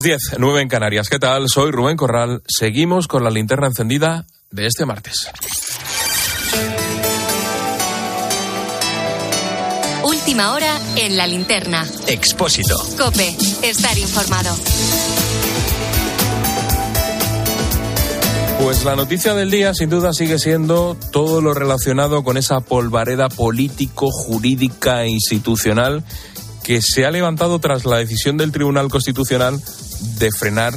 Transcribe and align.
10, 0.00 0.36
9 0.38 0.62
en 0.62 0.68
Canarias. 0.68 1.08
¿Qué 1.08 1.18
tal? 1.18 1.48
Soy 1.48 1.72
Rubén 1.72 1.96
Corral. 1.96 2.40
Seguimos 2.46 3.08
con 3.08 3.24
la 3.24 3.30
linterna 3.30 3.66
encendida 3.66 4.26
de 4.52 4.68
este 4.68 4.86
martes. 4.86 5.26
Última 10.04 10.52
hora 10.52 10.78
en 10.94 11.16
la 11.16 11.26
linterna. 11.26 11.84
Expósito. 12.06 12.76
Cope, 12.96 13.36
estar 13.64 13.98
informado. 13.98 14.56
Pues 18.62 18.84
la 18.84 18.94
noticia 18.94 19.34
del 19.34 19.50
día 19.50 19.74
sin 19.74 19.90
duda 19.90 20.12
sigue 20.12 20.38
siendo 20.38 20.96
todo 21.10 21.40
lo 21.40 21.54
relacionado 21.54 22.22
con 22.22 22.36
esa 22.36 22.60
polvareda 22.60 23.28
político, 23.28 24.12
jurídica 24.12 25.02
e 25.02 25.08
institucional 25.08 26.04
que 26.62 26.82
se 26.82 27.04
ha 27.06 27.10
levantado 27.10 27.58
tras 27.58 27.84
la 27.86 27.96
decisión 27.96 28.36
del 28.36 28.52
Tribunal 28.52 28.90
Constitucional 28.90 29.58
de 30.00 30.30
frenar 30.30 30.74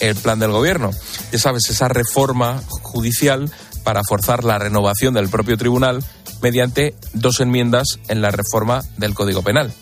el 0.00 0.16
plan 0.16 0.38
del 0.38 0.52
gobierno. 0.52 0.90
Ya 1.32 1.38
sabes, 1.38 1.68
esa 1.70 1.88
reforma 1.88 2.62
judicial 2.82 3.50
para 3.84 4.02
forzar 4.02 4.44
la 4.44 4.58
renovación 4.58 5.14
del 5.14 5.28
propio 5.28 5.56
tribunal 5.56 6.02
mediante 6.42 6.94
dos 7.12 7.40
enmiendas 7.40 7.98
en 8.08 8.22
la 8.22 8.30
reforma 8.30 8.82
del 8.96 9.14
Código 9.14 9.42
Penal. 9.42 9.72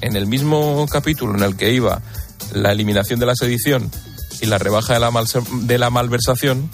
En 0.00 0.16
el 0.16 0.26
mismo 0.26 0.86
capítulo 0.90 1.34
en 1.36 1.42
el 1.42 1.56
que 1.56 1.72
iba 1.72 2.02
la 2.52 2.72
eliminación 2.72 3.20
de 3.20 3.26
la 3.26 3.34
sedición 3.34 3.90
y 4.40 4.46
la 4.46 4.58
rebaja 4.58 4.94
de 4.94 5.00
la, 5.00 5.12
de 5.52 5.78
la 5.78 5.90
malversación, 5.90 6.70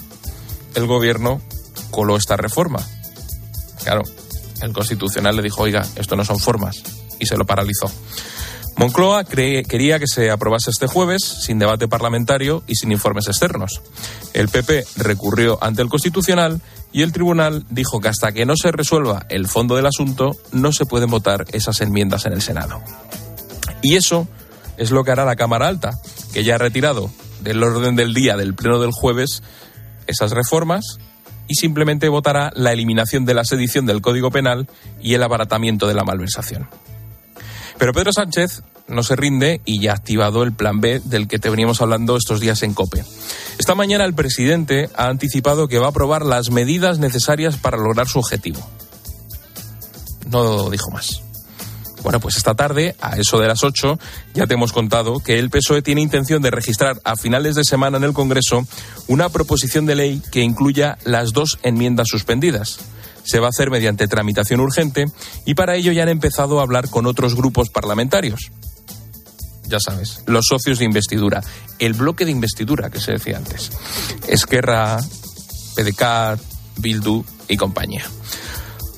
el 0.75 0.87
gobierno 0.87 1.41
coló 1.91 2.17
esta 2.17 2.37
reforma. 2.37 2.81
Claro, 3.83 4.03
el 4.63 4.73
constitucional 4.73 5.37
le 5.37 5.43
dijo, 5.43 5.63
oiga, 5.63 5.87
esto 5.97 6.17
no 6.17 6.25
son 6.25 6.39
formas, 6.39 6.83
y 7.19 7.27
se 7.27 7.37
lo 7.37 7.45
paralizó. 7.45 7.91
Moncloa 8.79 9.25
quería 9.25 9.99
que 9.99 10.07
se 10.07 10.31
aprobase 10.31 10.71
este 10.71 10.87
jueves 10.87 11.25
sin 11.25 11.59
debate 11.59 11.89
parlamentario 11.89 12.63
y 12.69 12.77
sin 12.77 12.93
informes 12.93 13.27
externos. 13.27 13.83
El 14.35 14.49
PP 14.49 14.85
recurrió 14.97 15.59
ante 15.61 15.83
el 15.83 15.89
Constitucional 15.89 16.61
y 16.93 17.03
el 17.03 17.13
Tribunal 17.13 17.65
dijo 17.71 17.99
que 17.99 18.07
hasta 18.07 18.31
que 18.31 18.47
no 18.47 18.55
se 18.57 18.71
resuelva 18.71 19.27
el 19.31 19.49
fondo 19.49 19.75
del 19.75 19.87
asunto 19.87 20.37
no 20.53 20.71
se 20.71 20.87
pueden 20.87 21.11
votar 21.11 21.45
esas 21.53 21.81
enmiendas 21.81 22.25
en 22.27 22.35
el 22.35 22.41
Senado. 22.41 22.81
Y 23.83 23.97
eso 23.97 24.29
es 24.77 24.93
lo 24.93 25.03
que 25.03 25.11
hará 25.11 25.25
la 25.25 25.35
Cámara 25.35 25.67
Alta, 25.67 25.99
que 26.33 26.45
ya 26.45 26.55
ha 26.55 26.59
retirado 26.59 27.11
del 27.41 27.61
orden 27.65 27.97
del 27.97 28.15
día 28.15 28.37
del 28.37 28.55
Pleno 28.55 28.79
del 28.79 28.93
jueves 28.93 29.43
esas 30.07 30.31
reformas 30.31 30.99
y 31.49 31.57
simplemente 31.57 32.09
votará 32.09 32.53
la 32.55 32.73
eliminación 32.73 33.25
de 33.25 33.35
la 33.35 33.43
sedición 33.43 33.87
del 33.87 34.03
Código 34.03 34.31
Penal 34.31 34.69
y 35.01 35.15
el 35.15 35.23
abaratamiento 35.25 35.89
de 35.89 35.95
la 35.95 36.05
malversación. 36.05 36.69
Pero 37.79 37.93
Pedro 37.93 38.13
Sánchez 38.13 38.63
no 38.89 39.03
se 39.03 39.17
rinde 39.17 39.61
y 39.65 39.81
ya 39.81 39.93
ha 39.93 39.95
activado 39.95 40.43
el 40.43 40.53
plan 40.53 40.81
B 40.81 41.01
del 41.05 41.29
que 41.29 41.39
te 41.39 41.51
veníamos 41.51 41.81
hablando 41.81 42.17
estos 42.17 42.41
días 42.41 42.63
en 42.63 42.75
COPE. 42.75 43.05
Esta 43.59 43.75
mañana 43.75 44.05
el 44.05 44.15
presidente 44.15 44.91
ha 44.97 45.09
anticipado 45.09 45.69
que 45.69 45.79
va 45.79 45.87
a 45.87 45.91
aprobar 45.91 46.25
las 46.25 46.51
medidas 46.51 46.99
necesarias 46.99 47.57
para 47.57 47.77
lograr 47.77 48.09
su 48.09 48.19
objetivo. 48.19 48.61
No 50.31 50.71
dijo 50.71 50.91
más. 50.91 51.23
Bueno, 52.03 52.21
pues 52.21 52.37
esta 52.37 52.55
tarde, 52.55 52.95
a 53.01 53.17
eso 53.17 53.39
de 53.39 53.49
las 53.49 53.65
8, 53.65 53.99
ya 54.35 54.47
te 54.47 54.55
hemos 54.55 54.73
contado 54.73 55.19
que 55.21 55.39
el 55.39 55.51
PSOE 55.51 55.83
tiene 55.83 56.01
intención 56.01 56.43
de 56.43 56.51
registrar 56.51 57.01
a 57.05 57.17
finales 57.17 57.55
de 57.57 57.65
semana 57.65 57.99
en 57.99 58.05
el 58.05 58.13
Congreso 58.13 58.67
una 59.09 59.29
proposición 59.29 59.85
de 59.85 59.97
ley 59.97 60.23
que 60.31 60.41
incluya 60.41 60.97
las 61.05 61.33
dos 61.33 61.59
enmiendas 61.63 62.09
suspendidas 62.09 62.79
se 63.29 63.41
va 63.41 63.47
a 63.47 63.51
hacer 63.51 63.71
mediante 63.71 64.09
tramitación 64.09 64.61
urgente 64.61 65.05
y 65.45 65.55
para 65.55 65.77
ello 65.77 65.93
ya 65.93 66.03
han 66.03 66.09
empezado 66.09 66.59
a 66.59 66.63
hablar 66.63 66.89
con 66.89 67.05
otros 67.05 67.35
grupos 67.35 67.69
parlamentarios. 67.69 68.51
Ya 69.65 69.79
sabes, 69.81 70.23
los 70.25 70.47
socios 70.49 70.79
de 70.79 70.87
investidura, 70.87 71.43
el 71.79 71.93
bloque 71.93 72.25
de 72.25 72.31
investidura 72.31 72.89
que 72.89 73.01
se 73.01 73.13
decía 73.13 73.37
antes. 73.37 73.71
Esquerra, 74.27 74.97
PDK, 75.77 76.41
Bildu 76.79 77.23
y 77.49 77.59
compañía. 77.59 78.07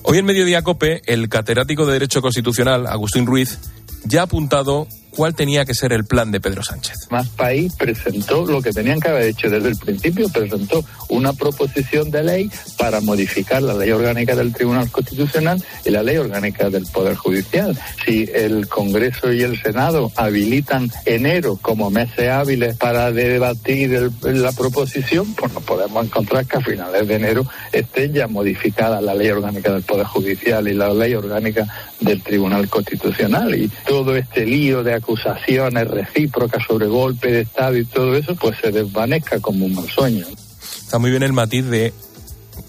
Hoy 0.05 0.19
en 0.19 0.27
Mediodía 0.27 0.63
Cope, 0.63 1.03
el 1.07 1.29
catedrático 1.29 1.85
de 1.85 1.95
Derecho 1.95 2.23
Constitucional, 2.23 2.87
Agustín 2.87 3.27
Ruiz, 3.27 3.59
ya 4.05 4.21
ha 4.21 4.25
apuntado 4.25 4.87
cuál 5.11 5.35
tenía 5.35 5.65
que 5.65 5.75
ser 5.75 5.93
el 5.93 6.05
plan 6.05 6.31
de 6.31 6.41
Pedro 6.41 6.63
Sánchez. 6.63 7.09
Más 7.11 7.29
País 7.29 7.75
presentó 7.77 8.47
lo 8.47 8.63
que 8.63 8.73
tenían 8.73 9.01
que 9.01 9.09
haber 9.09 9.25
hecho 9.25 9.49
desde 9.51 9.69
el 9.69 9.77
principio, 9.77 10.29
presentó 10.29 10.85
una 11.09 11.33
proposición 11.33 12.11
de 12.11 12.23
ley 12.23 12.51
para 12.79 13.01
modificar 13.01 13.63
la 13.63 13.75
ley 13.75 13.91
orgánica 13.91 14.35
del 14.35 14.53
Tribunal 14.53 14.91
Constitucional 14.91 15.63
y 15.85 15.91
la 15.91 16.03
ley 16.03 16.17
orgánica 16.17 16.71
del 16.71 16.87
Poder 16.87 17.17
Judicial. 17.17 17.79
Si 18.05 18.29
el 18.33 18.69
Congreso 18.69 19.33
y 19.33 19.43
el 19.43 19.61
Senado 19.61 20.13
habilitan 20.17 20.91
enero 21.05 21.59
como 21.61 21.91
meses 21.91 22.29
hábiles 22.29 22.77
para 22.77 23.13
debatir 23.13 24.11
la 24.23 24.53
proposición, 24.53 25.35
pues 25.35 25.53
nos 25.53 25.63
podemos 25.65 26.05
encontrar 26.05 26.47
que 26.47 26.59
a 26.59 26.61
finales 26.61 27.07
de 27.07 27.15
enero 27.15 27.47
estén 27.73 28.13
ya 28.13 28.27
modificadas 28.27 29.03
la 29.03 29.15
ley 29.15 29.31
orgánica 29.31 29.73
del 29.73 29.83
Poder 29.83 30.07
Judicial 30.07 30.69
y 30.69 30.75
la 30.75 30.93
ley 30.93 31.15
orgánica 31.15 31.67
del 32.01 32.23
Tribunal 32.23 32.69
Constitucional. 32.69 33.55
Y 33.55 33.69
todo 33.87 34.17
este 34.17 34.47
lío 34.47 34.83
de 34.83 34.95
acusaciones 35.01 35.89
recíprocas 35.89 36.65
sobre 36.67 36.87
golpe 36.87 37.31
de 37.31 37.41
Estado 37.43 37.77
y 37.77 37.85
todo 37.85 38.15
eso, 38.15 38.35
pues 38.37 38.59
se 38.61 38.71
desvanezca 38.71 39.41
como 39.41 39.67
un 39.67 39.75
mal 39.75 39.89
sueño. 39.89 40.27
Está 40.63 40.99
muy 40.99 41.11
bien 41.11 41.23
el 41.23 41.33
matiz 41.33 41.65
de 41.67 41.93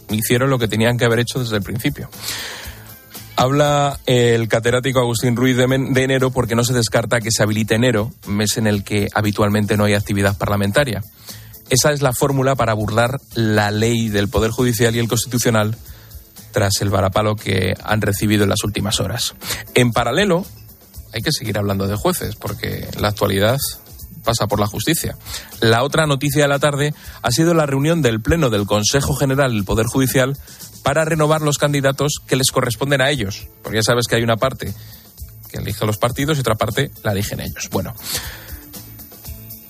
hicieron 0.09 0.49
lo 0.49 0.59
que 0.59 0.67
tenían 0.67 0.97
que 0.97 1.05
haber 1.05 1.19
hecho 1.19 1.39
desde 1.39 1.57
el 1.57 1.63
principio. 1.63 2.09
Habla 3.35 3.99
el 4.05 4.47
catedrático 4.47 4.99
Agustín 4.99 5.35
Ruiz 5.35 5.55
de, 5.57 5.65
de, 5.67 6.03
enero 6.03 6.31
porque 6.31 6.55
no 6.55 6.63
se 6.63 6.73
descarta 6.73 7.21
que 7.21 7.31
se 7.31 7.41
habilite 7.41 7.75
enero, 7.75 8.11
mes 8.27 8.57
en 8.57 8.67
el 8.67 8.83
que 8.83 9.07
habitualmente 9.13 9.77
no 9.77 9.85
hay 9.85 9.93
actividad 9.93 10.37
parlamentaria. 10.37 11.01
Esa 11.69 11.91
es 11.91 12.01
la 12.01 12.13
fórmula 12.13 12.55
para 12.55 12.73
burlar 12.73 13.19
la 13.33 13.71
ley 13.71 14.09
del 14.09 14.27
Poder 14.27 14.51
Judicial 14.51 14.95
y 14.95 14.99
el 14.99 15.07
Constitucional 15.07 15.75
tras 16.51 16.81
el 16.81 16.89
varapalo 16.89 17.35
que 17.35 17.73
han 17.83 18.01
recibido 18.01 18.43
en 18.43 18.49
las 18.49 18.63
últimas 18.63 18.99
horas. 18.99 19.35
En 19.73 19.91
paralelo, 19.91 20.45
hay 21.13 21.21
que 21.21 21.31
seguir 21.31 21.57
hablando 21.57 21.87
de 21.87 21.95
jueces, 21.95 22.35
porque 22.35 22.87
la 22.99 23.09
actualidad 23.09 23.57
pasa 24.23 24.47
por 24.47 24.59
la 24.59 24.67
justicia. 24.67 25.17
La 25.59 25.83
otra 25.83 26.05
noticia 26.05 26.43
de 26.43 26.47
la 26.47 26.59
tarde 26.59 26.93
ha 27.21 27.31
sido 27.31 27.53
la 27.53 27.65
reunión 27.65 28.01
del 28.01 28.21
Pleno 28.21 28.49
del 28.49 28.65
Consejo 28.65 29.15
General 29.15 29.51
del 29.51 29.65
Poder 29.65 29.87
Judicial 29.87 30.37
para 30.83 31.05
renovar 31.05 31.41
los 31.41 31.57
candidatos 31.57 32.13
que 32.27 32.35
les 32.35 32.51
corresponden 32.51 33.01
a 33.01 33.09
ellos, 33.09 33.47
porque 33.63 33.77
ya 33.77 33.83
sabes 33.83 34.07
que 34.07 34.15
hay 34.15 34.23
una 34.23 34.37
parte 34.37 34.73
que 35.49 35.57
elige 35.57 35.85
los 35.85 35.97
partidos 35.97 36.37
y 36.37 36.41
otra 36.41 36.55
parte 36.55 36.91
la 37.03 37.11
eligen 37.11 37.41
ellos. 37.41 37.69
Bueno, 37.71 37.93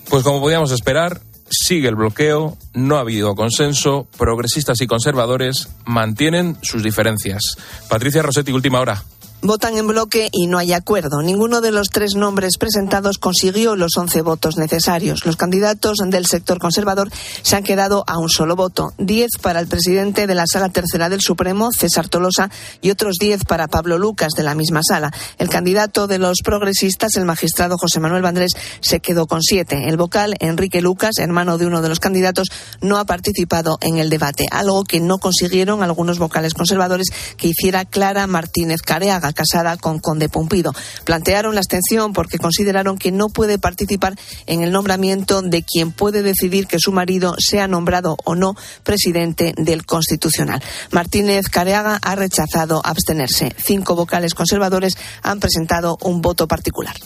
pues 0.08 0.22
como 0.22 0.40
podíamos 0.40 0.70
esperar, 0.70 1.20
sigue 1.50 1.88
el 1.88 1.96
bloqueo, 1.96 2.56
no 2.72 2.96
ha 2.96 3.00
habido 3.00 3.34
consenso, 3.34 4.06
progresistas 4.16 4.80
y 4.80 4.86
conservadores 4.86 5.68
mantienen 5.84 6.56
sus 6.62 6.82
diferencias. 6.82 7.42
Patricia 7.88 8.22
Rossetti, 8.22 8.52
última 8.52 8.80
hora 8.80 9.02
votan 9.42 9.76
en 9.76 9.88
bloque 9.88 10.28
y 10.30 10.46
no 10.46 10.58
hay 10.58 10.72
acuerdo. 10.72 11.20
Ninguno 11.20 11.60
de 11.60 11.72
los 11.72 11.88
tres 11.88 12.14
nombres 12.14 12.58
presentados 12.58 13.18
consiguió 13.18 13.74
los 13.74 13.96
11 13.96 14.22
votos 14.22 14.56
necesarios. 14.56 15.26
Los 15.26 15.36
candidatos 15.36 15.98
del 16.06 16.26
sector 16.26 16.60
conservador 16.60 17.10
se 17.42 17.56
han 17.56 17.64
quedado 17.64 18.04
a 18.06 18.18
un 18.18 18.28
solo 18.28 18.54
voto. 18.54 18.94
Diez 18.98 19.30
para 19.40 19.58
el 19.58 19.66
presidente 19.66 20.28
de 20.28 20.34
la 20.36 20.44
Sala 20.46 20.68
Tercera 20.68 21.08
del 21.08 21.20
Supremo, 21.20 21.70
César 21.72 22.08
Tolosa, 22.08 22.50
y 22.80 22.90
otros 22.90 23.16
diez 23.20 23.44
para 23.44 23.66
Pablo 23.66 23.98
Lucas, 23.98 24.32
de 24.36 24.44
la 24.44 24.54
misma 24.54 24.80
sala. 24.86 25.12
El 25.38 25.48
candidato 25.48 26.06
de 26.06 26.18
los 26.18 26.38
progresistas, 26.44 27.16
el 27.16 27.24
magistrado 27.24 27.76
José 27.78 27.98
Manuel 27.98 28.22
Vandrés, 28.22 28.52
se 28.80 29.00
quedó 29.00 29.26
con 29.26 29.42
siete. 29.42 29.88
El 29.88 29.96
vocal, 29.96 30.36
Enrique 30.38 30.80
Lucas, 30.80 31.18
hermano 31.18 31.58
de 31.58 31.66
uno 31.66 31.82
de 31.82 31.88
los 31.88 31.98
candidatos, 31.98 32.48
no 32.80 32.98
ha 32.98 33.04
participado 33.04 33.78
en 33.80 33.98
el 33.98 34.08
debate, 34.08 34.46
algo 34.52 34.84
que 34.84 35.00
no 35.00 35.18
consiguieron 35.18 35.82
algunos 35.82 36.20
vocales 36.20 36.54
conservadores 36.54 37.08
que 37.36 37.48
hiciera 37.48 37.84
Clara 37.84 38.28
Martínez 38.28 38.82
Careaga 38.82 39.31
casada 39.34 39.76
con 39.76 39.98
Conde 39.98 40.28
Pumpido. 40.28 40.72
Plantearon 41.04 41.54
la 41.54 41.60
abstención 41.60 42.12
porque 42.12 42.38
consideraron 42.38 42.98
que 42.98 43.12
no 43.12 43.28
puede 43.28 43.58
participar 43.58 44.14
en 44.46 44.62
el 44.62 44.72
nombramiento 44.72 45.42
de 45.42 45.62
quien 45.62 45.92
puede 45.92 46.22
decidir 46.22 46.66
que 46.66 46.78
su 46.78 46.92
marido 46.92 47.34
sea 47.38 47.68
nombrado 47.68 48.16
o 48.24 48.34
no 48.34 48.54
presidente 48.82 49.54
del 49.56 49.84
Constitucional. 49.86 50.62
Martínez 50.90 51.48
Careaga 51.48 51.98
ha 52.02 52.14
rechazado 52.14 52.80
abstenerse. 52.84 53.54
Cinco 53.58 53.94
vocales 53.94 54.34
conservadores 54.34 54.96
han 55.22 55.40
presentado 55.40 55.98
un 56.02 56.22
voto 56.22 56.46
particular. 56.46 56.96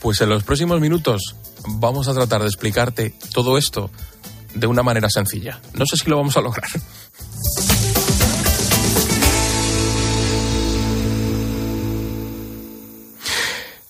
Pues 0.00 0.20
en 0.20 0.28
los 0.28 0.44
próximos 0.44 0.80
minutos 0.80 1.34
vamos 1.66 2.08
a 2.08 2.14
tratar 2.14 2.42
de 2.42 2.48
explicarte 2.48 3.14
todo 3.32 3.58
esto 3.58 3.90
de 4.54 4.66
una 4.66 4.82
manera 4.82 5.08
sencilla. 5.10 5.60
No 5.74 5.86
sé 5.86 5.96
si 5.96 6.08
lo 6.08 6.16
vamos 6.16 6.36
a 6.36 6.40
lograr. 6.40 6.68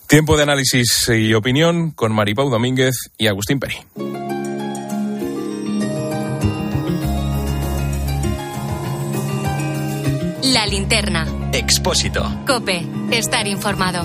Tiempo 0.08 0.36
de 0.36 0.44
análisis 0.44 1.08
y 1.08 1.34
opinión 1.34 1.90
con 1.90 2.12
Maripau 2.12 2.48
Domínguez 2.48 2.94
y 3.18 3.26
Agustín 3.26 3.58
Peri. 3.58 3.74
La 10.44 10.64
linterna. 10.66 11.26
Expósito. 11.52 12.24
Cope. 12.46 12.86
Estar 13.10 13.48
informado. 13.48 14.04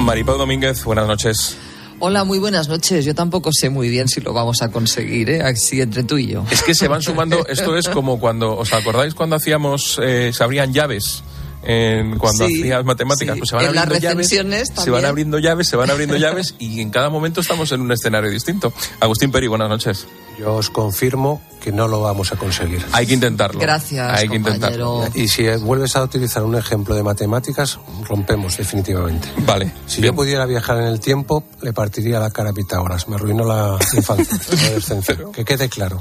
Maripau 0.00 0.36
Domínguez, 0.36 0.84
buenas 0.84 1.06
noches. 1.06 1.56
Hola, 1.98 2.24
muy 2.24 2.38
buenas 2.38 2.68
noches. 2.68 3.06
Yo 3.06 3.14
tampoco 3.14 3.50
sé 3.54 3.70
muy 3.70 3.88
bien 3.88 4.06
si 4.06 4.20
lo 4.20 4.34
vamos 4.34 4.60
a 4.60 4.70
conseguir, 4.70 5.30
¿eh? 5.30 5.42
Así 5.42 5.80
entre 5.80 6.02
tú 6.02 6.18
y 6.18 6.26
yo. 6.26 6.44
Es 6.50 6.62
que 6.62 6.74
se 6.74 6.88
van 6.88 7.00
sumando, 7.00 7.46
esto 7.46 7.74
es 7.74 7.88
como 7.88 8.20
cuando, 8.20 8.56
¿os 8.58 8.72
acordáis 8.74 9.14
cuando 9.14 9.36
hacíamos, 9.36 9.98
eh, 10.02 10.30
se 10.34 10.44
abrían 10.44 10.74
llaves? 10.74 11.22
En, 11.62 12.18
cuando 12.18 12.46
Sí, 12.46 12.60
hacías 12.60 12.84
matemáticas, 12.84 13.34
sí. 13.34 13.40
pues 13.40 13.50
se 13.50 13.56
van 13.56 13.66
En 13.66 13.74
las 13.74 13.84
abriendo 13.84 14.08
llaves, 14.08 14.16
recensiones 14.30 14.72
se 14.74 14.90
van 14.90 15.04
abriendo 15.04 15.38
llaves, 15.38 15.68
se 15.68 15.76
van 15.76 15.90
abriendo 15.90 16.16
llaves 16.16 16.54
y 16.58 16.80
en 16.80 16.90
cada 16.90 17.10
momento 17.10 17.40
estamos 17.40 17.70
en 17.72 17.80
un 17.82 17.92
escenario 17.92 18.30
distinto. 18.30 18.72
Agustín 19.00 19.30
Peri, 19.30 19.46
buenas 19.46 19.68
noches. 19.68 20.06
Yo 20.38 20.54
os 20.54 20.70
confirmo 20.70 21.42
que 21.60 21.70
no 21.70 21.86
lo 21.86 22.00
vamos 22.00 22.32
a 22.32 22.36
conseguir. 22.36 22.82
Hay 22.92 23.06
que 23.06 23.12
intentarlo. 23.12 23.60
Gracias, 23.60 24.18
Hay 24.18 24.26
que 24.28 24.36
intentarlo. 24.36 25.06
Y 25.14 25.28
si 25.28 25.46
vuelves 25.56 25.94
a 25.96 26.02
utilizar 26.02 26.42
un 26.44 26.54
ejemplo 26.56 26.94
de 26.94 27.02
matemáticas, 27.02 27.78
rompemos 28.08 28.56
definitivamente. 28.56 29.28
Vale. 29.38 29.70
Si 29.86 30.00
bien. 30.00 30.12
yo 30.12 30.16
pudiera 30.16 30.46
viajar 30.46 30.78
en 30.78 30.84
el 30.84 30.98
tiempo, 30.98 31.44
le 31.60 31.74
partiría 31.74 32.18
la 32.20 32.30
cara 32.30 32.50
a 32.50 32.52
Pitágoras. 32.54 33.06
Me 33.08 33.16
arruinó 33.16 33.44
la 33.44 33.76
infancia, 33.94 34.38
la 34.50 34.62
adolescencia. 34.68 35.18
Que 35.34 35.44
quede 35.44 35.68
claro. 35.68 35.98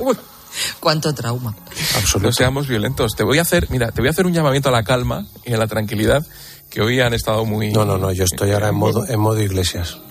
Cuánto 0.79 1.13
trauma. 1.13 1.53
Absoluto. 1.97 2.29
No 2.29 2.33
seamos 2.33 2.67
violentos. 2.67 3.15
Te 3.15 3.23
voy 3.23 3.39
a 3.39 3.41
hacer, 3.41 3.67
mira, 3.69 3.91
te 3.91 4.01
voy 4.01 4.07
a 4.07 4.11
hacer 4.11 4.25
un 4.25 4.33
llamamiento 4.33 4.69
a 4.69 4.71
la 4.71 4.83
calma 4.83 5.25
y 5.45 5.53
a 5.53 5.57
la 5.57 5.67
tranquilidad 5.67 6.25
que 6.69 6.81
hoy 6.81 6.99
han 6.99 7.13
estado 7.13 7.45
muy. 7.45 7.71
No, 7.71 7.83
no, 7.83 7.97
no, 7.97 8.11
yo 8.11 8.23
estoy 8.23 8.51
ahora 8.51 8.69
en 8.69 8.75
modo, 8.75 9.05
en 9.07 9.19
modo 9.19 9.41
iglesias. 9.41 9.97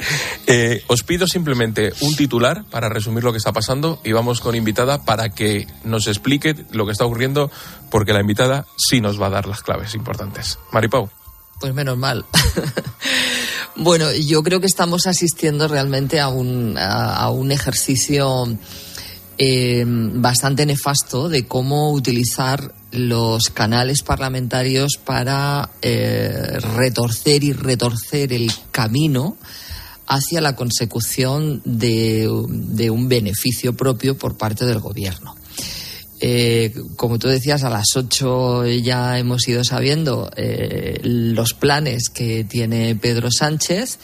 Eh, 0.51 0.83
os 0.87 1.03
pido 1.03 1.27
simplemente 1.27 1.93
un 2.01 2.17
titular 2.17 2.65
para 2.71 2.89
resumir 2.89 3.23
lo 3.23 3.33
que 3.33 3.37
está 3.37 3.53
pasando 3.53 4.01
y 4.03 4.13
vamos 4.13 4.41
con 4.41 4.55
invitada 4.55 5.05
para 5.05 5.29
que 5.29 5.67
nos 5.85 6.07
explique 6.07 6.57
lo 6.71 6.87
que 6.87 6.93
está 6.93 7.05
ocurriendo, 7.05 7.51
porque 7.91 8.15
la 8.15 8.23
invitada 8.23 8.65
sí 8.79 9.03
nos 9.03 9.21
va 9.21 9.27
a 9.27 9.31
dar 9.31 9.47
las 9.47 9.61
claves 9.61 9.95
importantes. 9.95 10.59
Maripau. 10.73 11.11
Pues 11.61 11.75
menos 11.75 11.99
mal. 11.99 12.25
bueno, 13.77 14.11
yo 14.15 14.43
creo 14.43 14.59
que 14.59 14.67
estamos 14.67 15.07
asistiendo 15.07 15.69
realmente 15.69 16.19
a 16.19 16.29
un, 16.29 16.79
a, 16.79 17.17
a 17.17 17.29
un 17.29 17.53
ejercicio 17.53 18.47
eh, 19.41 19.85
bastante 19.87 20.67
nefasto 20.67 21.29
de 21.29 21.47
cómo 21.47 21.93
utilizar 21.93 22.75
los 22.91 23.51
canales 23.51 24.03
parlamentarios 24.03 24.99
para 25.05 25.71
eh, 25.81 26.59
retorcer 26.77 27.45
y 27.45 27.53
retorcer 27.53 28.33
el 28.33 28.51
camino 28.73 29.37
hacia 30.09 30.41
la 30.41 30.57
consecución 30.57 31.63
de, 31.65 32.29
un 32.29 33.09
beneficio 33.09 33.77
propio 33.77 34.19
por 34.19 34.37
parte 34.37 34.67
del 34.67 34.81
gobierno. 34.81 35.37
Eh, 36.21 36.75
como 36.97 37.21
tú 37.21 37.29
decías, 37.29 37.63
a 37.63 37.71
las 37.71 37.95
8 37.95 38.67
ya 38.83 39.21
hemos 39.21 39.47
ido 39.47 39.63
sabiendo 39.63 40.33
los 41.05 41.55
planes 41.55 42.09
que 42.09 42.43
tiene 42.43 42.97
Pedro 42.97 43.31
Sánchez 43.31 44.01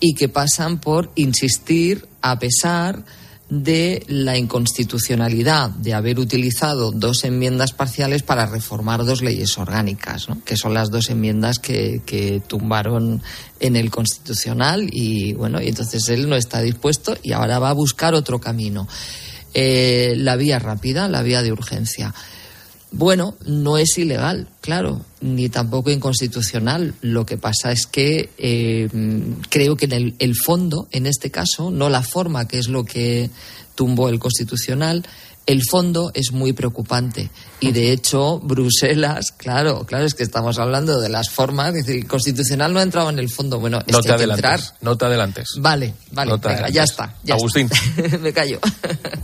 y 0.00 0.14
que 0.14 0.30
pasan 0.30 0.80
por 0.80 1.10
insistir 1.14 2.08
a 2.22 2.38
pesar 2.38 3.04
de 3.48 4.04
la 4.08 4.36
inconstitucionalidad 4.36 5.70
de 5.70 5.94
haber 5.94 6.18
utilizado 6.18 6.90
dos 6.92 7.24
enmiendas 7.24 7.72
parciales 7.72 8.22
para 8.22 8.44
reformar 8.44 9.04
dos 9.04 9.22
leyes 9.22 9.56
orgánicas, 9.56 10.26
que 10.44 10.56
son 10.56 10.74
las 10.74 10.90
dos 10.90 11.08
enmiendas 11.08 11.58
que, 11.58 12.02
que 12.04 12.42
tumbaron 12.46 13.22
en 13.58 13.76
el 13.76 13.90
Constitucional 13.90 14.88
y 14.92 15.32
bueno, 15.32 15.62
y 15.62 15.68
entonces 15.68 16.08
él 16.10 16.28
no 16.28 16.36
está 16.36 16.60
dispuesto 16.60 17.16
y 17.22 17.32
ahora 17.32 17.58
va 17.58 17.70
a 17.70 17.74
buscar 17.74 18.14
otro 18.14 18.38
camino. 18.38 18.86
Eh, 19.54 20.14
la 20.16 20.36
vía 20.36 20.58
rápida, 20.58 21.08
la 21.08 21.22
vía 21.22 21.42
de 21.42 21.52
urgencia. 21.52 22.14
Bueno, 22.90 23.34
no 23.44 23.76
es 23.76 23.98
ilegal, 23.98 24.48
claro, 24.62 25.04
ni 25.20 25.50
tampoco 25.50 25.90
inconstitucional. 25.90 26.94
Lo 27.02 27.26
que 27.26 27.36
pasa 27.36 27.70
es 27.70 27.86
que 27.86 28.30
eh, 28.38 28.88
creo 29.50 29.76
que 29.76 29.84
en 29.84 29.92
el, 29.92 30.14
el 30.18 30.34
fondo, 30.34 30.88
en 30.90 31.06
este 31.06 31.30
caso, 31.30 31.70
no 31.70 31.90
la 31.90 32.02
forma, 32.02 32.48
que 32.48 32.58
es 32.58 32.68
lo 32.68 32.84
que 32.84 33.28
tumbó 33.74 34.08
el 34.08 34.18
constitucional, 34.18 35.04
el 35.48 35.62
fondo 35.68 36.12
es 36.14 36.30
muy 36.30 36.52
preocupante. 36.52 37.30
Y 37.58 37.72
de 37.72 37.90
hecho, 37.90 38.38
Bruselas, 38.38 39.32
claro, 39.36 39.84
claro, 39.84 40.04
es 40.04 40.14
que 40.14 40.22
estamos 40.22 40.58
hablando 40.58 41.00
de 41.00 41.08
las 41.08 41.30
formas, 41.30 41.70
es 41.74 41.86
decir, 41.86 41.96
el 41.96 42.06
constitucional 42.06 42.72
no 42.72 42.78
ha 42.78 42.82
entrado 42.84 43.10
en 43.10 43.18
el 43.18 43.28
fondo. 43.28 43.58
Bueno, 43.58 43.80
es 43.84 43.92
No 43.92 44.00
que 44.00 44.06
te 44.08 44.12
hay 44.12 44.18
que 44.18 44.24
entrar. 44.24 44.52
adelantes. 44.54 44.74
No 44.82 44.96
te 44.96 45.04
adelantes. 45.06 45.48
Vale, 45.58 45.94
vale, 46.12 46.30
No 46.30 46.38
te 46.38 46.48
venga, 46.48 46.64
adelantes. 46.66 46.74
ya 46.76 46.82
está. 46.84 47.14
ya 47.24 47.34
Agustín. 47.34 47.68
está. 47.72 48.18
Me 48.22 48.32
callo. 48.32 48.60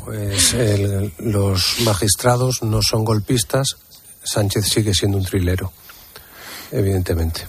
Pues 0.04 0.54
el- 0.54 1.12
los 1.18 1.80
magistrados 1.84 2.62
no 2.62 2.80
son 2.82 3.04
golpistas. 3.04 3.76
Sánchez 4.24 4.66
sigue 4.68 4.94
siendo 4.94 5.18
un 5.18 5.24
trilero, 5.24 5.72
evidentemente. 6.72 7.42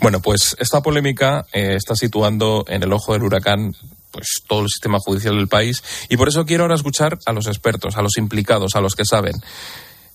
Bueno, 0.00 0.20
pues 0.20 0.56
esta 0.58 0.80
polémica 0.82 1.46
eh, 1.52 1.74
está 1.76 1.94
situando 1.96 2.64
en 2.68 2.82
el 2.82 2.92
ojo 2.92 3.12
del 3.12 3.22
huracán 3.24 3.74
pues 4.14 4.28
todo 4.46 4.60
el 4.60 4.68
sistema 4.68 4.98
judicial 5.04 5.36
del 5.36 5.48
país 5.48 5.82
y 6.08 6.16
por 6.16 6.28
eso 6.28 6.46
quiero 6.46 6.62
ahora 6.64 6.76
escuchar 6.76 7.18
a 7.26 7.32
los 7.32 7.48
expertos, 7.48 7.96
a 7.96 8.02
los 8.02 8.16
implicados, 8.16 8.76
a 8.76 8.80
los 8.80 8.94
que 8.94 9.04
saben. 9.04 9.34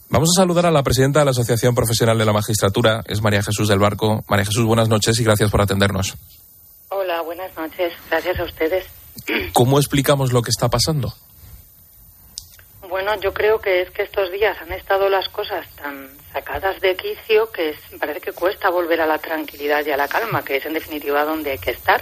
Vamos 0.09 0.29
a 0.35 0.41
saludar 0.41 0.65
a 0.65 0.71
la 0.71 0.81
presidenta 0.81 1.19
de 1.19 1.25
la 1.25 1.31
Asociación 1.31 1.75
Profesional 1.75 2.17
de 2.17 2.25
la 2.25 2.33
Magistratura, 2.33 3.03
es 3.05 3.21
María 3.21 3.43
Jesús 3.43 3.67
del 3.67 3.77
Barco. 3.77 4.23
María 4.27 4.45
Jesús, 4.45 4.65
buenas 4.65 4.87
noches 4.89 5.19
y 5.19 5.23
gracias 5.23 5.51
por 5.51 5.61
atendernos. 5.61 6.15
Hola, 6.89 7.21
buenas 7.21 7.55
noches. 7.55 7.93
Gracias 8.09 8.39
a 8.39 8.43
ustedes. 8.45 8.85
¿Cómo 9.53 9.77
explicamos 9.77 10.31
lo 10.33 10.41
que 10.41 10.49
está 10.49 10.69
pasando? 10.69 11.13
Bueno, 12.89 13.11
yo 13.21 13.33
creo 13.33 13.59
que 13.59 13.81
es 13.83 13.91
que 13.91 14.01
estos 14.03 14.31
días 14.31 14.57
han 14.61 14.71
estado 14.71 15.09
las 15.09 15.29
cosas 15.29 15.67
tan 15.75 16.09
sacadas 16.33 16.79
de 16.81 16.95
quicio 16.95 17.51
que 17.51 17.69
es- 17.71 17.99
parece 17.99 18.19
que 18.21 18.31
cuesta 18.31 18.69
volver 18.71 19.01
a 19.01 19.05
la 19.05 19.19
tranquilidad 19.19 19.85
y 19.85 19.91
a 19.91 19.97
la 19.97 20.07
calma, 20.07 20.43
que 20.43 20.57
es 20.57 20.65
en 20.65 20.73
definitiva 20.73 21.23
donde 21.23 21.51
hay 21.51 21.59
que 21.59 21.71
estar 21.71 22.01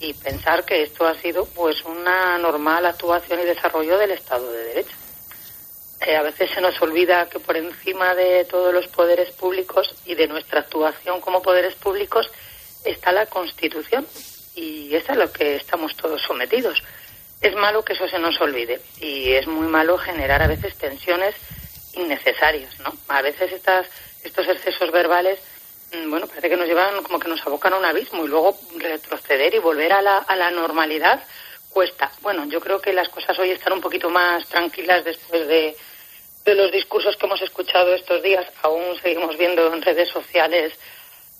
y 0.00 0.14
pensar 0.14 0.64
que 0.64 0.82
esto 0.82 1.06
ha 1.06 1.14
sido 1.14 1.44
pues 1.46 1.84
una 1.84 2.38
normal 2.38 2.86
actuación 2.86 3.40
y 3.40 3.44
desarrollo 3.44 3.98
del 3.98 4.12
Estado 4.12 4.50
de 4.50 4.64
Derecho. 4.64 4.96
Eh, 6.06 6.16
a 6.16 6.22
veces 6.22 6.50
se 6.50 6.62
nos 6.62 6.80
olvida 6.80 7.28
que 7.28 7.38
por 7.38 7.56
encima 7.56 8.14
de 8.14 8.46
todos 8.46 8.72
los 8.72 8.86
poderes 8.88 9.30
públicos 9.32 9.94
y 10.06 10.14
de 10.14 10.26
nuestra 10.26 10.60
actuación 10.60 11.20
como 11.20 11.42
poderes 11.42 11.74
públicos 11.74 12.30
está 12.84 13.12
la 13.12 13.26
Constitución 13.26 14.06
y 14.54 14.94
es 14.94 15.08
a 15.10 15.14
lo 15.14 15.30
que 15.30 15.56
estamos 15.56 15.94
todos 15.96 16.22
sometidos. 16.22 16.82
Es 17.42 17.54
malo 17.54 17.84
que 17.84 17.92
eso 17.92 18.08
se 18.08 18.18
nos 18.18 18.40
olvide 18.40 18.80
y 19.00 19.32
es 19.32 19.46
muy 19.46 19.66
malo 19.66 19.98
generar 19.98 20.42
a 20.42 20.46
veces 20.46 20.76
tensiones 20.76 21.34
innecesarias, 21.94 22.78
¿no? 22.80 22.92
A 23.08 23.20
veces 23.20 23.52
estas, 23.52 23.86
estos 24.24 24.48
excesos 24.48 24.90
verbales, 24.90 25.38
bueno, 26.08 26.26
parece 26.26 26.48
que 26.48 26.56
nos 26.56 26.66
llevan 26.66 27.02
como 27.02 27.18
que 27.18 27.28
nos 27.28 27.44
abocan 27.46 27.72
a 27.72 27.78
un 27.78 27.84
abismo 27.84 28.24
y 28.24 28.28
luego 28.28 28.56
retroceder 28.76 29.54
y 29.54 29.58
volver 29.58 29.92
a 29.92 30.02
la, 30.02 30.18
a 30.18 30.36
la 30.36 30.50
normalidad 30.50 31.22
cuesta. 31.68 32.10
Bueno, 32.20 32.44
yo 32.46 32.60
creo 32.60 32.80
que 32.80 32.92
las 32.92 33.08
cosas 33.08 33.38
hoy 33.38 33.50
están 33.50 33.72
un 33.72 33.80
poquito 33.80 34.10
más 34.10 34.46
tranquilas 34.48 35.04
después 35.04 35.46
de, 35.46 35.76
de 36.44 36.54
los 36.54 36.70
discursos 36.72 37.16
que 37.16 37.26
hemos 37.26 37.40
escuchado 37.42 37.94
estos 37.94 38.22
días. 38.22 38.46
Aún 38.62 38.98
seguimos 39.00 39.36
viendo 39.36 39.72
en 39.72 39.82
redes 39.82 40.08
sociales, 40.08 40.72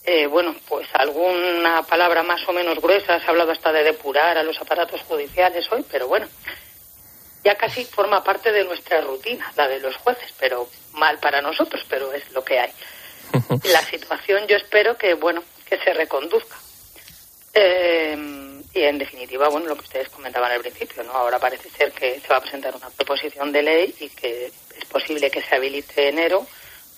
eh, 0.03 0.27
bueno, 0.27 0.55
pues 0.67 0.87
alguna 0.93 1.83
palabra 1.83 2.23
más 2.23 2.47
o 2.47 2.53
menos 2.53 2.79
gruesa. 2.79 3.19
Se 3.19 3.25
ha 3.25 3.29
hablado 3.29 3.51
hasta 3.51 3.71
de 3.71 3.83
depurar 3.83 4.37
a 4.37 4.43
los 4.43 4.59
aparatos 4.59 5.01
judiciales 5.01 5.69
hoy, 5.71 5.85
pero 5.91 6.07
bueno, 6.07 6.27
ya 7.43 7.55
casi 7.55 7.85
forma 7.85 8.23
parte 8.23 8.51
de 8.51 8.63
nuestra 8.63 9.01
rutina, 9.01 9.51
la 9.55 9.67
de 9.67 9.79
los 9.79 9.95
jueces, 9.97 10.33
pero 10.39 10.67
mal 10.93 11.19
para 11.19 11.41
nosotros, 11.41 11.83
pero 11.89 12.11
es 12.13 12.31
lo 12.31 12.43
que 12.43 12.59
hay. 12.59 12.71
La 13.63 13.81
situación 13.81 14.47
yo 14.47 14.57
espero 14.57 14.97
que, 14.97 15.13
bueno, 15.13 15.43
que 15.65 15.77
se 15.77 15.93
reconduzca. 15.93 16.57
Eh, 17.53 18.17
y 18.73 18.83
en 18.83 18.97
definitiva, 18.97 19.49
bueno, 19.49 19.67
lo 19.67 19.75
que 19.75 19.81
ustedes 19.81 20.09
comentaban 20.09 20.51
al 20.51 20.61
principio, 20.61 21.03
¿no? 21.03 21.11
Ahora 21.11 21.39
parece 21.39 21.69
ser 21.69 21.91
que 21.91 22.19
se 22.21 22.27
va 22.29 22.37
a 22.37 22.41
presentar 22.41 22.73
una 22.75 22.89
proposición 22.89 23.51
de 23.51 23.61
ley 23.61 23.95
y 23.99 24.09
que 24.09 24.45
es 24.45 24.85
posible 24.85 25.29
que 25.29 25.41
se 25.41 25.55
habilite 25.55 26.07
enero 26.07 26.47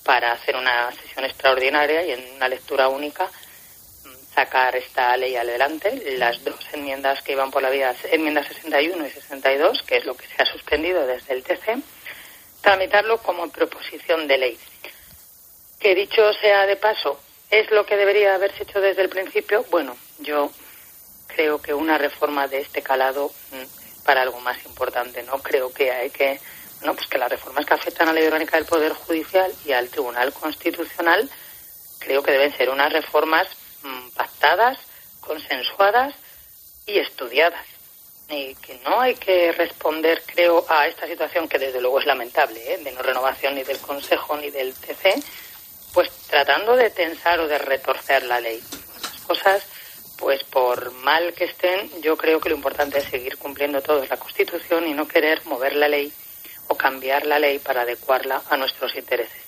para 0.03 0.33
hacer 0.33 0.55
una 0.55 0.91
sesión 0.91 1.25
extraordinaria 1.25 2.05
y 2.05 2.11
en 2.11 2.35
una 2.35 2.47
lectura 2.47 2.89
única 2.89 3.25
mm, 3.25 4.35
sacar 4.35 4.75
esta 4.75 5.17
ley 5.17 5.35
adelante. 5.35 6.15
Las 6.17 6.43
dos 6.43 6.59
enmiendas 6.73 7.23
que 7.23 7.31
iban 7.31 7.49
por 7.49 7.63
la 7.63 7.71
vía, 7.71 7.95
enmiendas 8.11 8.47
61 8.47 9.07
y 9.07 9.09
62, 9.09 9.81
que 9.81 9.97
es 9.97 10.05
lo 10.05 10.15
que 10.15 10.27
se 10.27 10.43
ha 10.43 10.45
suspendido 10.45 11.07
desde 11.07 11.33
el 11.33 11.43
TC, 11.43 11.77
tramitarlo 12.61 13.17
como 13.17 13.49
proposición 13.49 14.27
de 14.27 14.37
ley. 14.37 14.59
Que 15.83 15.95
dicho 15.95 16.31
sea 16.39 16.65
de 16.65 16.77
paso, 16.77 17.19
¿es 17.51 17.69
lo 17.69 17.85
que 17.85 17.97
debería 17.97 18.35
haberse 18.35 18.63
hecho 18.63 18.79
desde 18.79 19.01
el 19.01 19.09
principio? 19.09 19.65
Bueno, 19.69 19.97
yo 20.19 20.49
creo 21.27 21.61
que 21.61 21.73
una 21.73 21.97
reforma 21.97 22.47
de 22.47 22.61
este 22.61 22.81
calado 22.81 23.29
mm, 23.51 24.03
para 24.05 24.21
algo 24.21 24.39
más 24.39 24.63
importante, 24.63 25.23
¿no? 25.23 25.39
Creo 25.39 25.73
que 25.73 25.91
hay 25.91 26.09
que, 26.09 26.39
no, 26.83 26.95
pues 26.95 27.05
que 27.07 27.17
las 27.17 27.29
reformas 27.29 27.65
que 27.65 27.73
afectan 27.73 28.07
a 28.07 28.13
la 28.13 28.21
ley 28.21 28.27
orgánica 28.27 28.55
del 28.55 28.65
Poder 28.65 28.93
Judicial 28.93 29.51
y 29.65 29.73
al 29.73 29.89
Tribunal 29.89 30.31
Constitucional 30.31 31.29
creo 31.99 32.23
que 32.23 32.31
deben 32.31 32.55
ser 32.55 32.69
unas 32.69 32.93
reformas 32.93 33.45
mm, 33.83 34.11
pactadas, 34.11 34.79
consensuadas 35.19 36.15
y 36.85 36.97
estudiadas. 36.97 37.65
Y 38.29 38.55
que 38.55 38.79
no 38.85 39.01
hay 39.01 39.15
que 39.15 39.51
responder, 39.51 40.23
creo, 40.27 40.65
a 40.69 40.87
esta 40.87 41.07
situación 41.07 41.49
que 41.49 41.59
desde 41.59 41.81
luego 41.81 41.99
es 41.99 42.05
lamentable, 42.05 42.73
¿eh? 42.73 42.77
de 42.77 42.91
no 42.93 43.01
renovación 43.01 43.55
ni 43.55 43.63
del 43.63 43.79
Consejo 43.79 44.37
ni 44.37 44.49
del 44.49 44.73
TC, 44.73 45.21
pues 45.93 46.09
tratando 46.27 46.75
de 46.75 46.89
tensar 46.89 47.39
o 47.39 47.47
de 47.47 47.57
retorcer 47.57 48.23
la 48.23 48.39
ley. 48.39 48.61
Las 49.03 49.21
cosas 49.21 49.63
pues 50.17 50.43
por 50.45 50.91
mal 51.03 51.33
que 51.33 51.45
estén, 51.45 51.89
yo 52.01 52.15
creo 52.15 52.39
que 52.39 52.49
lo 52.49 52.55
importante 52.55 52.99
es 52.99 53.05
seguir 53.05 53.37
cumpliendo 53.37 53.81
todos 53.81 54.09
la 54.09 54.17
Constitución 54.17 54.87
y 54.87 54.93
no 54.93 55.07
querer 55.07 55.45
mover 55.45 55.75
la 55.75 55.87
ley 55.87 56.13
o 56.67 56.75
cambiar 56.75 57.25
la 57.25 57.39
ley 57.39 57.59
para 57.59 57.81
adecuarla 57.81 58.41
a 58.49 58.57
nuestros 58.57 58.95
intereses. 58.95 59.41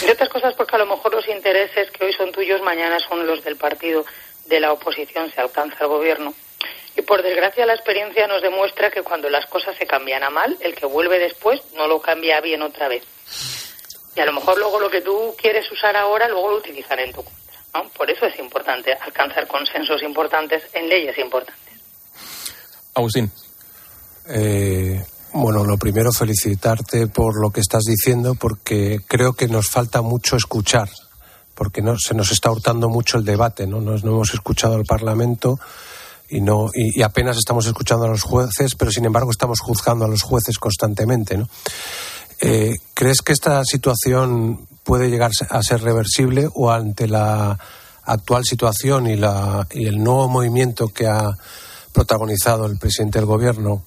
Entre 0.00 0.12
otras 0.12 0.28
cosas 0.28 0.54
porque 0.54 0.76
a 0.76 0.78
lo 0.78 0.86
mejor 0.86 1.14
los 1.14 1.28
intereses 1.28 1.90
que 1.90 2.04
hoy 2.04 2.12
son 2.12 2.32
tuyos, 2.32 2.62
mañana 2.62 2.98
son 3.00 3.26
los 3.26 3.44
del 3.44 3.56
partido 3.56 4.04
de 4.46 4.60
la 4.60 4.72
oposición, 4.72 5.30
se 5.30 5.40
alcanza 5.40 5.76
el 5.80 5.88
gobierno. 5.88 6.34
Y 6.96 7.02
por 7.02 7.22
desgracia 7.22 7.66
la 7.66 7.74
experiencia 7.74 8.26
nos 8.26 8.42
demuestra 8.42 8.90
que 8.90 9.02
cuando 9.02 9.30
las 9.30 9.46
cosas 9.46 9.76
se 9.76 9.86
cambian 9.86 10.22
a 10.22 10.30
mal, 10.30 10.56
el 10.60 10.74
que 10.74 10.86
vuelve 10.86 11.18
después 11.18 11.60
no 11.74 11.86
lo 11.86 12.00
cambia 12.00 12.40
bien 12.40 12.62
otra 12.62 12.88
vez. 12.88 13.04
Y 14.14 14.20
a 14.20 14.26
lo 14.26 14.32
mejor 14.32 14.58
luego 14.58 14.78
lo 14.78 14.90
que 14.90 15.00
tú 15.00 15.34
quieres 15.40 15.70
usar 15.70 15.96
ahora, 15.96 16.28
luego 16.28 16.50
lo 16.50 16.56
utilizaré 16.58 17.04
en 17.04 17.12
tu 17.12 17.22
contra. 17.22 17.60
¿no? 17.74 17.88
Por 17.90 18.10
eso 18.10 18.26
es 18.26 18.38
importante 18.38 18.92
alcanzar 18.92 19.46
consensos 19.46 20.02
importantes 20.02 20.62
en 20.74 20.88
leyes 20.88 21.16
importantes. 21.18 21.72
Agustín. 22.94 23.30
Eh, 24.28 25.02
bueno, 25.32 25.64
lo 25.64 25.78
primero 25.78 26.12
felicitarte 26.12 27.06
por 27.06 27.40
lo 27.40 27.50
que 27.50 27.60
estás 27.60 27.84
diciendo, 27.84 28.34
porque 28.34 28.98
creo 29.06 29.32
que 29.32 29.48
nos 29.48 29.70
falta 29.70 30.02
mucho 30.02 30.36
escuchar, 30.36 30.90
porque 31.54 31.80
no, 31.80 31.98
se 31.98 32.14
nos 32.14 32.30
está 32.32 32.50
hurtando 32.50 32.90
mucho 32.90 33.16
el 33.16 33.24
debate, 33.24 33.66
¿no? 33.66 33.80
Nos, 33.80 34.04
no 34.04 34.12
hemos 34.12 34.34
escuchado 34.34 34.74
al 34.74 34.84
Parlamento 34.84 35.58
y, 36.28 36.42
no, 36.42 36.68
y, 36.74 37.00
y, 37.00 37.02
apenas 37.02 37.38
estamos 37.38 37.66
escuchando 37.66 38.04
a 38.04 38.08
los 38.08 38.22
jueces, 38.22 38.74
pero 38.74 38.90
sin 38.90 39.06
embargo 39.06 39.30
estamos 39.30 39.60
juzgando 39.60 40.04
a 40.04 40.08
los 40.08 40.22
jueces 40.22 40.58
constantemente, 40.58 41.38
¿no? 41.38 41.48
Eh, 42.44 42.74
¿Crees 42.92 43.22
que 43.22 43.32
esta 43.32 43.62
situación 43.62 44.66
puede 44.82 45.08
llegar 45.08 45.30
a 45.48 45.62
ser 45.62 45.80
reversible 45.80 46.48
o 46.52 46.72
ante 46.72 47.06
la 47.06 47.56
actual 48.04 48.44
situación 48.44 49.06
y, 49.06 49.14
la, 49.14 49.64
y 49.70 49.86
el 49.86 50.02
nuevo 50.02 50.28
movimiento 50.28 50.88
que 50.88 51.06
ha 51.06 51.30
protagonizado 51.92 52.66
el 52.66 52.80
presidente 52.80 53.20
del 53.20 53.26
Gobierno, 53.26 53.84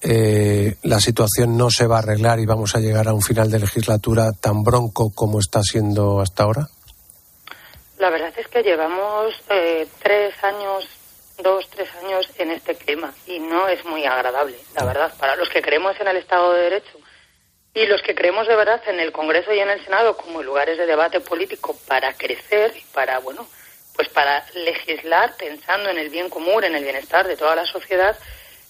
eh, 0.00 0.78
la 0.82 0.98
situación 0.98 1.56
no 1.56 1.70
se 1.70 1.86
va 1.86 1.96
a 1.96 1.98
arreglar 2.00 2.40
y 2.40 2.44
vamos 2.44 2.74
a 2.74 2.80
llegar 2.80 3.06
a 3.06 3.14
un 3.14 3.22
final 3.22 3.52
de 3.52 3.60
legislatura 3.60 4.32
tan 4.32 4.64
bronco 4.64 5.12
como 5.14 5.38
está 5.38 5.62
siendo 5.62 6.20
hasta 6.20 6.42
ahora? 6.42 6.68
La 7.98 8.10
verdad 8.10 8.32
es 8.36 8.48
que 8.48 8.64
llevamos 8.64 9.32
eh, 9.48 9.86
tres 10.02 10.34
años, 10.42 10.88
dos, 11.40 11.68
tres 11.70 11.88
años 12.02 12.26
en 12.36 12.50
este 12.50 12.74
clima 12.74 13.14
y 13.28 13.38
no 13.38 13.68
es 13.68 13.84
muy 13.84 14.04
agradable, 14.04 14.56
la 14.74 14.84
verdad. 14.84 15.14
Para 15.20 15.36
los 15.36 15.48
que 15.50 15.62
creemos 15.62 15.94
en 16.00 16.08
el 16.08 16.16
Estado 16.16 16.52
de 16.52 16.62
Derecho 16.62 17.03
y 17.74 17.86
los 17.86 18.02
que 18.02 18.14
creemos 18.14 18.46
de 18.46 18.54
verdad 18.54 18.80
en 18.86 19.00
el 19.00 19.10
Congreso 19.10 19.52
y 19.52 19.58
en 19.58 19.68
el 19.68 19.84
Senado 19.84 20.16
como 20.16 20.42
lugares 20.42 20.78
de 20.78 20.86
debate 20.86 21.20
político 21.20 21.76
para 21.88 22.14
crecer 22.14 22.72
y 22.76 22.84
para, 22.92 23.18
bueno, 23.18 23.46
pues 23.94 24.08
para 24.08 24.46
legislar 24.54 25.36
pensando 25.36 25.90
en 25.90 25.98
el 25.98 26.08
bien 26.08 26.30
común, 26.30 26.62
en 26.62 26.76
el 26.76 26.84
bienestar 26.84 27.26
de 27.26 27.36
toda 27.36 27.56
la 27.56 27.66
sociedad, 27.66 28.16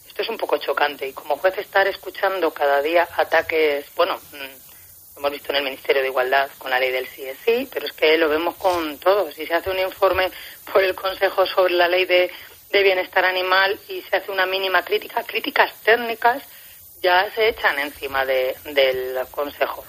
esto 0.07 0.23
es 0.23 0.29
un 0.29 0.39
poco 0.39 0.57
chocante. 0.57 1.07
Y 1.07 1.13
como 1.13 1.37
juez 1.37 1.57
estar 1.59 1.87
escuchando 1.87 2.51
cada 2.53 2.81
día 2.81 3.07
ataques, 3.17 3.87
bueno, 3.95 4.19
lo 4.33 5.19
hemos 5.19 5.33
visto 5.33 5.51
en 5.51 5.57
el 5.57 5.65
Ministerio 5.65 6.01
de 6.01 6.09
Igualdad 6.09 6.49
con 6.57 6.71
la 6.71 6.81
ley 6.81 6.91
del 6.91 7.07
CSI, 7.07 7.69
pero 7.71 7.87
es 7.87 7.93
que 7.93 8.17
lo 8.17 8.31
vemos 8.31 8.55
con 8.57 8.99
todos. 8.99 9.35
Si 9.35 9.47
se 9.47 9.55
hace 9.55 9.71
un 9.71 9.79
informe 9.81 10.31
por 10.73 10.83
el 10.83 10.95
Consejo 10.95 11.45
sobre 11.47 11.75
la 11.75 11.89
ley 11.89 12.07
de, 12.07 12.31
de 12.71 12.83
bienestar 12.83 13.27
animal 13.27 13.79
y 13.89 14.01
se 14.03 14.17
hace 14.17 14.31
una 14.31 14.47
mínima 14.47 14.83
crítica, 14.83 15.23
críticas 15.25 15.75
técnicas, 15.83 16.43
ya 17.05 17.31
se 17.35 17.49
echan 17.49 17.79
encima 17.79 18.25
de, 18.25 18.57
del 18.65 19.19
Consejo. 19.31 19.85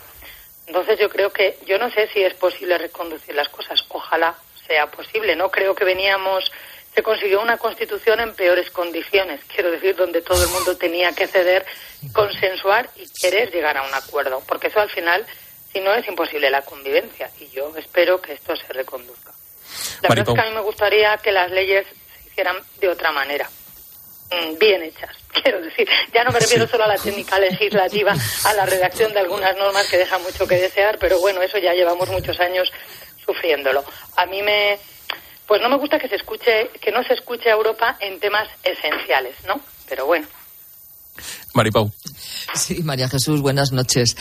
Entonces 0.67 0.99
yo 0.99 1.09
creo 1.09 1.31
que, 1.31 1.57
yo 1.65 1.79
no 1.79 1.89
sé 1.89 2.07
si 2.13 2.21
es 2.21 2.33
posible 2.33 2.77
reconducir 2.77 3.33
las 3.33 3.47
cosas, 3.47 3.79
ojalá 3.87 4.35
sea 4.67 4.87
posible, 4.87 5.35
¿no? 5.35 5.49
Creo 5.49 5.73
que 5.73 5.85
veníamos, 5.85 6.51
se 6.93 7.01
consiguió 7.01 7.41
una 7.41 7.57
constitución 7.57 8.19
en 8.19 8.33
peores 8.33 8.69
condiciones, 8.69 9.39
quiero 9.45 9.71
decir, 9.71 9.95
donde 9.95 10.21
todo 10.21 10.43
el 10.43 10.49
mundo 10.49 10.75
tenía 10.75 11.13
que 11.13 11.27
ceder, 11.27 11.65
consensuar 12.11 12.89
y 12.97 13.07
querer 13.21 13.49
llegar 13.49 13.77
a 13.77 13.83
un 13.83 13.93
acuerdo, 13.93 14.43
porque 14.45 14.67
eso 14.67 14.81
al 14.81 14.89
final, 14.89 15.25
si 15.71 15.79
no, 15.79 15.93
es 15.93 16.05
imposible 16.09 16.49
la 16.49 16.63
convivencia 16.63 17.29
y 17.39 17.47
yo 17.47 17.71
espero 17.77 18.21
que 18.21 18.33
esto 18.33 18.57
se 18.57 18.73
reconduzca. 18.73 19.31
La 20.01 20.09
verdad 20.09 20.27
es 20.27 20.35
que 20.35 20.41
a 20.41 20.49
mí 20.49 20.55
me 20.55 20.61
gustaría 20.61 21.15
que 21.17 21.31
las 21.31 21.49
leyes 21.49 21.85
se 21.87 22.27
hicieran 22.27 22.57
de 22.81 22.89
otra 22.89 23.13
manera 23.13 23.47
bien 24.59 24.83
hechas. 24.83 25.09
Quiero 25.43 25.61
decir, 25.61 25.87
ya 26.13 26.23
no 26.23 26.31
me 26.31 26.39
refiero 26.39 26.67
solo 26.67 26.85
a 26.85 26.87
la 26.87 26.97
técnica 26.97 27.37
legislativa, 27.39 28.13
a 28.45 28.53
la 28.53 28.65
redacción 28.65 29.13
de 29.13 29.19
algunas 29.19 29.55
normas 29.57 29.87
que 29.89 29.97
dejan 29.97 30.21
mucho 30.23 30.47
que 30.47 30.55
desear, 30.55 30.97
pero 30.99 31.19
bueno, 31.19 31.41
eso 31.41 31.57
ya 31.57 31.73
llevamos 31.73 32.09
muchos 32.09 32.39
años 32.39 32.69
sufriéndolo. 33.25 33.83
A 34.15 34.25
mí 34.25 34.41
me, 34.41 34.79
pues 35.47 35.61
no 35.61 35.69
me 35.69 35.77
gusta 35.77 35.99
que 35.99 36.07
se 36.07 36.15
escuche, 36.15 36.69
que 36.81 36.91
no 36.91 37.03
se 37.03 37.13
escuche 37.13 37.49
a 37.49 37.53
Europa 37.53 37.97
en 37.99 38.19
temas 38.19 38.47
esenciales, 38.63 39.35
¿no? 39.45 39.59
Pero 39.87 40.05
bueno. 40.05 40.27
Maripau. 41.53 41.91
Sí, 42.53 42.83
María 42.83 43.07
Jesús, 43.07 43.41
buenas 43.41 43.71
noches. 43.71 44.15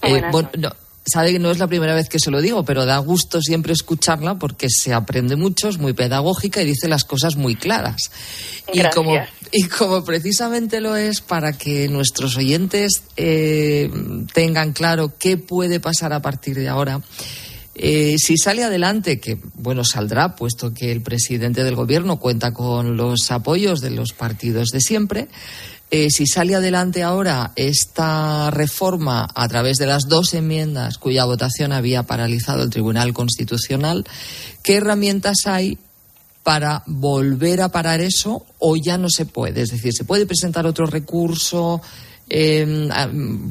Buenas 0.00 0.22
eh, 0.22 0.28
bueno, 0.30 0.50
no, 0.58 0.70
sabe 1.12 1.32
que 1.32 1.38
no 1.38 1.50
es 1.50 1.58
la 1.58 1.66
primera 1.66 1.94
vez 1.94 2.08
que 2.08 2.18
se 2.18 2.30
lo 2.30 2.40
digo, 2.40 2.64
pero 2.64 2.86
da 2.86 2.98
gusto 2.98 3.40
siempre 3.40 3.72
escucharla 3.72 4.38
porque 4.38 4.68
se 4.70 4.92
aprende 4.92 5.36
mucho, 5.36 5.68
es 5.68 5.78
muy 5.78 5.92
pedagógica 5.92 6.62
y 6.62 6.66
dice 6.66 6.88
las 6.88 7.04
cosas 7.04 7.36
muy 7.36 7.56
claras. 7.56 8.10
Y 8.72 8.82
como, 8.94 9.14
y 9.52 9.64
como 9.64 10.04
precisamente 10.04 10.80
lo 10.80 10.96
es 10.96 11.20
para 11.20 11.52
que 11.52 11.88
nuestros 11.88 12.36
oyentes 12.36 13.02
eh, 13.16 13.90
tengan 14.32 14.72
claro 14.72 15.14
qué 15.18 15.36
puede 15.36 15.80
pasar 15.80 16.12
a 16.12 16.22
partir 16.22 16.56
de 16.56 16.68
ahora. 16.68 17.00
Eh, 17.74 18.16
si 18.18 18.36
sale 18.36 18.62
adelante, 18.62 19.20
que 19.20 19.38
bueno, 19.54 19.84
saldrá, 19.84 20.36
puesto 20.36 20.74
que 20.74 20.92
el 20.92 21.00
presidente 21.00 21.64
del 21.64 21.76
gobierno 21.76 22.18
cuenta 22.18 22.52
con 22.52 22.96
los 22.96 23.30
apoyos 23.30 23.80
de 23.80 23.90
los 23.90 24.12
partidos 24.12 24.68
de 24.68 24.80
siempre, 24.80 25.28
eh, 25.90 26.08
si 26.10 26.26
sale 26.26 26.54
adelante 26.54 27.02
ahora 27.02 27.52
esta 27.56 28.50
reforma 28.50 29.28
a 29.34 29.48
través 29.48 29.76
de 29.76 29.86
las 29.86 30.08
dos 30.08 30.34
enmiendas 30.34 30.98
cuya 30.98 31.24
votación 31.24 31.72
había 31.72 32.04
paralizado 32.04 32.62
el 32.62 32.70
Tribunal 32.70 33.12
Constitucional, 33.12 34.06
¿qué 34.62 34.76
herramientas 34.76 35.46
hay 35.46 35.78
para 36.44 36.84
volver 36.86 37.60
a 37.60 37.70
parar 37.70 38.00
eso 38.00 38.46
o 38.60 38.76
ya 38.76 38.98
no 38.98 39.10
se 39.10 39.26
puede? 39.26 39.62
Es 39.62 39.70
decir, 39.70 39.92
¿se 39.92 40.04
puede 40.04 40.26
presentar 40.26 40.64
otro 40.66 40.86
recurso? 40.86 41.82
Eh, 42.32 42.88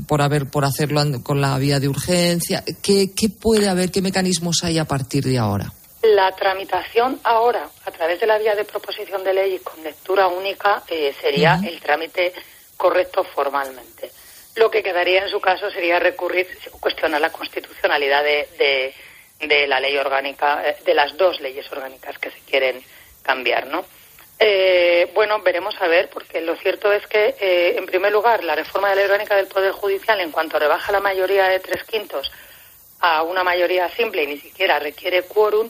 por 0.08 0.22
haber 0.22 0.50
por 0.50 0.64
hacerlo 0.64 1.22
con 1.22 1.42
la 1.42 1.58
vía 1.58 1.82
de 1.82 1.90
urgencia 1.90 2.64
¿Qué, 2.82 3.12
¿qué 3.12 3.28
puede 3.28 3.68
haber 3.68 3.92
qué 3.92 4.02
mecanismos 4.02 4.64
hay 4.64 4.78
a 4.78 4.86
partir 4.86 5.26
de 5.26 5.38
ahora 5.38 5.74
la 6.02 6.32
tramitación 6.34 7.20
ahora, 7.24 7.70
a 7.86 7.92
través 7.92 8.20
de 8.20 8.28
la 8.28 8.38
vía 8.38 8.56
de 8.56 8.64
proposición 8.66 9.24
de 9.24 9.34
ley 9.34 9.56
y 9.56 9.60
con 9.60 9.84
lectura 9.84 10.28
única, 10.28 10.84
eh, 10.88 11.14
sería 11.20 11.56
uh 11.56 11.64
-huh. 11.64 11.68
el 11.68 11.80
trámite 11.80 12.34
correcto 12.78 13.24
formalmente. 13.24 14.12
Lo 14.56 14.70
que 14.72 14.82
quedaría 14.82 15.24
en 15.24 15.30
su 15.30 15.40
caso 15.40 15.70
sería 15.70 16.00
recurrir, 16.00 16.48
cuestionar 16.80 17.22
la 17.22 17.32
constitucionalidad 17.32 18.24
de, 18.24 18.48
de, 18.58 18.94
de 19.48 19.68
la 19.68 19.80
ley 19.80 19.98
orgánica, 19.98 20.64
eh, 20.66 20.78
de 20.86 20.94
las 20.94 21.16
dos 21.18 21.40
leyes 21.42 21.70
orgánicas 21.72 22.18
que 22.18 22.32
se 22.32 22.40
quieren 22.50 22.82
cambiar, 23.22 23.68
¿no? 23.68 23.86
Eh, 24.42 25.12
bueno, 25.14 25.42
veremos 25.42 25.76
a 25.82 25.88
ver, 25.88 26.10
porque 26.10 26.40
lo 26.40 26.56
cierto 26.56 26.94
es 26.94 27.06
que, 27.08 27.36
eh, 27.42 27.76
en 27.78 27.86
primer 27.86 28.12
lugar, 28.14 28.42
la 28.44 28.56
reforma 28.56 28.90
de 28.90 28.96
la 28.96 29.02
ley 29.02 29.12
orgánica 29.12 29.36
del 29.36 29.48
Poder 29.48 29.74
Judicial, 29.74 30.20
en 30.22 30.32
cuanto 30.32 30.58
rebaja 30.58 30.94
la 30.94 31.02
mayoría 31.02 31.50
de 31.50 31.60
tres 31.60 31.84
quintos 31.84 32.32
a 33.02 33.24
una 33.24 33.44
mayoría 33.44 33.90
simple 33.90 34.24
y 34.24 34.28
ni 34.28 34.38
siquiera 34.40 34.80
requiere 34.80 35.24
quórum, 35.24 35.70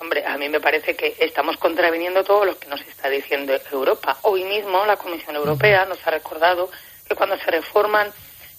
hombre, 0.00 0.24
a 0.26 0.36
mí 0.36 0.48
me 0.48 0.60
parece 0.60 0.94
que 0.96 1.16
estamos 1.18 1.56
contraviniendo 1.56 2.24
todo 2.24 2.44
lo 2.44 2.58
que 2.58 2.68
nos 2.68 2.80
está 2.82 3.08
diciendo 3.08 3.54
Europa. 3.70 4.18
Hoy 4.22 4.44
mismo 4.44 4.84
la 4.86 4.96
Comisión 4.96 5.36
Europea 5.36 5.84
nos 5.86 6.04
ha 6.06 6.10
recordado 6.10 6.70
que 7.08 7.14
cuando 7.14 7.36
se 7.38 7.50
reforman 7.50 8.12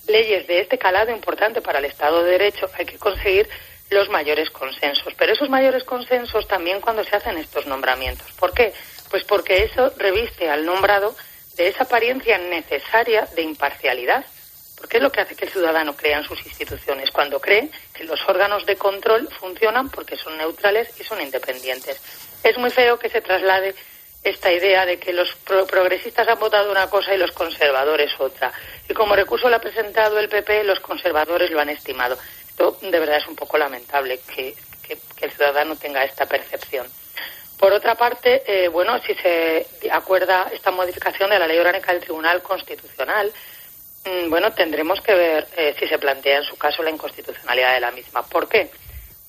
leyes 0.07 0.47
de 0.47 0.61
este 0.61 0.77
calado 0.77 1.11
importante 1.11 1.61
para 1.61 1.79
el 1.79 1.85
Estado 1.85 2.23
de 2.23 2.31
Derecho 2.31 2.69
hay 2.77 2.85
que 2.85 2.97
conseguir 2.97 3.49
los 3.89 4.09
mayores 4.09 4.49
consensos. 4.49 5.13
Pero 5.17 5.33
esos 5.33 5.49
mayores 5.49 5.83
consensos 5.83 6.47
también 6.47 6.81
cuando 6.81 7.03
se 7.03 7.15
hacen 7.15 7.37
estos 7.37 7.65
nombramientos. 7.65 8.31
¿Por 8.33 8.53
qué? 8.53 8.73
Pues 9.09 9.23
porque 9.23 9.63
eso 9.63 9.91
reviste 9.97 10.49
al 10.49 10.65
nombrado 10.65 11.15
de 11.55 11.67
esa 11.67 11.83
apariencia 11.83 12.37
necesaria 12.37 13.27
de 13.35 13.43
imparcialidad. 13.43 14.25
Porque 14.85 14.97
es 14.97 15.03
lo 15.03 15.11
que 15.11 15.21
hace 15.21 15.35
que 15.35 15.45
el 15.45 15.51
ciudadano 15.51 15.95
crea 15.95 16.19
en 16.19 16.25
sus 16.25 16.45
instituciones, 16.45 17.09
cuando 17.09 17.41
cree 17.41 17.71
que 17.91 18.03
los 18.03 18.21
órganos 18.29 18.67
de 18.67 18.75
control 18.75 19.27
funcionan 19.39 19.89
porque 19.89 20.15
son 20.15 20.37
neutrales 20.37 20.89
y 20.99 21.03
son 21.03 21.19
independientes. 21.19 21.99
Es 22.43 22.55
muy 22.59 22.69
feo 22.69 22.99
que 22.99 23.09
se 23.09 23.19
traslade 23.19 23.73
esta 24.23 24.51
idea 24.51 24.85
de 24.85 24.99
que 24.99 25.11
los 25.11 25.33
pro 25.37 25.65
progresistas 25.65 26.27
han 26.27 26.37
votado 26.37 26.69
una 26.69 26.87
cosa 26.87 27.15
y 27.15 27.17
los 27.17 27.31
conservadores 27.31 28.11
otra. 28.19 28.53
Y 28.87 28.93
como 28.93 29.15
recurso 29.15 29.49
lo 29.49 29.55
ha 29.55 29.59
presentado 29.59 30.19
el 30.19 30.29
PP, 30.29 30.65
los 30.65 30.79
conservadores 30.81 31.49
lo 31.49 31.59
han 31.59 31.69
estimado. 31.69 32.15
Esto 32.47 32.77
de 32.79 32.99
verdad 32.99 33.17
es 33.17 33.27
un 33.27 33.35
poco 33.35 33.57
lamentable 33.57 34.19
que, 34.35 34.53
el 35.19 35.31
ciudadano 35.31 35.75
tenga 35.77 36.03
esta 36.03 36.27
percepción. 36.27 36.85
Por 37.57 37.73
otra 37.73 37.95
parte, 37.95 38.43
eh, 38.45 38.67
bueno, 38.67 39.01
si 39.01 39.15
se 39.15 39.65
acuerda 39.91 40.47
esta 40.53 40.69
modificación 40.69 41.31
de 41.31 41.39
la 41.39 41.47
Ley 41.47 41.57
Orgánica 41.57 41.91
del 41.91 42.03
Tribunal 42.03 42.43
Constitucional, 42.43 43.33
bueno, 44.29 44.51
tendremos 44.53 45.01
que 45.01 45.13
ver 45.13 45.47
eh, 45.57 45.75
si 45.79 45.87
se 45.87 45.97
plantea 45.97 46.37
en 46.37 46.43
su 46.43 46.57
caso 46.57 46.83
la 46.83 46.89
inconstitucionalidad 46.89 47.73
de 47.73 47.79
la 47.79 47.91
misma. 47.91 48.23
¿Por 48.23 48.47
qué? 48.47 48.69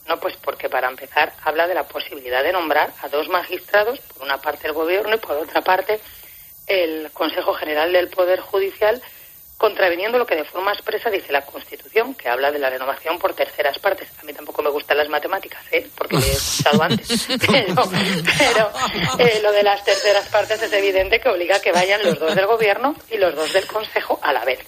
No, 0.08 0.20
pues 0.20 0.36
porque 0.36 0.68
para 0.68 0.88
empezar 0.88 1.32
habla 1.42 1.66
de 1.66 1.74
la 1.74 1.88
posibilidad 1.88 2.42
de 2.42 2.52
nombrar 2.52 2.92
a 3.02 3.08
dos 3.08 3.28
magistrados, 3.28 3.98
por 4.00 4.22
una 4.22 4.40
parte 4.40 4.66
el 4.68 4.72
gobierno 4.72 5.16
y 5.16 5.18
por 5.18 5.36
otra 5.36 5.62
parte 5.62 6.00
el 6.66 7.10
Consejo 7.12 7.54
General 7.54 7.92
del 7.92 8.08
Poder 8.08 8.40
Judicial, 8.40 9.02
contraviniendo 9.56 10.18
lo 10.18 10.26
que 10.26 10.36
de 10.36 10.44
forma 10.44 10.72
expresa 10.72 11.08
dice 11.08 11.32
la 11.32 11.40
Constitución, 11.42 12.14
que 12.14 12.28
habla 12.28 12.50
de 12.50 12.58
la 12.58 12.68
renovación 12.68 13.18
por 13.18 13.34
terceras 13.34 13.78
partes. 13.78 14.08
A 14.20 14.24
mí 14.24 14.32
tampoco 14.32 14.62
me 14.62 14.70
gustan 14.70 14.98
las 14.98 15.08
matemáticas, 15.08 15.62
¿eh? 15.72 15.88
porque 15.96 16.16
he 16.16 16.32
escuchado 16.32 16.82
antes. 16.82 17.26
Pero, 17.28 18.70
eh, 19.18 19.40
lo 19.42 19.52
de 19.52 19.62
las 19.62 19.82
terceras 19.82 20.28
partes 20.28 20.62
es 20.62 20.72
evidente 20.72 21.20
que 21.20 21.30
obliga 21.30 21.56
a 21.56 21.60
que 21.60 21.72
vayan 21.72 22.02
los 22.04 22.18
dos 22.18 22.34
del 22.34 22.46
Gobierno 22.46 22.94
y 23.10 23.16
los 23.16 23.34
dos 23.34 23.52
del 23.52 23.66
Consejo 23.66 24.20
a 24.22 24.32
la 24.32 24.44
vez. 24.44 24.60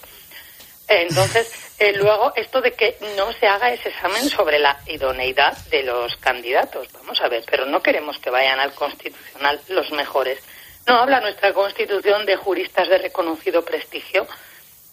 Entonces, 0.89 1.75
eh, 1.79 1.93
luego, 1.93 2.33
esto 2.35 2.63
de 2.63 2.73
que 2.73 2.97
no 3.15 3.31
se 3.35 3.47
haga 3.47 3.71
ese 3.71 3.91
examen 3.91 4.27
sobre 4.31 4.59
la 4.59 4.79
idoneidad 4.87 5.55
de 5.71 5.83
los 5.83 6.17
candidatos. 6.17 6.89
Vamos 6.95 7.21
a 7.21 7.29
ver, 7.29 7.45
pero 7.49 7.67
no 7.67 7.83
queremos 7.83 8.19
que 8.19 8.31
vayan 8.31 8.59
al 8.59 8.73
Constitucional 8.73 9.61
los 9.69 9.93
mejores. 9.93 10.39
No 10.87 10.95
habla 10.95 11.21
nuestra 11.21 11.53
Constitución 11.53 12.25
de 12.25 12.37
juristas 12.37 12.89
de 12.89 12.97
reconocido 12.97 13.63
prestigio 13.63 14.27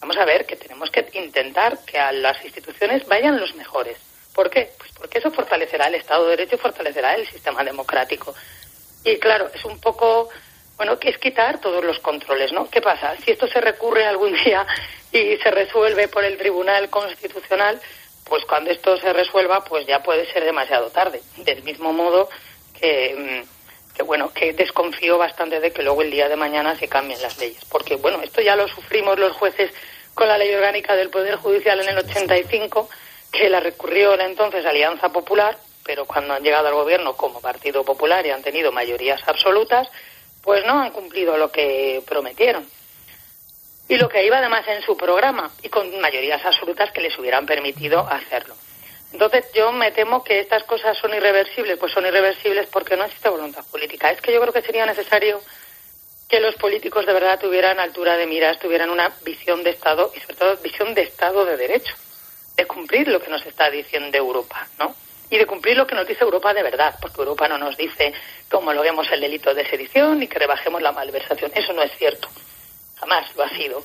Vamos 0.06 0.22
a 0.22 0.24
ver 0.24 0.46
que 0.46 0.54
tenemos 0.54 0.88
que 0.88 1.04
intentar 1.14 1.78
que 1.84 1.98
a 1.98 2.12
las 2.12 2.40
instituciones 2.44 3.04
vayan 3.08 3.40
los 3.40 3.56
mejores. 3.56 3.98
¿Por 4.32 4.48
qué? 4.50 4.70
Pues 4.78 4.92
porque 4.92 5.18
eso 5.18 5.32
fortalecerá 5.32 5.88
el 5.88 5.96
Estado 5.96 6.26
de 6.26 6.36
Derecho 6.36 6.54
y 6.54 6.58
fortalecerá 6.58 7.16
el 7.16 7.26
sistema 7.26 7.64
democrático. 7.64 8.32
Y 9.04 9.16
claro, 9.16 9.50
es 9.52 9.64
un 9.64 9.80
poco, 9.80 10.28
bueno, 10.76 10.96
que 11.00 11.08
es 11.08 11.18
quitar 11.18 11.60
todos 11.60 11.84
los 11.84 11.98
controles, 11.98 12.52
¿no? 12.52 12.70
¿Qué 12.70 12.80
pasa? 12.80 13.16
Si 13.16 13.32
esto 13.32 13.48
se 13.48 13.60
recurre 13.60 14.06
algún 14.06 14.32
día 14.44 14.64
y 15.10 15.38
se 15.38 15.50
resuelve 15.50 16.06
por 16.06 16.22
el 16.22 16.38
Tribunal 16.38 16.88
Constitucional, 16.88 17.80
pues 18.26 18.44
cuando 18.44 18.70
esto 18.70 18.96
se 18.98 19.12
resuelva, 19.12 19.64
pues 19.64 19.88
ya 19.88 20.04
puede 20.04 20.32
ser 20.32 20.44
demasiado 20.44 20.88
tarde. 20.90 21.20
Del 21.38 21.64
mismo 21.64 21.92
modo 21.92 22.28
que, 22.78 23.42
mm, 23.42 23.96
que 23.96 24.04
bueno, 24.04 24.32
que 24.32 24.52
desconfío 24.52 25.18
bastante 25.18 25.58
de 25.58 25.72
que 25.72 25.82
luego 25.82 26.02
el 26.02 26.12
día 26.12 26.28
de 26.28 26.36
mañana 26.36 26.76
se 26.76 26.86
cambien 26.86 27.20
las 27.20 27.36
leyes. 27.38 27.64
Porque, 27.64 27.96
bueno, 27.96 28.20
esto 28.22 28.40
ya 28.40 28.54
lo 28.54 28.68
sufrimos 28.68 29.18
los 29.18 29.32
jueces 29.32 29.72
con 30.16 30.28
la 30.28 30.38
ley 30.38 30.52
orgánica 30.54 30.96
del 30.96 31.10
Poder 31.10 31.36
Judicial 31.36 31.78
en 31.78 31.90
el 31.90 31.98
85, 31.98 32.88
que 33.30 33.50
la 33.50 33.60
recurrió 33.60 34.16
la 34.16 34.24
entonces 34.24 34.64
Alianza 34.64 35.10
Popular, 35.10 35.58
pero 35.84 36.06
cuando 36.06 36.32
han 36.32 36.42
llegado 36.42 36.68
al 36.68 36.74
gobierno 36.74 37.14
como 37.14 37.42
Partido 37.42 37.84
Popular 37.84 38.24
y 38.24 38.30
han 38.30 38.42
tenido 38.42 38.72
mayorías 38.72 39.20
absolutas, 39.28 39.88
pues 40.42 40.64
no 40.64 40.80
han 40.80 40.90
cumplido 40.90 41.36
lo 41.36 41.52
que 41.52 42.02
prometieron. 42.08 42.66
Y 43.90 43.96
lo 43.96 44.08
que 44.08 44.24
iba 44.24 44.38
además 44.38 44.66
en 44.68 44.80
su 44.80 44.96
programa, 44.96 45.50
y 45.62 45.68
con 45.68 46.00
mayorías 46.00 46.42
absolutas 46.46 46.90
que 46.92 47.02
les 47.02 47.16
hubieran 47.18 47.44
permitido 47.44 48.00
hacerlo. 48.00 48.54
Entonces 49.12 49.44
yo 49.52 49.70
me 49.70 49.92
temo 49.92 50.24
que 50.24 50.40
estas 50.40 50.64
cosas 50.64 50.96
son 50.96 51.12
irreversibles, 51.12 51.78
pues 51.78 51.92
son 51.92 52.06
irreversibles 52.06 52.68
porque 52.68 52.96
no 52.96 53.04
existe 53.04 53.28
voluntad 53.28 53.66
política. 53.70 54.10
Es 54.10 54.22
que 54.22 54.32
yo 54.32 54.40
creo 54.40 54.52
que 54.52 54.62
sería 54.62 54.86
necesario 54.86 55.42
que 56.28 56.40
los 56.40 56.56
políticos 56.56 57.06
de 57.06 57.12
verdad 57.12 57.38
tuvieran 57.38 57.78
altura 57.78 58.16
de 58.16 58.26
miras, 58.26 58.58
tuvieran 58.58 58.90
una 58.90 59.12
visión 59.24 59.62
de 59.62 59.70
Estado 59.70 60.12
y 60.14 60.20
sobre 60.20 60.34
todo 60.34 60.56
visión 60.56 60.94
de 60.94 61.02
Estado 61.02 61.44
de 61.44 61.56
Derecho, 61.56 61.94
de 62.56 62.66
cumplir 62.66 63.08
lo 63.08 63.20
que 63.20 63.30
nos 63.30 63.44
está 63.46 63.70
diciendo 63.70 64.16
Europa, 64.16 64.66
¿no? 64.78 64.94
Y 65.30 65.38
de 65.38 65.46
cumplir 65.46 65.76
lo 65.76 65.86
que 65.86 65.94
nos 65.94 66.06
dice 66.06 66.24
Europa 66.24 66.54
de 66.54 66.62
verdad, 66.62 66.96
porque 67.00 67.20
Europa 67.20 67.48
no 67.48 67.58
nos 67.58 67.76
dice 67.76 68.12
que 68.48 68.56
homologuemos 68.56 69.10
el 69.10 69.20
delito 69.20 69.54
de 69.54 69.68
sedición 69.68 70.18
ni 70.18 70.28
que 70.28 70.38
rebajemos 70.38 70.80
la 70.82 70.92
malversación. 70.92 71.50
Eso 71.54 71.72
no 71.72 71.82
es 71.82 71.92
cierto. 71.98 72.28
Jamás 72.96 73.34
lo 73.36 73.42
ha 73.42 73.48
sido. 73.50 73.84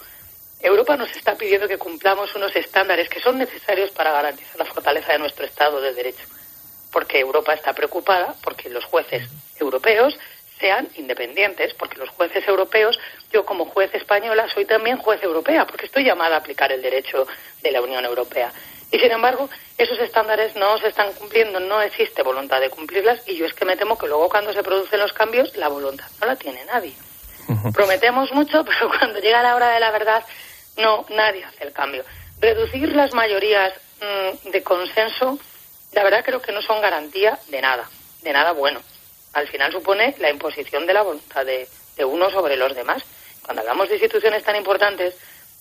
Europa 0.60 0.96
nos 0.96 1.12
está 1.16 1.36
pidiendo 1.36 1.68
que 1.68 1.80
cumplamos 1.80 2.36
unos 2.36 2.56
estándares 2.56 3.10
que 3.10 3.20
son 3.20 3.40
necesarios 3.40 3.90
para 3.92 4.12
garantizar 4.12 4.58
la 4.58 4.66
fortaleza 4.66 5.14
de 5.14 5.20
nuestro 5.20 5.46
Estado 5.46 5.82
de 5.82 5.94
Derecho. 5.94 6.24
Porque 6.92 7.20
Europa 7.20 7.54
está 7.54 7.74
preocupada 7.74 8.36
porque 8.44 8.70
los 8.70 8.86
jueces 8.86 9.28
europeos 9.60 10.16
sean 10.62 10.88
independientes, 10.96 11.74
porque 11.74 11.98
los 11.98 12.10
jueces 12.10 12.48
europeos, 12.48 12.98
yo 13.34 13.44
como 13.46 13.66
juez 13.66 13.94
española 13.94 14.48
soy 14.54 14.66
también 14.66 14.98
juez 14.98 15.22
europea, 15.24 15.66
porque 15.66 15.88
estoy 15.88 16.06
llamada 16.06 16.36
a 16.36 16.40
aplicar 16.40 16.72
el 16.72 16.82
derecho 16.82 17.28
de 17.62 17.72
la 17.72 17.82
Unión 17.82 18.06
Europea. 18.06 18.54
Y 18.92 19.00
sin 19.00 19.12
embargo, 19.12 19.50
esos 19.78 19.98
estándares 20.00 20.56
no 20.56 20.78
se 20.78 20.90
están 20.90 21.12
cumpliendo, 21.14 21.60
no 21.60 21.82
existe 21.82 22.22
voluntad 22.24 22.60
de 22.60 22.70
cumplirlas 22.70 23.28
y 23.28 23.38
yo 23.38 23.46
es 23.46 23.54
que 23.54 23.66
me 23.66 23.76
temo 23.76 23.98
que 23.98 24.08
luego 24.08 24.30
cuando 24.30 24.54
se 24.54 24.64
producen 24.64 25.00
los 25.00 25.14
cambios, 25.14 25.56
la 25.58 25.70
voluntad 25.70 26.06
no 26.20 26.28
la 26.28 26.36
tiene 26.36 26.64
nadie. 26.66 26.94
Prometemos 27.74 28.32
mucho, 28.32 28.64
pero 28.66 28.90
cuando 28.90 29.20
llega 29.20 29.42
la 29.42 29.56
hora 29.56 29.70
de 29.70 29.80
la 29.80 29.92
verdad, 29.92 30.24
no, 30.78 31.06
nadie 31.10 31.44
hace 31.44 31.64
el 31.64 31.74
cambio. 31.74 32.04
Reducir 32.40 32.94
las 32.96 33.14
mayorías 33.14 33.74
mm, 34.02 34.50
de 34.50 34.64
consenso, 34.64 35.40
la 35.94 36.04
verdad 36.04 36.24
creo 36.24 36.42
que 36.42 36.52
no 36.52 36.62
son 36.62 36.82
garantía 36.82 37.40
de 37.48 37.62
nada, 37.62 37.90
de 38.22 38.34
nada 38.34 38.52
bueno 38.52 38.82
al 39.34 39.48
final 39.48 39.72
supone 39.72 40.16
la 40.20 40.30
imposición 40.30 40.86
de 40.86 40.94
la 40.94 41.02
voluntad 41.02 41.46
de, 41.46 41.68
uno 42.04 42.32
sobre 42.32 42.58
los 42.58 42.74
demás. 42.76 43.04
Cuando 43.44 43.62
hablamos 43.62 43.88
de 43.88 43.96
instituciones 43.96 44.44
tan 44.44 44.56
importantes, 44.56 45.14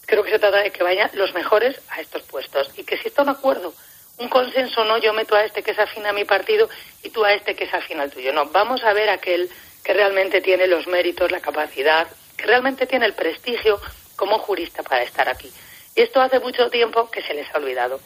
creo 0.07 0.23
que 0.23 0.31
se 0.31 0.39
trata 0.39 0.59
de 0.59 0.71
que 0.71 0.83
vayan 0.83 1.11
los 1.13 1.35
mejores 1.35 1.79
a 1.91 2.01
estos 2.01 2.23
puestos 2.23 2.71
y 2.79 2.85
que 2.85 2.97
si 2.97 3.09
está 3.09 3.23
un 3.23 3.29
acuerdo, 3.29 3.75
un 4.17 4.29
consenso, 4.31 4.83
no 4.85 4.97
yo 4.97 5.13
meto 5.13 5.35
a 5.35 5.45
este 5.45 5.63
que 5.63 5.73
es 5.73 5.79
afín 5.79 6.07
a 6.07 6.15
mi 6.15 6.25
partido 6.25 6.71
y 7.03 7.11
tú 7.11 7.25
a 7.25 7.35
este 7.35 7.55
que 7.55 7.65
es 7.65 7.75
afín 7.75 8.01
al 8.01 8.11
tuyo. 8.11 8.33
No, 8.33 8.47
vamos 8.47 8.83
a 8.85 8.95
ver 8.95 9.11
aquel 9.11 9.51
que 9.85 9.93
realmente 9.93 10.41
tiene 10.41 10.67
los 10.67 10.87
méritos, 10.87 11.31
la 11.31 11.41
capacidad, 11.41 12.09
que 12.39 12.47
realmente 12.47 12.87
tiene 12.87 13.05
el 13.05 13.13
prestigio 13.13 13.79
como 14.17 14.39
jurista 14.39 14.83
para 14.83 15.03
estar 15.03 15.29
aquí. 15.29 15.51
Y 15.95 16.01
esto 16.01 16.23
hace 16.23 16.41
mucho 16.41 16.71
tiempo 16.71 17.11
que 17.11 17.21
se 17.21 17.35
les 17.35 17.55
ha 17.55 17.59
olvidado. 17.59 18.01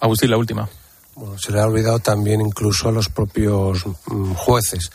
Agustín, 0.00 0.30
la 0.30 0.38
última. 0.38 0.68
Bueno, 1.16 1.38
se 1.38 1.50
le 1.50 1.60
ha 1.60 1.66
olvidado 1.66 1.98
también 1.98 2.42
incluso 2.42 2.90
a 2.90 2.92
los 2.92 3.08
propios 3.08 3.86
mm, 4.06 4.34
jueces. 4.34 4.90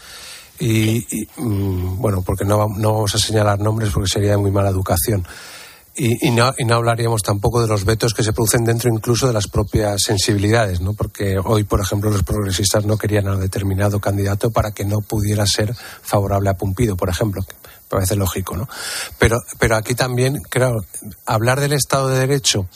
Y, 0.60 1.04
mm, 1.38 1.98
bueno, 2.00 2.22
porque 2.22 2.46
no, 2.46 2.68
no, 2.78 2.94
vamos 2.94 3.16
a 3.16 3.18
señalar 3.18 3.60
nombres 3.60 3.92
porque 3.92 4.08
sería 4.08 4.38
muy 4.38 4.52
mala 4.52 4.70
educación. 4.70 5.26
Y, 5.96 6.28
y, 6.28 6.30
no, 6.30 6.54
y, 6.56 6.66
no, 6.66 6.76
hablaríamos 6.76 7.24
tampoco 7.24 7.60
de 7.60 7.68
los 7.68 7.86
vetos 7.86 8.14
que 8.14 8.22
se 8.22 8.34
producen 8.34 8.64
dentro 8.64 8.94
incluso 8.94 9.26
de 9.26 9.34
las 9.34 9.48
propias 9.48 10.04
sensibilidades, 10.06 10.80
¿no? 10.80 10.94
Porque 10.94 11.40
hoy, 11.44 11.64
por 11.64 11.82
ejemplo, 11.82 12.12
los 12.12 12.22
progresistas 12.22 12.86
no 12.86 12.98
querían 12.98 13.28
a 13.28 13.36
determinado 13.36 14.00
candidato 14.00 14.52
para 14.52 14.72
que 14.72 14.86
no 14.86 15.02
pudiera 15.02 15.48
ser 15.48 15.76
favorable 15.76 16.52
a 16.52 16.54
Pumpido, 16.54 16.96
por 16.96 17.10
ejemplo. 17.10 17.42
Que 17.42 17.56
parece 17.90 18.16
lógico, 18.16 18.56
¿no? 18.56 18.70
Pero, 19.18 19.40
pero 19.58 19.76
aquí 19.76 19.96
también, 19.96 20.40
claro, 20.50 20.86
hablar 21.26 21.60
del 21.60 21.74
Estado 21.74 22.10
de 22.10 22.20
Derecho 22.20 22.68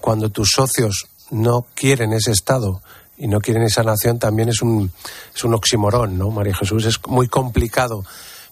cuando 0.00 0.30
tus 0.30 0.52
socios 0.54 1.06
no 1.30 1.66
quieren 1.74 2.12
ese 2.12 2.32
Estado 2.32 2.82
y 3.16 3.26
no 3.26 3.40
quieren 3.40 3.64
esa 3.64 3.82
nación 3.82 4.18
también 4.18 4.48
es 4.48 4.62
un, 4.62 4.90
es 5.34 5.44
un 5.44 5.54
oximorón, 5.54 6.18
¿no, 6.18 6.30
María 6.30 6.54
Jesús? 6.54 6.84
Es 6.84 7.00
muy 7.06 7.28
complicado 7.28 8.04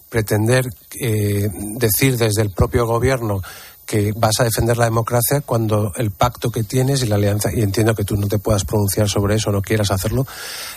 pretender 0.09 0.65
eh, 1.01 1.47
decir 1.77 2.17
desde 2.17 2.41
el 2.41 2.51
propio 2.51 2.85
gobierno 2.85 3.41
que 3.85 4.11
vas 4.15 4.39
a 4.39 4.43
defender 4.43 4.77
la 4.77 4.85
democracia 4.85 5.41
cuando 5.41 5.93
el 5.95 6.11
pacto 6.11 6.51
que 6.51 6.63
tienes 6.63 7.01
y 7.01 7.07
la 7.07 7.15
alianza, 7.15 7.49
y 7.53 7.61
entiendo 7.61 7.95
que 7.95 8.03
tú 8.03 8.17
no 8.17 8.27
te 8.27 8.37
puedas 8.37 8.65
pronunciar 8.65 9.09
sobre 9.09 9.35
eso, 9.35 9.49
no 9.49 9.61
quieras 9.61 9.91
hacerlo, 9.91 10.27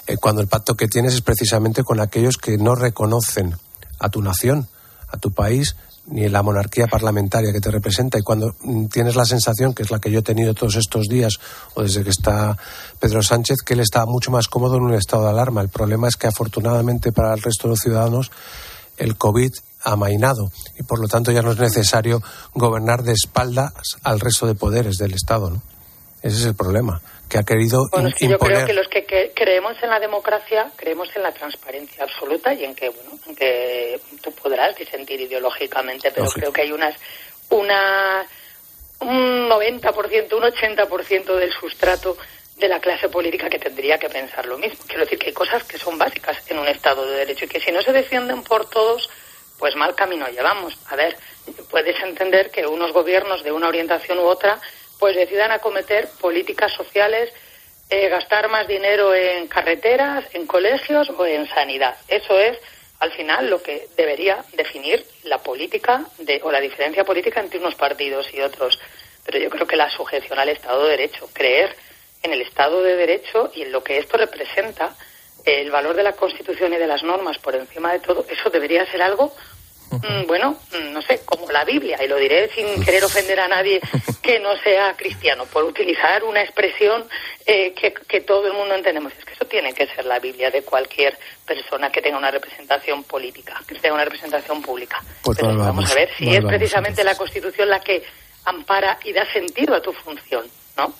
eh, 0.06 0.16
cuando 0.16 0.40
el 0.40 0.46
pacto 0.46 0.74
que 0.74 0.86
tienes 0.86 1.14
es 1.14 1.20
precisamente 1.20 1.82
con 1.82 2.00
aquellos 2.00 2.36
que 2.36 2.56
no 2.56 2.76
reconocen 2.76 3.56
a 3.98 4.08
tu 4.10 4.22
nación, 4.22 4.68
a 5.08 5.16
tu 5.18 5.32
país 5.32 5.74
ni 6.06 6.28
la 6.28 6.42
monarquía 6.42 6.86
parlamentaria 6.86 7.52
que 7.52 7.60
te 7.60 7.70
representa. 7.70 8.18
Y 8.18 8.22
cuando 8.22 8.54
mm, 8.62 8.86
tienes 8.86 9.16
la 9.16 9.24
sensación, 9.24 9.74
que 9.74 9.82
es 9.82 9.90
la 9.90 9.98
que 9.98 10.10
yo 10.10 10.20
he 10.20 10.22
tenido 10.22 10.54
todos 10.54 10.76
estos 10.76 11.06
días, 11.06 11.34
o 11.74 11.82
desde 11.82 12.02
que 12.02 12.10
está 12.10 12.56
Pedro 12.98 13.22
Sánchez, 13.22 13.58
que 13.64 13.74
él 13.74 13.80
está 13.80 14.06
mucho 14.06 14.30
más 14.30 14.48
cómodo 14.48 14.76
en 14.76 14.82
un 14.82 14.94
estado 14.94 15.24
de 15.24 15.30
alarma. 15.30 15.60
El 15.60 15.68
problema 15.68 16.08
es 16.08 16.16
que 16.16 16.26
afortunadamente 16.26 17.12
para 17.12 17.34
el 17.34 17.42
resto 17.42 17.68
de 17.68 17.70
los 17.70 17.80
ciudadanos 17.80 18.30
el 18.96 19.16
COVID 19.16 19.50
ha 19.82 19.96
mainado 19.96 20.52
y 20.78 20.82
por 20.82 21.00
lo 21.00 21.08
tanto 21.08 21.32
ya 21.32 21.40
no 21.40 21.52
es 21.52 21.58
necesario 21.58 22.22
gobernar 22.54 23.02
de 23.02 23.12
espaldas 23.12 23.72
al 24.02 24.20
resto 24.20 24.46
de 24.46 24.54
poderes 24.54 24.98
del 24.98 25.14
Estado. 25.14 25.50
¿no? 25.50 25.62
Ese 26.22 26.36
es 26.36 26.46
el 26.46 26.54
problema 26.54 27.00
que 27.30 27.38
ha 27.38 27.42
querido 27.44 27.88
bueno, 27.92 28.08
es 28.08 28.14
que 28.14 28.28
Yo 28.28 28.38
creo 28.38 28.66
que 28.66 28.72
los 28.72 28.88
que, 28.88 29.32
creemos 29.34 29.76
en 29.82 29.90
la 29.90 30.00
democracia 30.00 30.70
creemos 30.76 31.08
en 31.14 31.22
la 31.22 31.32
transparencia 31.32 32.04
absoluta 32.04 32.52
y 32.52 32.64
en 32.64 32.74
que, 32.74 32.88
bueno, 32.90 33.12
en 33.26 33.36
que 33.36 34.00
tú 34.20 34.32
podrás 34.32 34.76
disentir 34.76 35.20
ideológicamente, 35.20 36.10
pero 36.10 36.26
creo 36.26 36.52
que 36.52 36.62
hay 36.62 36.72
unas, 36.72 36.94
una, 37.50 38.26
un 39.00 39.48
90%, 39.48 40.32
un 40.32 40.42
80% 40.42 41.36
del 41.36 41.52
sustrato 41.52 42.16
de 42.56 42.68
la 42.68 42.80
clase 42.80 43.08
política 43.08 43.48
que 43.48 43.58
tendría 43.58 43.96
que 43.96 44.08
pensar 44.08 44.44
lo 44.46 44.58
mismo. 44.58 44.78
Quiero 44.86 45.04
decir 45.04 45.18
que 45.18 45.28
hay 45.28 45.32
cosas 45.32 45.64
que 45.64 45.78
son 45.78 45.96
básicas 45.96 46.36
en 46.50 46.58
un 46.58 46.68
Estado 46.68 47.06
de 47.06 47.18
Derecho 47.18 47.46
y 47.46 47.48
que 47.48 47.60
si 47.60 47.70
no 47.70 47.80
se 47.80 47.92
defienden 47.92 48.42
por 48.42 48.68
todos, 48.68 49.08
pues 49.58 49.74
mal 49.76 49.94
camino 49.94 50.26
llevamos. 50.28 50.76
A 50.88 50.96
ver, 50.96 51.16
puedes 51.70 51.98
entender 52.02 52.50
que 52.50 52.66
unos 52.66 52.92
gobiernos 52.92 53.42
de 53.42 53.52
una 53.52 53.68
orientación 53.68 54.18
u 54.18 54.22
otra 54.22 54.60
pues 55.00 55.16
decidan 55.16 55.50
acometer 55.50 56.08
políticas 56.20 56.72
sociales, 56.72 57.32
eh, 57.88 58.08
gastar 58.08 58.48
más 58.48 58.68
dinero 58.68 59.14
en 59.14 59.48
carreteras, 59.48 60.24
en 60.34 60.46
colegios 60.46 61.10
o 61.10 61.26
en 61.26 61.48
sanidad. 61.48 61.96
Eso 62.06 62.38
es, 62.38 62.58
al 63.00 63.10
final, 63.12 63.48
lo 63.48 63.62
que 63.62 63.88
debería 63.96 64.44
definir 64.52 65.04
la 65.24 65.38
política 65.38 66.04
de, 66.18 66.40
o 66.44 66.52
la 66.52 66.60
diferencia 66.60 67.02
política 67.02 67.40
entre 67.40 67.58
unos 67.58 67.74
partidos 67.74 68.32
y 68.32 68.42
otros. 68.42 68.78
Pero 69.24 69.38
yo 69.38 69.50
creo 69.50 69.66
que 69.66 69.76
la 69.76 69.90
sujeción 69.90 70.38
al 70.38 70.50
Estado 70.50 70.84
de 70.84 70.90
Derecho, 70.90 71.28
creer 71.32 71.74
en 72.22 72.32
el 72.32 72.42
Estado 72.42 72.82
de 72.82 72.94
Derecho 72.94 73.50
y 73.54 73.62
en 73.62 73.72
lo 73.72 73.82
que 73.82 73.98
esto 73.98 74.18
representa, 74.18 74.94
el 75.46 75.70
valor 75.70 75.96
de 75.96 76.02
la 76.02 76.12
Constitución 76.12 76.74
y 76.74 76.76
de 76.76 76.86
las 76.86 77.02
normas 77.02 77.38
por 77.38 77.54
encima 77.54 77.92
de 77.92 78.00
todo, 78.00 78.26
eso 78.28 78.50
debería 78.50 78.84
ser 78.90 79.00
algo 79.00 79.34
bueno, 80.26 80.56
mm, 80.72 80.92
no 80.92 81.02
sé, 81.02 81.20
como 81.24 81.50
la 81.50 81.64
Biblia, 81.64 81.98
y 82.02 82.08
lo 82.08 82.16
diré 82.16 82.48
sin 82.54 82.82
querer 82.84 83.04
ofender 83.04 83.40
a 83.40 83.48
nadie 83.48 83.80
que 84.22 84.38
no 84.38 84.56
sea 84.62 84.94
cristiano, 84.96 85.44
por 85.46 85.64
utilizar 85.64 86.22
una 86.24 86.42
expresión 86.42 87.04
eh, 87.46 87.74
que, 87.74 88.20
todo 88.20 88.46
el 88.46 88.52
mundo 88.52 88.74
entendemos. 88.74 89.12
Es 89.18 89.24
que 89.24 89.32
eso 89.32 89.44
tiene 89.46 89.72
que 89.72 89.86
ser 89.88 90.04
la 90.04 90.18
Biblia 90.18 90.50
de 90.50 90.62
cualquier 90.62 91.18
persona 91.44 91.90
que 91.90 92.00
tenga 92.00 92.18
una 92.18 92.30
representación 92.30 93.02
política, 93.04 93.60
que 93.66 93.74
tenga 93.74 93.94
una 93.94 94.04
representación 94.04 94.62
pública. 94.62 95.02
Pues 95.22 95.38
vamos, 95.40 95.90
a 95.90 95.94
ver 95.94 96.10
si 96.16 96.34
es 96.34 96.44
precisamente 96.44 97.02
la 97.02 97.16
Constitución 97.16 97.68
la 97.68 97.80
que 97.80 98.04
ampara 98.44 98.98
y 99.04 99.12
da 99.12 99.24
sentido 99.32 99.74
a 99.74 99.82
tu 99.82 99.92
función, 99.92 100.44
¿no? 100.76 100.94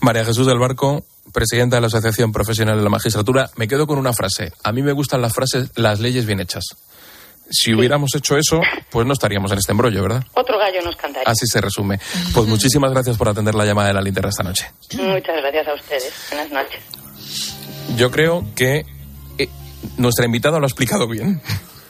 María 0.00 0.24
Jesús 0.24 0.46
del 0.46 0.58
Barco, 0.58 1.04
presidenta 1.32 1.76
de 1.76 1.80
la 1.80 1.86
Asociación 1.86 2.32
Profesional 2.32 2.76
de 2.76 2.84
la 2.84 2.90
Magistratura, 2.90 3.50
me 3.56 3.66
quedo 3.66 3.86
con 3.86 3.98
una 3.98 4.12
frase. 4.12 4.52
A 4.62 4.72
mí 4.72 4.82
me 4.82 4.92
gustan 4.92 5.22
las 5.22 5.32
frases, 5.34 5.70
las 5.76 6.00
leyes 6.00 6.26
bien 6.26 6.40
hechas. 6.40 6.64
Si 7.50 7.72
hubiéramos 7.72 8.14
hecho 8.14 8.36
eso, 8.36 8.60
pues 8.90 9.06
no 9.06 9.12
estaríamos 9.12 9.52
en 9.52 9.58
este 9.58 9.72
embrollo, 9.72 10.02
¿verdad? 10.02 10.24
Otro 10.34 10.58
gallo 10.58 10.82
nos 10.82 10.96
cantaría. 10.96 11.30
Así 11.30 11.46
se 11.46 11.60
resume. 11.60 11.98
Pues 12.34 12.46
muchísimas 12.46 12.90
gracias 12.90 13.16
por 13.16 13.28
atender 13.28 13.54
la 13.54 13.64
llamada 13.64 13.88
de 13.88 13.94
la 13.94 14.00
linterna 14.02 14.30
esta 14.30 14.42
noche. 14.42 14.70
Muchas 14.94 15.36
gracias 15.40 15.68
a 15.68 15.74
ustedes. 15.74 16.12
Buenas 16.30 16.50
noches. 16.50 16.80
Yo 17.96 18.10
creo 18.10 18.44
que 18.54 18.84
eh, 19.38 19.48
nuestra 19.96 20.26
invitada 20.26 20.58
lo 20.58 20.64
ha 20.64 20.68
explicado 20.68 21.08
bien. 21.08 21.40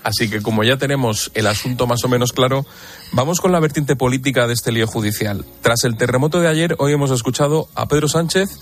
Así 0.06 0.30
que 0.30 0.40
como 0.40 0.62
ya 0.62 0.76
tenemos 0.76 1.32
el 1.34 1.48
asunto 1.48 1.88
más 1.88 2.04
o 2.04 2.08
menos 2.08 2.32
claro, 2.32 2.64
vamos 3.10 3.40
con 3.40 3.50
la 3.50 3.58
vertiente 3.58 3.96
política 3.96 4.46
de 4.46 4.54
este 4.54 4.70
lío 4.70 4.86
judicial. 4.86 5.44
Tras 5.62 5.82
el 5.82 5.96
terremoto 5.96 6.38
de 6.40 6.46
ayer, 6.46 6.76
hoy 6.78 6.92
hemos 6.92 7.10
escuchado 7.10 7.68
a 7.74 7.88
Pedro 7.88 8.06
Sánchez 8.08 8.60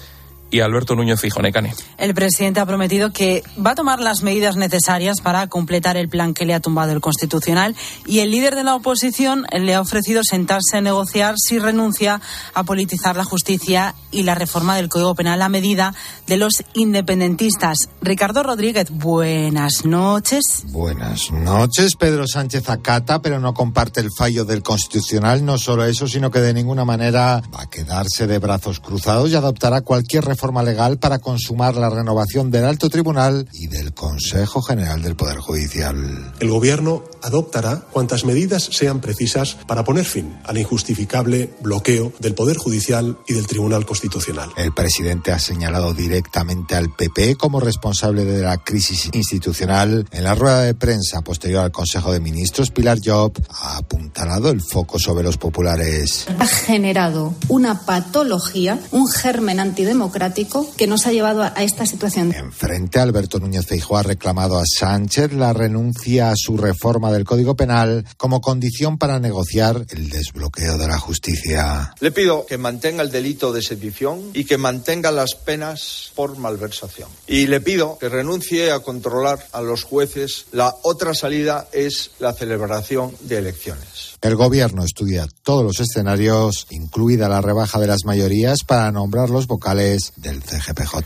y 0.54 0.60
Alberto 0.60 0.94
Núñez 0.94 1.20
Fijonecane. 1.20 1.74
El 1.98 2.14
presidente 2.14 2.60
ha 2.60 2.66
prometido 2.66 3.10
que 3.10 3.42
va 3.58 3.72
a 3.72 3.74
tomar 3.74 3.98
las 3.98 4.22
medidas 4.22 4.54
necesarias 4.54 5.20
para 5.20 5.48
completar 5.48 5.96
el 5.96 6.08
plan 6.08 6.32
que 6.32 6.44
le 6.44 6.54
ha 6.54 6.60
tumbado 6.60 6.92
el 6.92 7.00
Constitucional 7.00 7.74
y 8.06 8.20
el 8.20 8.30
líder 8.30 8.54
de 8.54 8.62
la 8.62 8.76
oposición 8.76 9.46
le 9.52 9.74
ha 9.74 9.80
ofrecido 9.80 10.22
sentarse 10.22 10.76
a 10.76 10.80
negociar 10.80 11.34
si 11.38 11.58
renuncia 11.58 12.20
a 12.54 12.62
politizar 12.62 13.16
la 13.16 13.24
justicia 13.24 13.96
y 14.12 14.22
la 14.22 14.36
reforma 14.36 14.76
del 14.76 14.88
Código 14.88 15.16
Penal 15.16 15.42
a 15.42 15.48
medida 15.48 15.92
de 16.28 16.36
los 16.36 16.62
independentistas. 16.74 17.88
Ricardo 18.00 18.44
Rodríguez, 18.44 18.90
buenas 18.92 19.84
noches. 19.84 20.62
Buenas 20.66 21.32
noches. 21.32 21.96
Pedro 21.96 22.28
Sánchez 22.28 22.70
acata, 22.70 23.20
pero 23.20 23.40
no 23.40 23.54
comparte 23.54 23.98
el 23.98 24.10
fallo 24.16 24.44
del 24.44 24.62
Constitucional. 24.62 25.44
No 25.44 25.58
solo 25.58 25.84
eso, 25.84 26.06
sino 26.06 26.30
que 26.30 26.38
de 26.38 26.54
ninguna 26.54 26.84
manera 26.84 27.42
va 27.52 27.62
a 27.62 27.70
quedarse 27.70 28.28
de 28.28 28.38
brazos 28.38 28.78
cruzados 28.78 29.32
y 29.32 29.34
adoptará 29.34 29.80
cualquier 29.80 30.24
reforma 30.24 30.43
forma 30.44 30.62
legal 30.62 30.98
para 30.98 31.20
consumar 31.20 31.74
la 31.74 31.88
renovación 31.88 32.50
del 32.50 32.66
Alto 32.66 32.90
Tribunal 32.90 33.48
y 33.54 33.68
del 33.68 33.94
Consejo 33.94 34.60
General 34.60 35.00
del 35.00 35.16
Poder 35.16 35.38
Judicial. 35.38 36.34
El 36.38 36.50
Gobierno 36.50 37.02
adoptará 37.22 37.86
cuantas 37.90 38.26
medidas 38.26 38.64
sean 38.64 39.00
precisas 39.00 39.56
para 39.66 39.84
poner 39.84 40.04
fin 40.04 40.36
al 40.44 40.58
injustificable 40.58 41.48
bloqueo 41.62 42.12
del 42.18 42.34
Poder 42.34 42.58
Judicial 42.58 43.16
y 43.26 43.32
del 43.32 43.46
Tribunal 43.46 43.86
Constitucional. 43.86 44.50
El 44.58 44.74
presidente 44.74 45.32
ha 45.32 45.38
señalado 45.38 45.94
directamente 45.94 46.76
al 46.76 46.94
PP 46.94 47.36
como 47.36 47.58
responsable 47.58 48.26
de 48.26 48.42
la 48.42 48.58
crisis 48.58 49.08
institucional. 49.14 50.06
En 50.10 50.24
la 50.24 50.34
rueda 50.34 50.60
de 50.60 50.74
prensa 50.74 51.22
posterior 51.22 51.64
al 51.64 51.72
Consejo 51.72 52.12
de 52.12 52.20
Ministros, 52.20 52.70
Pilar 52.70 52.98
Job 53.02 53.32
ha 53.48 53.78
apuntalado 53.78 54.50
el 54.50 54.60
foco 54.60 54.98
sobre 54.98 55.24
los 55.24 55.38
populares. 55.38 56.26
Ha 56.38 56.46
generado 56.46 57.32
una 57.48 57.86
patología, 57.86 58.78
un 58.90 59.08
germen 59.08 59.58
antidemocrático 59.58 60.33
que 60.76 60.86
nos 60.86 61.06
ha 61.06 61.12
llevado 61.12 61.42
a 61.42 61.62
esta 61.62 61.86
situación. 61.86 62.34
Enfrente, 62.34 62.98
Alberto 62.98 63.38
Núñez 63.38 63.66
Feijóo 63.66 63.96
ha 63.96 64.02
reclamado 64.02 64.58
a 64.58 64.64
Sánchez 64.66 65.32
la 65.32 65.52
renuncia 65.52 66.30
a 66.30 66.34
su 66.36 66.56
reforma 66.56 67.12
del 67.12 67.24
Código 67.24 67.54
Penal 67.54 68.04
como 68.16 68.40
condición 68.40 68.98
para 68.98 69.20
negociar 69.20 69.86
el 69.90 70.10
desbloqueo 70.10 70.76
de 70.76 70.88
la 70.88 70.98
justicia. 70.98 71.94
Le 72.00 72.10
pido 72.10 72.46
que 72.46 72.58
mantenga 72.58 73.02
el 73.02 73.10
delito 73.10 73.52
de 73.52 73.62
sedición 73.62 74.30
y 74.34 74.44
que 74.44 74.58
mantenga 74.58 75.10
las 75.10 75.34
penas 75.34 76.12
por 76.14 76.36
malversación. 76.36 77.08
Y 77.26 77.46
le 77.46 77.60
pido 77.60 77.96
que 77.98 78.08
renuncie 78.08 78.72
a 78.72 78.80
controlar 78.80 79.46
a 79.52 79.60
los 79.60 79.84
jueces. 79.84 80.46
La 80.52 80.74
otra 80.82 81.14
salida 81.14 81.68
es 81.72 82.10
la 82.18 82.32
celebración 82.32 83.14
de 83.20 83.38
elecciones. 83.38 84.13
El 84.24 84.36
gobierno 84.36 84.84
estudia 84.84 85.26
todos 85.42 85.62
los 85.62 85.80
escenarios, 85.80 86.66
incluida 86.70 87.28
la 87.28 87.42
rebaja 87.42 87.78
de 87.78 87.86
las 87.86 88.06
mayorías, 88.06 88.64
para 88.64 88.90
nombrar 88.90 89.28
los 89.28 89.46
vocales 89.46 90.14
del 90.16 90.42
CGPJ. 90.42 90.96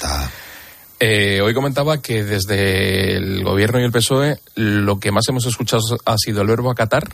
Eh, 1.00 1.40
hoy 1.40 1.52
comentaba 1.52 2.00
que 2.00 2.22
desde 2.22 3.16
el 3.16 3.42
gobierno 3.42 3.80
y 3.80 3.82
el 3.82 3.90
PSOE 3.90 4.38
lo 4.54 5.00
que 5.00 5.10
más 5.10 5.24
hemos 5.28 5.46
escuchado 5.46 5.82
ha 6.04 6.16
sido 6.16 6.42
el 6.42 6.46
verbo 6.46 6.70
acatar, 6.70 7.08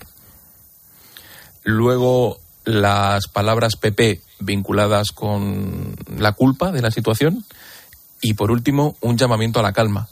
luego 1.63 2.39
las 2.67 3.27
palabras 3.29 3.77
PP 3.77 4.21
vinculadas 4.41 5.11
con 5.11 5.97
la 6.19 6.33
culpa 6.33 6.71
de 6.71 6.83
la 6.83 6.91
situación 6.91 7.47
y 8.21 8.35
por 8.35 8.51
último 8.51 8.99
un 9.01 9.17
llamamiento 9.17 9.59
a 9.59 9.63
la 9.63 9.73
calma. 9.73 10.11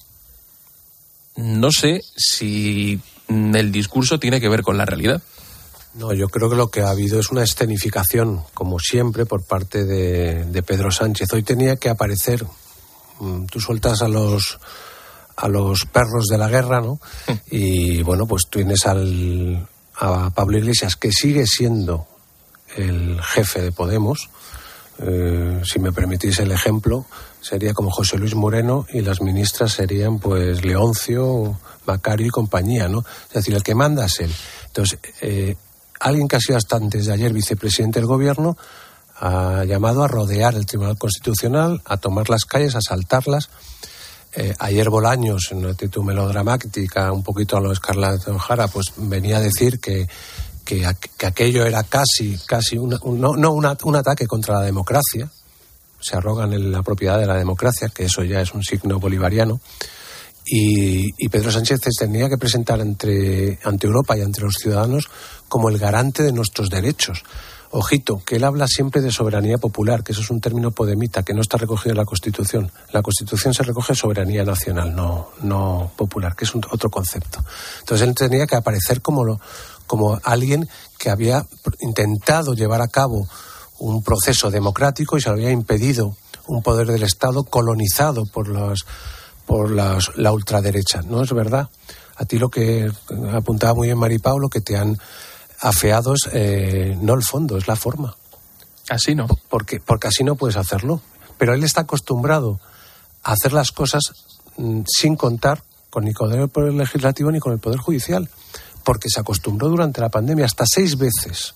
No 1.36 1.70
sé 1.70 2.00
si 2.16 2.98
el 3.28 3.72
discurso 3.72 4.18
tiene 4.18 4.40
que 4.40 4.48
ver 4.48 4.62
con 4.62 4.78
la 4.78 4.86
realidad. 4.86 5.22
No, 5.94 6.12
yo 6.14 6.28
creo 6.28 6.48
que 6.48 6.56
lo 6.56 6.70
que 6.70 6.80
ha 6.80 6.90
habido 6.90 7.20
es 7.20 7.30
una 7.30 7.42
escenificación, 7.42 8.42
como 8.54 8.78
siempre, 8.78 9.26
por 9.26 9.44
parte 9.44 9.84
de, 9.84 10.62
Pedro 10.62 10.90
Sánchez. 10.90 11.32
Hoy 11.32 11.42
tenía 11.42 11.76
que 11.76 11.90
aparecer, 11.90 12.44
mm, 13.20 13.44
tú 13.46 13.60
sueltas 13.60 14.00
a 14.02 14.08
los 14.08 14.58
a 15.34 15.48
los 15.48 15.86
perros 15.86 16.26
de 16.26 16.38
la 16.38 16.48
guerra, 16.48 16.80
¿no? 16.80 17.00
Y 17.50 18.02
bueno, 18.02 18.26
pues 18.26 18.42
tienes 18.50 18.86
al, 18.86 19.66
a 19.96 20.30
Pablo 20.30 20.58
Iglesias, 20.58 20.96
que 20.96 21.10
sigue 21.10 21.46
siendo 21.46 22.06
el 22.76 23.20
jefe 23.22 23.60
de 23.60 23.72
Podemos, 23.72 24.30
eh, 24.98 25.60
si 25.64 25.78
me 25.78 25.92
permitís 25.92 26.38
el 26.38 26.52
ejemplo, 26.52 27.06
sería 27.40 27.74
como 27.74 27.90
José 27.90 28.18
Luis 28.18 28.34
Moreno 28.34 28.86
y 28.92 29.00
las 29.00 29.20
ministras 29.20 29.72
serían 29.72 30.18
pues 30.18 30.64
Leoncio, 30.64 31.58
Macario 31.86 32.26
y 32.26 32.30
compañía, 32.30 32.88
¿no? 32.88 33.04
Es 33.28 33.34
decir, 33.34 33.54
el 33.54 33.62
que 33.62 33.74
manda 33.74 34.06
es 34.06 34.20
él. 34.20 34.32
Entonces, 34.66 34.98
eh, 35.20 35.56
alguien 36.02 36.28
que 36.28 36.36
ha 36.36 36.40
sido 36.40 36.58
hasta 36.58 36.76
antes 36.76 37.06
de 37.06 37.12
ayer 37.12 37.32
vicepresidente 37.32 38.00
del 38.00 38.06
gobierno 38.06 38.56
ha 39.16 39.64
llamado 39.64 40.02
a 40.02 40.08
rodear 40.08 40.56
el 40.56 40.66
Tribunal 40.66 40.98
Constitucional, 40.98 41.80
a 41.84 41.96
tomar 41.96 42.28
las 42.28 42.44
calles, 42.44 42.74
a 42.74 42.78
asaltarlas. 42.78 43.50
Eh, 44.34 44.52
ayer 44.58 44.90
Bolaños, 44.90 45.48
en 45.52 45.58
una 45.58 45.70
actitud 45.70 46.02
melodramática, 46.02 47.12
un 47.12 47.22
poquito 47.22 47.56
a 47.56 47.60
lo 47.60 47.70
Escarlata 47.70 48.32
O'Hara, 48.32 48.66
pues 48.66 48.92
venía 48.96 49.36
a 49.36 49.40
decir 49.40 49.78
que, 49.78 50.08
que, 50.64 50.84
aquello 50.84 51.64
era 51.64 51.84
casi, 51.84 52.36
casi 52.46 52.78
un, 52.78 52.98
no, 53.20 53.36
no 53.36 53.52
un 53.52 53.96
ataque 53.96 54.26
contra 54.26 54.54
la 54.54 54.62
democracia. 54.62 55.30
Se 56.00 56.16
arrogan 56.16 56.72
la 56.72 56.82
propiedad 56.82 57.18
de 57.20 57.26
la 57.26 57.36
democracia, 57.36 57.90
que 57.94 58.06
eso 58.06 58.24
ya 58.24 58.40
es 58.40 58.52
un 58.54 58.64
signo 58.64 58.98
bolivariano. 58.98 59.60
Y, 60.44 61.28
Pedro 61.28 61.52
Sánchez 61.52 61.80
tenía 61.98 62.28
que 62.28 62.36
presentar 62.36 62.80
ante, 62.80 63.58
ante 63.62 63.86
Europa 63.86 64.16
y 64.16 64.22
ante 64.22 64.40
los 64.40 64.54
ciudadanos 64.60 65.08
como 65.52 65.68
el 65.68 65.76
garante 65.76 66.22
de 66.22 66.32
nuestros 66.32 66.70
derechos. 66.70 67.24
Ojito, 67.72 68.22
que 68.24 68.36
él 68.36 68.44
habla 68.44 68.66
siempre 68.66 69.02
de 69.02 69.12
soberanía 69.12 69.58
popular, 69.58 70.02
que 70.02 70.12
eso 70.12 70.22
es 70.22 70.30
un 70.30 70.40
término 70.40 70.70
podemita, 70.70 71.24
que 71.24 71.34
no 71.34 71.42
está 71.42 71.58
recogido 71.58 71.90
en 71.90 71.98
la 71.98 72.06
Constitución. 72.06 72.72
La 72.90 73.02
Constitución 73.02 73.52
se 73.52 73.62
recoge 73.62 73.94
soberanía 73.94 74.44
nacional, 74.44 74.96
no, 74.96 75.28
no 75.42 75.92
popular, 75.94 76.34
que 76.34 76.46
es 76.46 76.54
otro 76.54 76.88
concepto. 76.88 77.44
Entonces 77.80 78.08
él 78.08 78.14
tenía 78.14 78.46
que 78.46 78.56
aparecer 78.56 79.02
como, 79.02 79.38
como 79.86 80.18
alguien 80.24 80.66
que 80.98 81.10
había 81.10 81.44
intentado 81.80 82.54
llevar 82.54 82.80
a 82.80 82.88
cabo 82.88 83.28
un 83.78 84.02
proceso 84.02 84.50
democrático 84.50 85.18
y 85.18 85.20
se 85.20 85.28
había 85.28 85.50
impedido 85.50 86.16
un 86.46 86.62
poder 86.62 86.86
del 86.86 87.02
Estado 87.02 87.44
colonizado 87.44 88.24
por 88.24 88.48
los 88.48 88.86
por 89.44 89.70
la 89.70 90.32
ultraderecha. 90.32 91.02
¿No 91.02 91.20
es 91.20 91.30
verdad? 91.34 91.68
A 92.16 92.24
ti 92.24 92.38
lo 92.38 92.48
que 92.48 92.90
apuntaba 93.32 93.74
muy 93.74 93.88
bien 93.88 93.98
Mari 93.98 94.20
que 94.50 94.60
te 94.60 94.76
han 94.76 94.98
afeado 95.62 96.14
es 96.14 96.28
eh, 96.32 96.98
no 97.00 97.14
el 97.14 97.22
fondo, 97.22 97.56
es 97.56 97.68
la 97.68 97.76
forma. 97.76 98.16
Así 98.88 99.14
no. 99.14 99.26
Porque, 99.48 99.80
porque 99.80 100.08
así 100.08 100.24
no 100.24 100.34
puedes 100.34 100.56
hacerlo. 100.56 101.00
Pero 101.38 101.54
él 101.54 101.64
está 101.64 101.82
acostumbrado 101.82 102.60
a 103.22 103.32
hacer 103.32 103.52
las 103.52 103.70
cosas 103.70 104.02
mm, 104.56 104.82
sin 104.86 105.16
contar 105.16 105.62
con 105.88 106.04
ni 106.04 106.12
con 106.12 106.32
el 106.32 106.48
Poder 106.48 106.74
Legislativo 106.74 107.30
ni 107.30 107.38
con 107.38 107.52
el 107.52 107.58
Poder 107.58 107.78
Judicial. 107.78 108.28
Porque 108.84 109.08
se 109.08 109.20
acostumbró 109.20 109.68
durante 109.68 110.00
la 110.00 110.08
pandemia 110.08 110.44
hasta 110.44 110.64
seis 110.66 110.98
veces. 110.98 111.54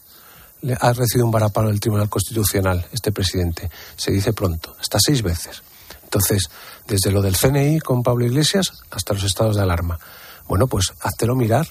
Le 0.63 0.77
ha 0.81 0.93
recibido 0.93 1.27
un 1.27 1.33
varapalo 1.33 1.69
del 1.69 1.81
Tribunal 1.81 2.09
Constitucional, 2.09 2.87
este 2.93 3.13
presidente. 3.13 3.69
Se 3.97 4.13
dice 4.13 4.33
pronto, 4.33 4.75
hasta 4.81 4.99
seis 5.01 5.23
veces. 5.23 5.63
Entonces, 6.05 6.49
desde 6.87 7.11
lo 7.11 7.21
del 7.21 7.37
CNI 7.37 7.81
con 7.81 8.03
Pablo 8.03 8.25
Iglesias 8.25 8.73
hasta 8.91 9.15
los 9.15 9.25
estados 9.25 9.57
de 9.57 9.63
alarma. 9.63 9.99
Bueno, 10.47 10.69
pues 10.69 10.93
háztelo 11.01 11.35
mirar 11.35 11.67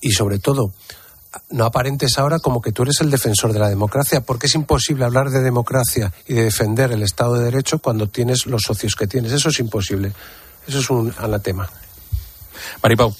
y 0.00 0.12
sobre 0.12 0.38
todo 0.38 0.72
no 1.50 1.64
aparentes 1.64 2.18
ahora 2.18 2.38
como 2.38 2.60
que 2.60 2.72
tú 2.72 2.82
eres 2.82 3.00
el 3.00 3.10
defensor 3.10 3.52
de 3.52 3.58
la 3.58 3.68
democracia, 3.68 4.20
porque 4.20 4.46
es 4.46 4.54
imposible 4.54 5.04
hablar 5.04 5.30
de 5.30 5.40
democracia 5.40 6.12
y 6.26 6.34
de 6.34 6.44
defender 6.44 6.92
el 6.92 7.02
Estado 7.02 7.34
de 7.34 7.44
Derecho 7.44 7.78
cuando 7.78 8.08
tienes 8.08 8.46
los 8.46 8.62
socios 8.62 8.94
que 8.94 9.06
tienes. 9.06 9.32
Eso 9.32 9.48
es 9.48 9.58
imposible. 9.58 10.12
Eso 10.66 10.78
es 10.78 10.90
un 10.90 11.12
anatema. 11.18 11.68
Maripau. 12.82 13.14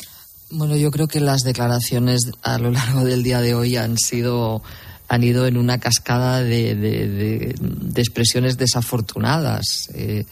Bueno, 0.50 0.76
yo 0.76 0.90
creo 0.90 1.08
que 1.08 1.20
las 1.20 1.42
declaraciones 1.42 2.30
a 2.42 2.58
lo 2.58 2.70
largo 2.70 3.04
del 3.04 3.22
día 3.22 3.40
de 3.40 3.54
hoy 3.54 3.76
han 3.76 3.96
sido 3.96 4.62
han 5.08 5.22
ido 5.22 5.46
en 5.46 5.58
una 5.58 5.78
cascada 5.78 6.42
de, 6.42 6.74
de, 6.74 7.54
de, 7.54 8.00
expresiones 8.00 8.56
desafortunadas. 8.56 9.90
Eh, 9.92 10.24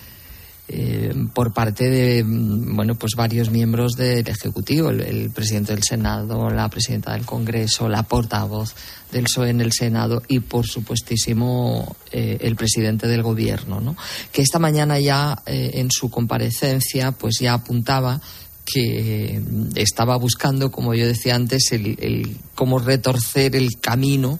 eh, 0.73 1.13
por 1.35 1.53
parte 1.53 1.91
de 1.91 2.23
bueno 2.25 2.95
pues 2.95 3.15
varios 3.17 3.51
miembros 3.51 3.95
del 3.95 4.29
ejecutivo 4.29 4.91
el, 4.91 5.31
presidente 5.31 5.75
del 5.75 5.83
senado 5.83 6.49
la 6.49 6.69
presidenta 6.69 7.13
del 7.15 7.27
congreso 7.27 7.89
la 7.89 8.05
portavoz 8.05 8.77
del 9.11 9.25
PSOE 9.25 9.51
en 9.51 9.63
el 9.63 9.73
senado 9.73 10.23
y 10.29 10.39
por 10.39 10.69
supuestísimo 10.69 11.97
eh, 12.13 12.39
el 12.43 12.55
presidente 12.55 13.09
del 13.09 13.25
gobierno 13.25 13.81
¿no? 13.81 13.97
que 14.31 14.43
esta 14.43 14.61
mañana 14.61 15.01
ya 15.01 15.43
eh, 15.45 15.73
en 15.75 15.91
su 15.91 16.09
comparecencia 16.09 17.11
pues 17.11 17.39
ya 17.41 17.55
apuntaba 17.55 18.21
que 18.65 19.43
estaba 19.75 20.17
buscando 20.19 20.71
como 20.71 20.95
yo 20.95 21.05
decía 21.05 21.35
antes 21.35 21.73
el, 21.73 21.99
el 22.01 22.37
cómo 22.55 22.79
retorcer 22.79 23.57
el 23.57 23.81
camino 23.81 24.39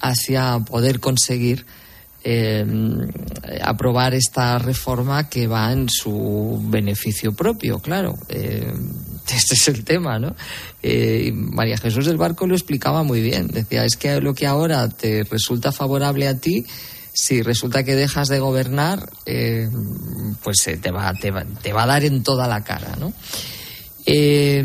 hacia 0.00 0.58
poder 0.58 0.98
conseguir 0.98 1.64
eh, 2.22 2.66
aprobar 3.62 4.14
esta 4.14 4.58
reforma 4.58 5.28
que 5.30 5.46
va 5.46 5.72
en 5.72 5.88
su 5.88 6.60
beneficio 6.64 7.32
propio, 7.32 7.78
claro. 7.78 8.14
Eh, 8.28 8.72
este 9.34 9.54
es 9.54 9.68
el 9.68 9.84
tema, 9.84 10.18
¿no? 10.18 10.34
Eh, 10.82 11.32
María 11.34 11.78
Jesús 11.78 12.06
del 12.06 12.18
Barco 12.18 12.46
lo 12.46 12.54
explicaba 12.54 13.02
muy 13.02 13.22
bien. 13.22 13.48
Decía, 13.48 13.84
es 13.84 13.96
que 13.96 14.20
lo 14.20 14.34
que 14.34 14.46
ahora 14.46 14.88
te 14.88 15.24
resulta 15.24 15.72
favorable 15.72 16.28
a 16.28 16.36
ti, 16.36 16.66
si 17.12 17.42
resulta 17.42 17.84
que 17.84 17.94
dejas 17.94 18.28
de 18.28 18.38
gobernar, 18.38 19.08
pues 20.42 20.68
te 20.80 20.90
va, 20.90 21.12
te, 21.14 21.30
va, 21.30 21.44
te 21.44 21.72
va 21.72 21.82
a 21.82 21.86
dar 21.86 22.04
en 22.04 22.22
toda 22.22 22.46
la 22.46 22.62
cara, 22.62 22.96
¿no? 22.98 23.12
Eh, 24.06 24.62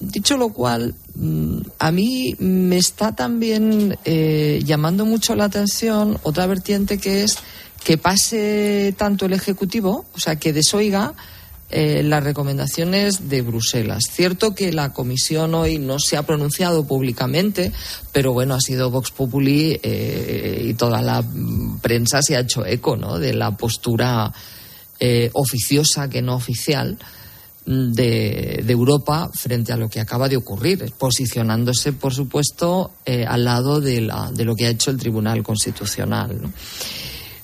dicho 0.00 0.36
lo 0.36 0.50
cual, 0.50 0.94
mm, 1.14 1.60
a 1.78 1.90
mí 1.90 2.34
me 2.38 2.78
está 2.78 3.14
también 3.14 3.98
eh, 4.04 4.60
llamando 4.64 5.04
mucho 5.04 5.34
la 5.34 5.44
atención 5.44 6.18
otra 6.22 6.46
vertiente 6.46 6.98
que 6.98 7.24
es 7.24 7.38
que 7.84 7.98
pase 7.98 8.94
tanto 8.96 9.26
el 9.26 9.32
Ejecutivo, 9.32 10.04
o 10.12 10.18
sea, 10.18 10.36
que 10.36 10.52
desoiga 10.52 11.14
eh, 11.70 12.02
las 12.02 12.24
recomendaciones 12.24 13.28
de 13.28 13.42
Bruselas. 13.42 14.04
Cierto 14.10 14.54
que 14.54 14.72
la 14.72 14.92
Comisión 14.92 15.54
hoy 15.54 15.78
no 15.78 15.98
se 15.98 16.16
ha 16.16 16.24
pronunciado 16.24 16.86
públicamente, 16.86 17.72
pero 18.12 18.32
bueno, 18.32 18.54
ha 18.54 18.60
sido 18.60 18.90
Vox 18.90 19.10
Populi 19.10 19.78
eh, 19.82 20.64
y 20.64 20.74
toda 20.74 21.02
la 21.02 21.22
prensa 21.80 22.22
se 22.22 22.36
ha 22.36 22.40
hecho 22.40 22.66
eco 22.66 22.96
¿no? 22.96 23.18
de 23.18 23.34
la 23.34 23.56
postura 23.56 24.32
oficiosa 25.32 26.10
que 26.10 26.22
no 26.22 26.34
oficial 26.34 26.98
de, 27.68 28.64
Europa 28.68 29.30
frente 29.34 29.72
a 29.72 29.76
lo 29.76 29.88
que 29.88 30.00
acaba 30.00 30.28
de 30.28 30.36
ocurrir, 30.36 30.92
posicionándose, 30.96 31.92
por 31.92 32.14
supuesto, 32.14 32.92
eh, 33.04 33.26
al 33.26 33.44
lado 33.44 33.80
de, 33.80 34.00
la, 34.00 34.30
de, 34.32 34.44
lo 34.44 34.54
que 34.54 34.66
ha 34.66 34.70
hecho 34.70 34.90
el 34.90 34.96
Tribunal 34.96 35.42
Constitucional. 35.42 36.40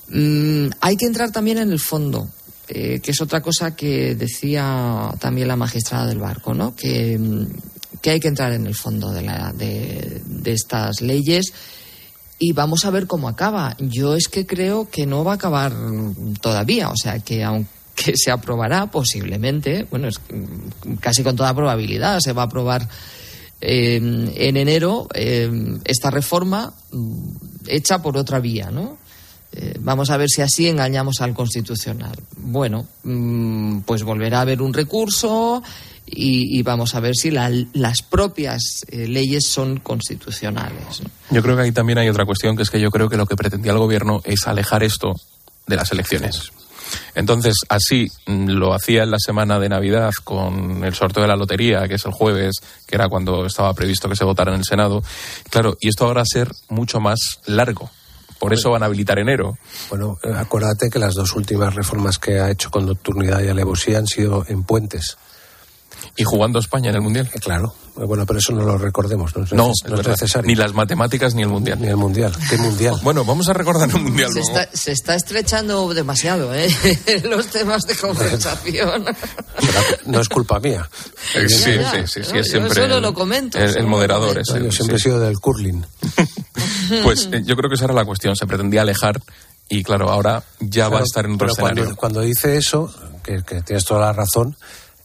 Mm, 0.09 0.67
hay 0.81 0.97
que 0.97 1.05
entrar 1.05 1.31
también 1.31 1.59
en 1.59 1.71
el 1.71 1.79
fondo, 1.79 2.27
eh, 2.67 2.99
que 3.01 3.11
es 3.11 3.21
otra 3.21 3.41
cosa 3.41 3.75
que 3.75 4.15
decía 4.15 5.13
también 5.19 5.47
la 5.47 5.55
magistrada 5.55 6.07
del 6.07 6.19
barco, 6.19 6.53
¿no? 6.53 6.75
que, 6.75 7.19
que 8.01 8.09
hay 8.09 8.19
que 8.19 8.27
entrar 8.27 8.51
en 8.53 8.65
el 8.65 8.75
fondo 8.75 9.11
de, 9.11 10.21
de 10.25 10.51
estas 10.51 11.01
leyes 11.01 11.53
y 12.39 12.51
vamos 12.53 12.83
a 12.85 12.89
ver 12.89 13.05
cómo 13.05 13.27
acaba. 13.29 13.77
Yo 13.79 14.15
es 14.15 14.27
que 14.27 14.45
creo 14.45 14.89
que 14.89 15.05
no 15.05 15.23
va 15.23 15.33
a 15.33 15.35
acabar 15.35 15.73
todavía, 16.41 16.89
o 16.89 16.95
sea 16.95 17.19
que 17.19 17.43
aunque 17.43 17.74
que 17.95 18.13
se 18.15 18.29
aprobará 18.29 18.91
posiblemente, 18.91 19.87
bueno, 19.89 20.07
es 20.07 20.19
casi 20.99 21.23
con 21.23 21.35
toda 21.35 21.53
probabilidad, 21.53 22.19
se 22.19 22.33
va 22.33 22.43
a 22.43 22.45
aprobar 22.45 22.87
eh, 23.61 23.95
en 23.95 24.57
enero 24.57 25.07
eh, 25.13 25.49
esta 25.85 26.11
reforma 26.11 26.73
hecha 27.67 28.01
por 28.01 28.17
otra 28.17 28.39
vía, 28.39 28.69
¿no? 28.69 28.97
Eh, 29.53 29.75
vamos 29.79 30.09
a 30.09 30.17
ver 30.17 30.29
si 30.29 30.41
así 30.41 30.67
engañamos 30.67 31.21
al 31.21 31.33
Constitucional. 31.33 32.15
Bueno, 32.35 32.85
mmm, 33.03 33.79
pues 33.79 34.03
volverá 34.03 34.39
a 34.39 34.41
haber 34.41 34.61
un 34.61 34.73
recurso 34.73 35.63
y, 36.05 36.61
vamos 36.61 36.93
a 36.93 36.99
ver 36.99 37.15
si 37.15 37.31
la, 37.31 37.49
las 37.73 38.01
propias 38.03 38.85
leyes 38.91 39.47
son 39.47 39.79
constitucionales. 39.79 41.01
Yo 41.31 41.41
creo 41.41 41.55
que 41.55 41.63
ahí 41.63 41.71
también 41.71 41.97
hay 41.97 42.09
otra 42.09 42.25
cuestión, 42.25 42.55
que 42.55 42.61
es 42.61 42.69
que 42.69 42.79
yo 42.79 42.91
creo 42.91 43.09
que 43.09 43.17
lo 43.17 43.25
que 43.25 43.35
pretendía 43.35 43.71
el 43.71 43.79
Gobierno 43.79 44.21
es 44.23 44.45
alejar 44.45 44.83
esto 44.83 45.13
de 45.65 45.75
las 45.75 45.91
elecciones. 45.91 46.51
Entonces, 47.13 47.55
así 47.69 48.07
lo 48.25 48.73
hacía 48.73 49.03
en 49.03 49.11
la 49.11 49.19
semana 49.19 49.59
de 49.59 49.69
Navidad 49.69 50.11
con 50.23 50.83
el 50.83 50.93
sorteo 50.93 51.23
de 51.23 51.29
la 51.29 51.35
lotería, 51.35 51.87
que 51.87 51.95
es 51.95 52.05
el 52.05 52.11
jueves, 52.11 52.55
que 52.85 52.95
era 52.95 53.09
cuando 53.09 53.45
estaba 53.45 53.73
previsto 53.73 54.09
que 54.09 54.15
se 54.15 54.25
votara 54.25 54.51
en 54.51 54.59
el 54.59 54.65
Senado. 54.65 55.01
Claro, 55.49 55.77
y 55.79 55.89
esto 55.89 56.05
ahora 56.05 56.19
va 56.19 56.21
a 56.23 56.25
ser 56.25 56.51
mucho 56.69 56.99
más 56.99 57.39
largo. 57.45 57.89
Por 58.39 58.53
eso 58.53 58.71
van 58.71 58.83
a 58.83 58.87
habilitar 58.87 59.17
enero. 59.17 59.57
Bueno, 59.89 60.17
acuérdate 60.35 60.89
que 60.89 60.99
las 60.99 61.15
dos 61.15 61.33
últimas 61.33 61.73
reformas 61.73 62.19
que 62.19 62.39
ha 62.39 62.51
hecho 62.51 62.69
con 62.69 62.85
nocturnidad 62.85 63.41
y 63.41 63.47
alevosía 63.47 63.97
han 63.97 64.07
sido 64.07 64.45
en 64.47 64.63
puentes. 64.63 65.17
¿Y 66.17 66.23
jugando 66.23 66.59
España 66.59 66.89
en 66.89 66.95
el 66.95 67.01
Mundial? 67.01 67.29
Claro. 67.41 67.73
Bueno, 67.95 68.25
pero 68.25 68.39
eso 68.39 68.53
no 68.53 68.63
lo 68.63 68.77
recordemos. 68.77 69.35
No 69.35 69.43
es, 69.43 69.51
no, 69.53 69.73
no 69.87 69.99
es 70.01 70.07
necesario. 70.07 70.47
Ni 70.47 70.55
las 70.55 70.73
matemáticas 70.73 71.33
ni 71.33 71.41
el 71.41 71.49
Mundial. 71.49 71.79
Ni 71.81 71.87
el 71.87 71.97
Mundial. 71.97 72.33
¿Qué 72.49 72.57
Mundial? 72.57 72.95
bueno, 73.03 73.25
vamos 73.25 73.49
a 73.49 73.53
recordar 73.53 73.89
el 73.89 74.01
Mundial 74.01 74.31
se. 74.31 74.39
Está, 74.39 74.69
se 74.73 74.91
está 74.91 75.15
estrechando 75.15 75.93
demasiado, 75.93 76.53
¿eh? 76.53 76.69
Los 77.29 77.47
temas 77.47 77.83
de 77.83 77.95
conversación. 77.95 79.05
no 80.05 80.19
es 80.19 80.29
culpa 80.29 80.59
mía. 80.59 80.89
Sí, 81.33 81.49
sí, 81.49 81.73
sí, 81.73 82.07
sí, 82.07 82.23
sí, 82.23 82.37
es 82.37 82.49
siempre. 82.49 82.75
Yo 82.75 82.81
solo 82.81 82.99
lo 82.99 83.13
comento. 83.13 83.57
El, 83.57 83.77
el 83.77 83.87
moderador 83.87 84.37
es. 84.37 84.47
Yo 84.47 84.71
siempre 84.71 84.97
he 84.97 84.99
sido 84.99 85.19
del 85.19 85.37
curling. 85.39 85.85
pues 87.03 87.29
eh, 87.31 87.43
yo 87.45 87.55
creo 87.55 87.69
que 87.69 87.75
esa 87.75 87.85
era 87.85 87.93
la 87.93 88.05
cuestión. 88.05 88.35
Se 88.35 88.45
pretendía 88.45 88.81
alejar 88.81 89.21
y 89.67 89.83
claro, 89.83 90.09
ahora 90.09 90.43
ya 90.59 90.87
claro, 90.87 90.91
va 90.93 90.99
a 90.99 91.03
estar 91.03 91.25
en 91.25 91.33
otro 91.33 91.47
escenario. 91.47 91.83
Cuando, 91.83 91.95
cuando, 91.95 92.21
dice 92.21 92.57
eso, 92.57 92.93
que, 93.23 93.43
que, 93.43 93.61
tienes 93.61 93.83
toda 93.85 94.01
la 94.01 94.13
razón, 94.13 94.55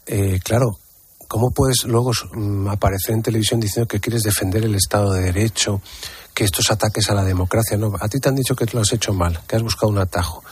eh, 0.07 0.39
claro, 0.43 0.79
¿cómo 1.31 1.53
puedes 1.53 1.85
luego 1.85 2.11
um, 2.35 2.67
aparecer 2.67 3.15
en 3.15 3.23
televisión 3.23 3.61
diciendo 3.61 3.87
que 3.87 4.01
quieres 4.01 4.23
defender 4.25 4.65
el 4.65 4.75
Estado 4.75 5.13
de 5.13 5.23
Derecho, 5.23 5.81
que 6.35 6.43
estos 6.43 6.73
ataques 6.73 7.09
a 7.09 7.15
la 7.15 7.23
democracia? 7.23 7.77
No, 7.77 7.93
a 8.01 8.09
ti 8.09 8.19
te 8.19 8.29
han 8.29 8.35
dicho 8.35 8.57
que 8.57 8.67
lo 8.73 8.81
has 8.81 8.93
hecho 8.93 9.13
mal, 9.13 9.41
que 9.47 9.55
has 9.55 9.63
buscado 9.63 9.93
un 9.93 9.99
atajo. 9.99 10.43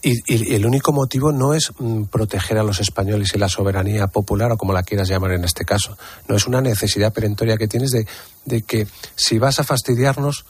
Y, 0.00 0.14
y, 0.26 0.54
el 0.54 0.64
único 0.64 0.90
motivo 0.90 1.32
no 1.32 1.52
es 1.52 1.70
mm, 1.78 2.04
proteger 2.04 2.56
a 2.56 2.62
los 2.62 2.80
españoles 2.80 3.32
y 3.34 3.38
la 3.38 3.50
soberanía 3.50 4.06
popular, 4.06 4.50
o 4.52 4.56
como 4.56 4.72
la 4.72 4.82
quieras 4.82 5.06
llamar 5.06 5.32
en 5.32 5.44
este 5.44 5.66
caso. 5.66 5.98
No 6.28 6.34
es 6.34 6.46
una 6.46 6.62
necesidad 6.62 7.12
perentoria 7.12 7.58
que 7.58 7.68
tienes 7.68 7.90
de, 7.90 8.62
que 8.62 8.86
si 9.14 9.38
vas 9.38 9.60
a 9.60 9.64
fastidiarnos, 9.64 10.46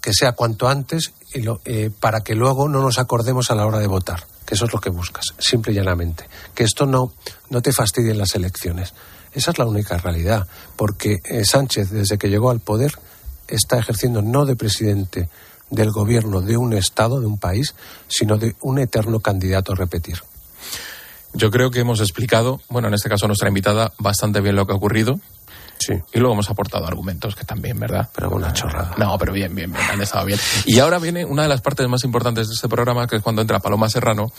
que 0.00 0.12
sea 0.12 0.32
cuanto 0.32 0.68
antes 0.68 1.14
y 1.34 1.44
eh, 1.64 1.90
para 1.98 2.20
que 2.20 2.36
luego 2.36 2.68
no 2.68 2.80
nos 2.80 3.00
acordemos 3.00 3.50
a 3.50 3.56
la 3.56 3.66
hora 3.66 3.80
de 3.80 3.88
votar, 3.88 4.24
que 4.44 4.54
eso 4.54 4.66
es 4.66 4.72
lo 4.72 4.80
que 4.80 4.90
buscas, 4.90 5.26
simple 5.38 5.72
y 5.72 5.76
llanamente. 5.76 6.28
Que 6.54 6.64
esto 6.64 6.86
no, 6.86 7.12
no 7.50 7.62
te 7.62 7.72
fastidie 7.72 8.12
en 8.12 8.18
las 8.18 8.34
elecciones. 8.34 8.94
Esa 9.32 9.50
es 9.50 9.58
la 9.58 9.66
única 9.66 9.96
realidad, 9.98 10.46
porque 10.76 11.18
eh, 11.24 11.44
Sánchez, 11.44 11.90
desde 11.90 12.18
que 12.18 12.28
llegó 12.28 12.50
al 12.50 12.60
poder, 12.60 12.92
está 13.48 13.78
ejerciendo 13.78 14.22
no 14.22 14.46
de 14.46 14.56
presidente 14.56 15.28
del 15.70 15.90
gobierno 15.90 16.40
de 16.40 16.56
un 16.56 16.72
Estado, 16.72 17.20
de 17.20 17.26
un 17.26 17.38
país, 17.38 17.74
sino 18.06 18.38
de 18.38 18.54
un 18.60 18.78
eterno 18.78 19.20
candidato 19.20 19.72
a 19.72 19.76
repetir. 19.76 20.22
Yo 21.32 21.50
creo 21.50 21.70
que 21.70 21.80
hemos 21.80 22.00
explicado, 22.00 22.60
bueno, 22.68 22.86
en 22.88 22.94
este 22.94 23.08
caso 23.08 23.26
nuestra 23.26 23.48
invitada, 23.48 23.92
bastante 23.98 24.40
bien 24.40 24.54
lo 24.54 24.66
que 24.66 24.72
ha 24.72 24.76
ocurrido. 24.76 25.18
Sí. 25.86 25.94
Y 26.12 26.18
luego 26.18 26.34
hemos 26.34 26.48
aportado 26.50 26.86
argumentos 26.86 27.34
que 27.34 27.44
también, 27.44 27.78
¿verdad? 27.78 28.08
Pero 28.14 28.30
una 28.30 28.52
chorrada. 28.52 28.94
No, 28.96 29.18
pero 29.18 29.32
bien, 29.32 29.54
bien, 29.54 29.72
bien, 29.72 29.84
han 29.90 30.00
estado 30.00 30.24
bien. 30.24 30.38
Y 30.66 30.78
ahora 30.78 30.98
viene 30.98 31.24
una 31.24 31.42
de 31.42 31.48
las 31.48 31.60
partes 31.60 31.86
más 31.88 32.04
importantes 32.04 32.48
de 32.48 32.54
este 32.54 32.68
programa, 32.68 33.06
que 33.06 33.16
es 33.16 33.22
cuando 33.22 33.42
entra 33.42 33.58
Paloma 33.60 33.88
Serrano, 33.88 34.32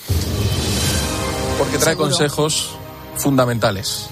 porque 1.58 1.78
trae 1.78 1.94
Seguro. 1.94 2.10
consejos 2.10 2.76
fundamentales. 3.18 4.10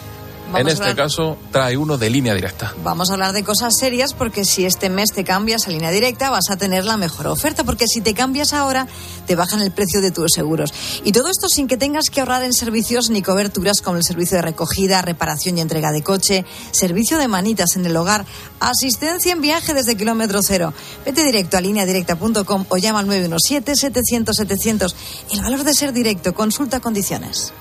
En 0.62 0.68
este 0.68 0.84
hablar- 0.84 0.96
caso, 0.96 1.38
trae 1.52 1.76
uno 1.78 1.98
de 1.98 2.10
línea 2.10 2.34
directa. 2.34 2.74
Vamos 2.84 3.10
a 3.10 3.14
hablar 3.14 3.34
de 3.34 3.44
cosas 3.44 3.74
serias 3.80 4.14
porque 4.14 4.46
si 4.46 4.66
este 4.66 4.90
mes 4.90 5.12
te 5.12 5.24
cambias 5.24 5.68
a 5.68 5.72
línea 5.72 5.92
directa 5.92 6.30
vas 6.30 6.50
a 6.50 6.58
tener 6.58 6.86
la 6.86 6.98
mejor 6.98 7.28
oferta 7.28 7.64
porque 7.64 7.88
si 7.88 8.02
te 8.02 8.14
cambias 8.14 8.54
ahora 8.54 8.88
te 9.26 9.36
bajan 9.36 9.62
el 9.62 9.72
precio 9.72 10.02
de 10.02 10.12
tus 10.12 10.32
seguros. 10.34 10.74
Y 11.04 11.12
todo 11.12 11.30
esto 11.30 11.48
sin 11.50 11.68
que 11.68 11.78
tengas 11.78 12.10
que 12.10 12.20
ahorrar 12.20 12.44
en 12.44 12.54
servicios 12.54 13.10
ni 13.10 13.22
coberturas 13.22 13.82
como 13.82 13.98
el 13.98 14.04
servicio 14.04 14.38
de 14.38 14.42
recogida, 14.44 15.02
reparación 15.02 15.58
y 15.58 15.62
entrega 15.62 15.92
de 15.92 16.02
coche, 16.04 16.46
servicio 16.72 17.18
de 17.18 17.28
manitas 17.28 17.76
en 17.76 17.86
el 17.86 17.96
hogar, 17.96 18.26
asistencia 18.60 19.32
en 19.34 19.42
viaje 19.42 19.74
desde 19.74 19.96
kilómetro 19.96 20.42
cero. 20.44 20.74
Vete 21.06 21.24
directo 21.24 21.58
a 21.58 21.62
lineadirecta.com 21.62 22.66
o 22.70 22.78
llama 22.78 23.00
al 23.00 23.08
917-700-700. 23.08 24.94
El 25.32 25.42
valor 25.42 25.64
de 25.64 25.74
ser 25.74 25.94
directo, 25.94 26.34
consulta 26.34 26.80
condiciones. 26.80 27.54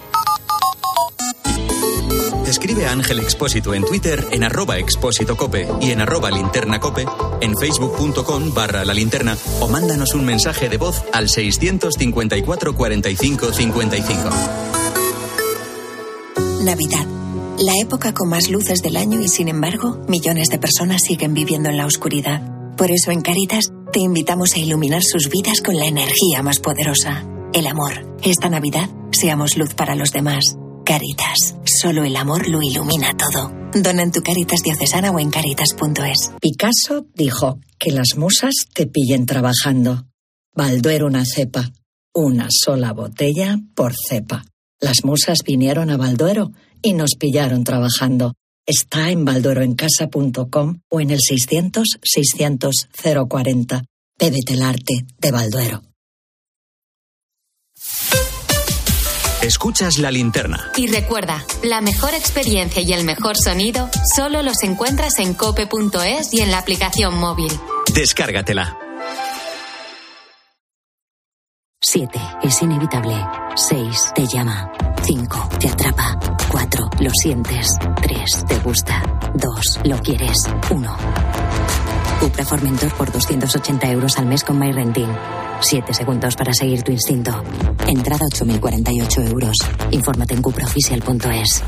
Escribe 2.53 2.85
a 2.85 2.93
Ángel 2.93 3.19
Expósito 3.21 3.73
en 3.73 3.83
Twitter 3.83 4.27
en 4.31 4.45
arroba 4.45 4.77
expósito 4.77 5.39
cope 5.39 5.67
y 5.81 5.91
en 5.91 6.03
arroba 6.03 6.31
linterna 6.31 6.81
cope, 6.81 7.07
en 7.41 7.57
facebook.com 7.57 8.53
barra 8.53 8.85
la 8.85 8.93
linterna 8.93 9.39
o 9.61 9.69
mándanos 9.69 10.15
un 10.15 10.27
mensaje 10.27 10.69
de 10.69 10.77
voz 10.77 11.03
al 11.15 11.31
654 11.31 12.75
45 12.75 13.53
55. 13.55 14.31
Navidad. 16.63 17.07
La 17.59 17.73
época 17.81 18.13
con 18.13 18.29
más 18.29 18.51
luces 18.51 18.83
del 18.83 18.97
año 18.97 19.23
y 19.23 19.29
sin 19.29 19.49
embargo, 19.49 20.05
millones 20.07 20.49
de 20.51 20.59
personas 20.59 21.01
siguen 21.07 21.33
viviendo 21.33 21.71
en 21.71 21.79
la 21.79 21.87
oscuridad. 21.87 22.43
Por 22.77 22.91
eso 22.91 23.13
en 23.13 23.23
Caritas 23.23 23.73
te 23.95 24.01
invitamos 24.01 24.53
a 24.57 24.59
iluminar 24.59 25.03
sus 25.03 25.31
vidas 25.31 25.63
con 25.63 25.79
la 25.79 25.87
energía 25.87 26.43
más 26.43 26.59
poderosa, 26.59 27.25
el 27.55 27.67
amor. 27.67 28.15
Esta 28.23 28.51
Navidad, 28.51 28.91
seamos 29.11 29.57
luz 29.57 29.73
para 29.73 29.95
los 29.95 30.13
demás. 30.13 30.59
Caritas, 30.85 31.57
solo 31.65 32.05
el 32.05 32.17
amor 32.17 32.49
lo 32.49 32.61
ilumina 32.63 33.17
todo. 33.17 33.53
Dona 33.73 34.03
en 34.03 34.13
tu 34.13 34.21
Caritas 34.21 34.61
diocesana 34.63 35.11
o 35.11 35.19
en 35.19 35.31
caritas.es. 35.31 36.33
Picasso 36.41 37.07
dijo 37.15 37.61
que 37.79 37.93
las 37.93 38.17
musas 38.17 38.55
te 38.75 38.87
pillen 38.87 39.27
trabajando. 39.27 40.07
Balduero 40.55 41.07
una 41.07 41.25
cepa, 41.25 41.71
una 42.13 42.49
sola 42.51 42.93
botella 42.93 43.59
por 43.75 43.95
cepa. 43.95 44.45
Las 44.81 45.05
musas 45.05 45.39
vinieron 45.47 45.91
a 45.91 45.97
Balduero 45.97 46.53
y 46.83 46.93
nos 46.93 47.15
pillaron 47.19 47.65
trabajando. 47.65 48.35
Está 48.67 49.11
en 49.11 49.25
baldueroencasa.com 49.25 50.81
o 50.91 51.01
en 51.01 51.11
el 51.11 51.19
600 51.21 51.99
600 52.03 52.89
040. 53.29 53.85
Bébete 54.19 54.55
el 54.55 54.63
arte 54.63 55.07
de 55.19 55.31
Balduero. 55.31 55.92
Escuchas 59.43 59.99
la 59.99 60.13
linterna. 60.13 60.71
Y 60.77 60.87
recuerda, 60.87 61.45
la 61.65 61.81
mejor 61.81 62.15
experiencia 62.15 62.81
y 62.81 62.93
el 62.93 63.05
mejor 63.05 63.37
sonido 63.37 63.91
solo 64.15 64.41
los 64.43 64.63
encuentras 64.63 65.19
en 65.19 65.35
cope.es 65.35 66.33
y 66.33 66.43
en 66.43 66.53
la 66.53 66.59
aplicación 66.59 67.17
móvil. 67.19 67.53
Descárgatela. 67.93 68.79
7. 71.81 72.21
Es 72.45 72.63
inevitable. 72.63 73.17
6. 73.57 74.13
Te 74.15 74.27
llama. 74.29 74.71
5. 75.03 75.49
Te 75.59 75.69
atrapa. 75.69 76.17
4. 76.49 76.91
Lo 77.01 77.11
sientes. 77.21 77.77
3. 78.01 78.45
Te 78.47 78.59
gusta. 78.61 79.03
2. 79.35 79.81
Lo 79.85 79.99
quieres. 79.99 80.39
1. 80.71 80.97
Cupra 82.23 82.45
Formentor 82.45 82.95
por 82.95 83.11
280 83.11 83.91
euros 83.91 84.17
al 84.17 84.27
mes 84.27 84.45
con 84.45 84.57
MyRenting. 84.57 85.13
7 85.61 85.93
segundos 85.93 86.37
para 86.37 86.55
seguir 86.55 86.83
tu 86.85 86.93
instinto. 86.93 87.43
Entrada 87.85 88.27
8.048 88.27 89.29
euros. 89.29 89.57
Infórmate 89.91 90.35
en 90.35 90.43
cupraoficial.es. 90.43 91.65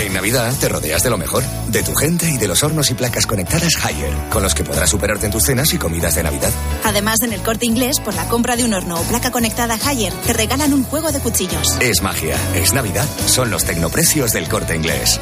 En 0.00 0.12
Navidad 0.12 0.54
te 0.60 0.68
rodeas 0.68 1.02
de 1.02 1.10
lo 1.10 1.18
mejor, 1.18 1.42
de 1.66 1.82
tu 1.82 1.92
gente 1.92 2.30
y 2.30 2.38
de 2.38 2.46
los 2.46 2.62
hornos 2.62 2.88
y 2.92 2.94
placas 2.94 3.26
conectadas 3.26 3.84
Haier, 3.84 4.14
con 4.30 4.44
los 4.44 4.54
que 4.54 4.62
podrás 4.62 4.88
superarte 4.88 5.26
en 5.26 5.32
tus 5.32 5.42
cenas 5.42 5.74
y 5.74 5.78
comidas 5.78 6.14
de 6.14 6.22
Navidad. 6.22 6.52
Además, 6.84 7.16
en 7.24 7.32
el 7.32 7.42
corte 7.42 7.66
inglés, 7.66 7.98
por 7.98 8.14
la 8.14 8.28
compra 8.28 8.54
de 8.54 8.64
un 8.64 8.72
horno 8.72 9.00
o 9.00 9.02
placa 9.02 9.32
conectada 9.32 9.76
Haier, 9.84 10.12
te 10.24 10.32
regalan 10.32 10.72
un 10.72 10.84
juego 10.84 11.10
de 11.10 11.18
cuchillos. 11.18 11.76
Es 11.80 12.00
magia, 12.00 12.36
es 12.54 12.74
Navidad, 12.74 13.08
son 13.26 13.50
los 13.50 13.64
tecnoprecios 13.64 14.30
del 14.30 14.48
corte 14.48 14.76
inglés. 14.76 15.18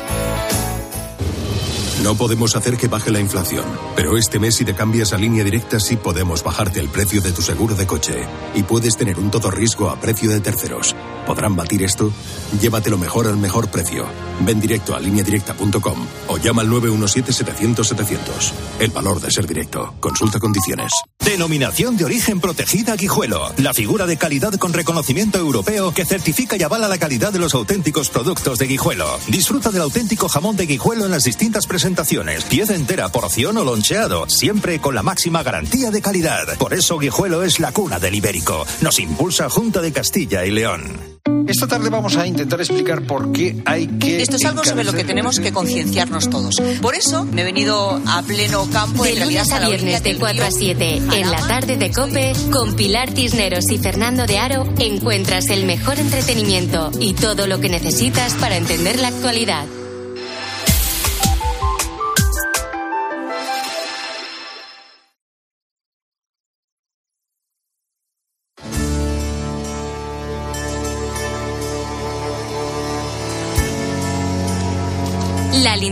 No 2.03 2.15
podemos 2.17 2.57
hacer 2.57 2.77
que 2.77 2.89
baje 2.89 3.11
la 3.11 3.21
inflación, 3.21 3.65
pero 3.95 4.17
este 4.17 4.39
mes 4.39 4.57
si 4.57 4.65
te 4.65 4.75
cambias 4.75 5.13
a 5.13 5.19
línea 5.19 5.45
directa 5.45 5.79
sí 5.79 5.97
podemos 5.97 6.43
bajarte 6.43 6.81
el 6.81 6.89
precio 6.89 7.21
de 7.21 7.33
tu 7.33 7.41
seguro 7.41 7.75
de 7.75 7.87
coche 7.87 8.27
y 8.55 8.63
puedes 8.63 8.97
tener 8.97 9.19
un 9.19 9.31
todo 9.31 9.51
riesgo 9.51 9.89
a 9.91 9.97
precio 9.97 10.31
de 10.31 10.41
terceros. 10.41 10.95
¿Podrán 11.27 11.57
batir 11.57 11.83
esto? 11.83 12.13
Llévatelo 12.61 12.99
mejor 12.99 13.27
al 13.27 13.37
mejor 13.37 13.69
precio. 13.69 14.07
Ven 14.41 14.61
directo 14.61 14.95
a 14.95 15.01
lineadirecta.com 15.01 16.07
o 16.29 16.39
llama 16.39 16.63
al 16.63 16.69
917-700-700. 16.71 18.53
El 18.81 18.91
valor 18.91 19.21
de 19.21 19.31
ser 19.31 19.47
directo. 19.47 19.95
Consulta 20.01 20.39
condiciones. 20.39 20.93
Denominación 21.25 21.97
de 21.97 22.05
origen 22.05 22.41
protegida 22.41 22.97
Guijuelo. 22.97 23.53
La 23.59 23.73
figura 23.73 24.07
de 24.07 24.17
calidad 24.17 24.55
con 24.55 24.73
reconocimiento 24.73 25.39
europeo 25.39 25.95
que 25.95 26.05
certifica 26.05 26.57
y 26.57 26.63
avala 26.63 26.89
la 26.89 26.99
calidad 26.99 27.33
de 27.33 27.39
los 27.39 27.55
auténticos 27.55 28.11
productos 28.11 28.59
de 28.59 28.67
Guijuelo. 28.67 29.07
Disfruta 29.29 29.71
del 29.71 29.83
auténtico 29.83 30.29
jamón 30.29 30.57
de 30.57 30.67
Guijuelo 30.67 31.07
en 31.07 31.11
las 31.11 31.25
distintas 31.25 31.67
presentaciones. 31.67 32.45
Pieza 32.45 32.75
entera, 32.75 33.09
porción 33.11 33.57
o 33.57 33.65
loncheado. 33.65 34.29
Siempre 34.29 34.81
con 34.81 34.95
la 34.95 35.03
máxima 35.03 35.43
garantía 35.43 35.91
de 35.91 36.03
calidad. 36.03 36.59
Por 36.59 36.75
eso 36.75 36.99
Guijuelo 36.99 37.43
es 37.43 37.61
la 37.61 37.73
cuna 37.73 37.99
del 37.99 38.15
ibérico. 38.15 38.67
Nos 38.83 38.99
impulsa 38.99 39.49
Junta 39.49 39.81
de 39.81 39.93
Castilla 39.93 40.45
y 40.45 40.51
León. 40.51 41.14
Esta 41.47 41.67
tarde 41.67 41.89
vamos 41.89 42.17
a 42.17 42.27
intentar 42.27 42.61
explicar 42.61 43.03
por 43.03 43.33
qué 43.33 43.57
hay 43.65 43.87
que. 43.87 44.21
Esto 44.21 44.37
es 44.37 44.45
algo 44.45 44.65
sobre 44.65 44.85
lo 44.85 44.93
que 44.93 45.05
tenemos 45.05 45.41
que 45.41 45.53
concienciarnos 45.53 46.29
todos. 46.29 46.57
Por 46.83 46.95
eso 46.95 47.25
me 47.25 47.43
he 47.43 47.45
venido 47.45 48.01
a 48.07 48.23
pleno 48.23 48.69
campo. 48.71 49.05
De 49.05 49.11
en 49.11 49.17
realidad, 49.17 49.45
lunes 49.45 49.63
a 49.63 49.69
viernes 49.69 50.03
de 50.03 50.19
4 50.19 50.45
a 50.45 50.51
7 50.51 50.97
en 50.97 51.31
la 51.31 51.47
tarde 51.47 51.77
de 51.77 51.91
Cope 51.91 52.33
con 52.53 52.75
Pilar 52.75 53.13
Tisneros 53.13 53.71
y 53.71 53.79
Fernando 53.79 54.27
de 54.27 54.39
Aro 54.39 54.65
encuentras 54.79 55.49
el 55.49 55.65
mejor 55.65 55.99
entretenimiento 55.99 56.91
y 57.01 57.15
todo 57.15 57.47
lo 57.47 57.61
que 57.61 57.69
necesitas 57.69 58.35
para 58.35 58.57
entender 58.57 58.99
la 59.01 59.09
actualidad. 59.09 59.65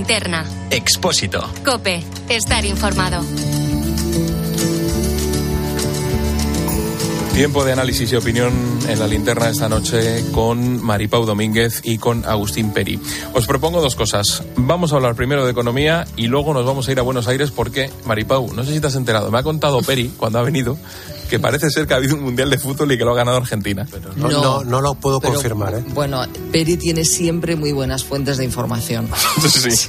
Linterna. 0.02 0.44
Expósito. 0.68 1.48
Cope. 1.64 2.02
Estar 2.28 2.64
informado. 2.64 3.22
Tiempo 7.34 7.64
de 7.64 7.72
análisis 7.72 8.10
y 8.12 8.16
opinión 8.16 8.52
en 8.88 8.98
la 8.98 9.06
linterna 9.06 9.48
esta 9.48 9.68
noche 9.68 10.24
con 10.32 10.82
Maripau 10.82 11.24
Domínguez 11.24 11.82
y 11.84 11.98
con 11.98 12.24
Agustín 12.24 12.72
Peri. 12.72 12.98
Os 13.32 13.46
propongo 13.46 13.80
dos 13.80 13.94
cosas. 13.94 14.42
Vamos 14.56 14.92
a 14.92 14.96
hablar 14.96 15.14
primero 15.14 15.44
de 15.44 15.52
economía 15.52 16.04
y 16.16 16.26
luego 16.26 16.52
nos 16.52 16.66
vamos 16.66 16.88
a 16.88 16.92
ir 16.92 16.98
a 16.98 17.02
Buenos 17.02 17.28
Aires 17.28 17.52
porque, 17.52 17.88
Maripau, 18.04 18.52
no 18.52 18.64
sé 18.64 18.72
si 18.72 18.80
te 18.80 18.88
has 18.88 18.96
enterado, 18.96 19.30
me 19.30 19.38
ha 19.38 19.44
contado 19.44 19.82
Peri 19.82 20.08
cuando 20.18 20.40
ha 20.40 20.42
venido 20.42 20.76
que 21.33 21.38
parece 21.38 21.71
ser 21.71 21.87
que 21.87 21.95
ha 21.95 21.97
habido 21.97 22.14
un 22.14 22.25
mundial 22.25 22.51
de 22.51 22.59
fútbol 22.59 22.92
y 22.92 22.99
que 22.99 23.07
lo 23.07 23.12
ha 23.12 23.16
ganado 23.16 23.38
Argentina. 23.38 23.88
No, 24.16 24.29
no, 24.29 24.64
no 24.64 24.83
lo 24.83 24.92
puedo 24.92 25.18
pero, 25.18 25.33
confirmar, 25.33 25.77
¿eh? 25.77 25.85
Bueno, 25.95 26.23
Peri 26.53 26.77
tiene 26.77 27.07
siempre 27.07 27.57
muy 27.57 27.73
buenas 27.73 28.05
fuentes 28.05 28.37
de 28.37 28.45
información. 28.45 29.09
sí. 29.49 29.88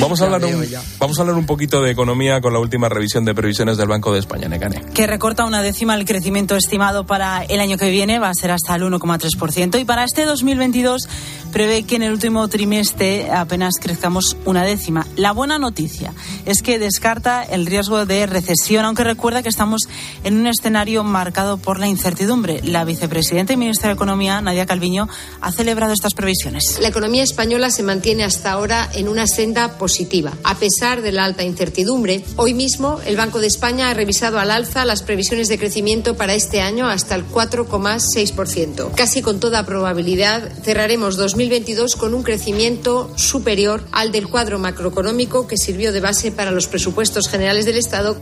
Vamos, 0.00 0.20
a 0.20 0.24
hablar 0.24 0.44
un, 0.44 0.64
vamos 0.98 1.18
a 1.18 1.22
hablar 1.22 1.36
un 1.36 1.46
poquito 1.46 1.80
de 1.80 1.90
economía 1.90 2.40
con 2.40 2.52
la 2.52 2.58
última 2.58 2.88
revisión 2.88 3.24
de 3.24 3.34
previsiones 3.34 3.76
del 3.76 3.88
Banco 3.88 4.12
de 4.12 4.20
España, 4.20 4.48
Necane. 4.48 4.82
Que 4.94 5.06
recorta 5.06 5.44
una 5.44 5.62
décima 5.62 5.94
el 5.94 6.04
crecimiento 6.04 6.56
estimado 6.56 7.06
para 7.06 7.44
el 7.44 7.60
año 7.60 7.78
que 7.78 7.90
viene, 7.90 8.18
va 8.18 8.28
a 8.28 8.34
ser 8.34 8.50
hasta 8.50 8.74
el 8.74 8.82
1,3%. 8.82 9.80
Y 9.80 9.84
para 9.84 10.04
este 10.04 10.24
2022 10.24 11.08
prevé 11.52 11.84
que 11.84 11.96
en 11.96 12.02
el 12.02 12.12
último 12.12 12.46
trimestre 12.48 13.30
apenas 13.30 13.76
crezcamos 13.80 14.36
una 14.44 14.62
décima. 14.62 15.06
La 15.16 15.32
buena 15.32 15.58
noticia 15.58 16.12
es 16.44 16.62
que 16.62 16.78
descarta 16.78 17.42
el 17.42 17.66
riesgo 17.66 18.06
de 18.06 18.26
recesión, 18.26 18.84
aunque 18.84 19.04
recuerda 19.04 19.42
que 19.42 19.48
estamos 19.48 19.82
en 20.24 20.36
un 20.36 20.46
escenario 20.46 21.04
marcado 21.04 21.56
por 21.56 21.78
la 21.78 21.88
incertidumbre. 21.88 22.60
La 22.62 22.84
vicepresidenta 22.84 23.52
y 23.52 23.56
ministra 23.56 23.88
de 23.88 23.94
Economía, 23.94 24.40
Nadia 24.40 24.66
Calviño, 24.66 25.08
ha 25.40 25.52
celebrado 25.52 25.92
estas 25.92 26.14
previsiones. 26.14 26.78
La 26.80 26.88
economía 26.88 27.22
española 27.22 27.70
se 27.70 27.82
mantiene 27.82 28.24
hasta 28.26 28.50
ahora 28.50 28.90
en 28.92 29.08
una 29.08 29.26
senda 29.26 29.78
positiva. 29.78 30.32
A 30.44 30.58
pesar 30.58 31.00
de 31.00 31.12
la 31.12 31.24
alta 31.24 31.44
incertidumbre, 31.44 32.22
hoy 32.36 32.54
mismo 32.54 33.00
el 33.06 33.16
Banco 33.16 33.38
de 33.38 33.46
España 33.46 33.88
ha 33.88 33.94
revisado 33.94 34.38
al 34.38 34.50
alza 34.50 34.84
las 34.84 35.02
previsiones 35.02 35.48
de 35.48 35.58
crecimiento 35.58 36.16
para 36.16 36.34
este 36.34 36.60
año 36.60 36.88
hasta 36.88 37.14
el 37.14 37.26
4,6%. 37.26 38.92
Casi 38.94 39.22
con 39.22 39.40
toda 39.40 39.64
probabilidad 39.64 40.50
cerraremos 40.62 41.16
2022 41.16 41.96
con 41.96 42.14
un 42.14 42.22
crecimiento 42.22 43.10
superior 43.16 43.82
al 43.92 44.10
del 44.12 44.28
cuadro 44.28 44.58
macroeconómico 44.58 45.46
que 45.46 45.56
sirvió 45.56 45.92
de 45.92 46.00
base 46.00 46.32
para 46.32 46.50
los 46.50 46.66
presupuestos 46.66 47.28
generales 47.28 47.64
del 47.64 47.76
Estado. 47.76 48.16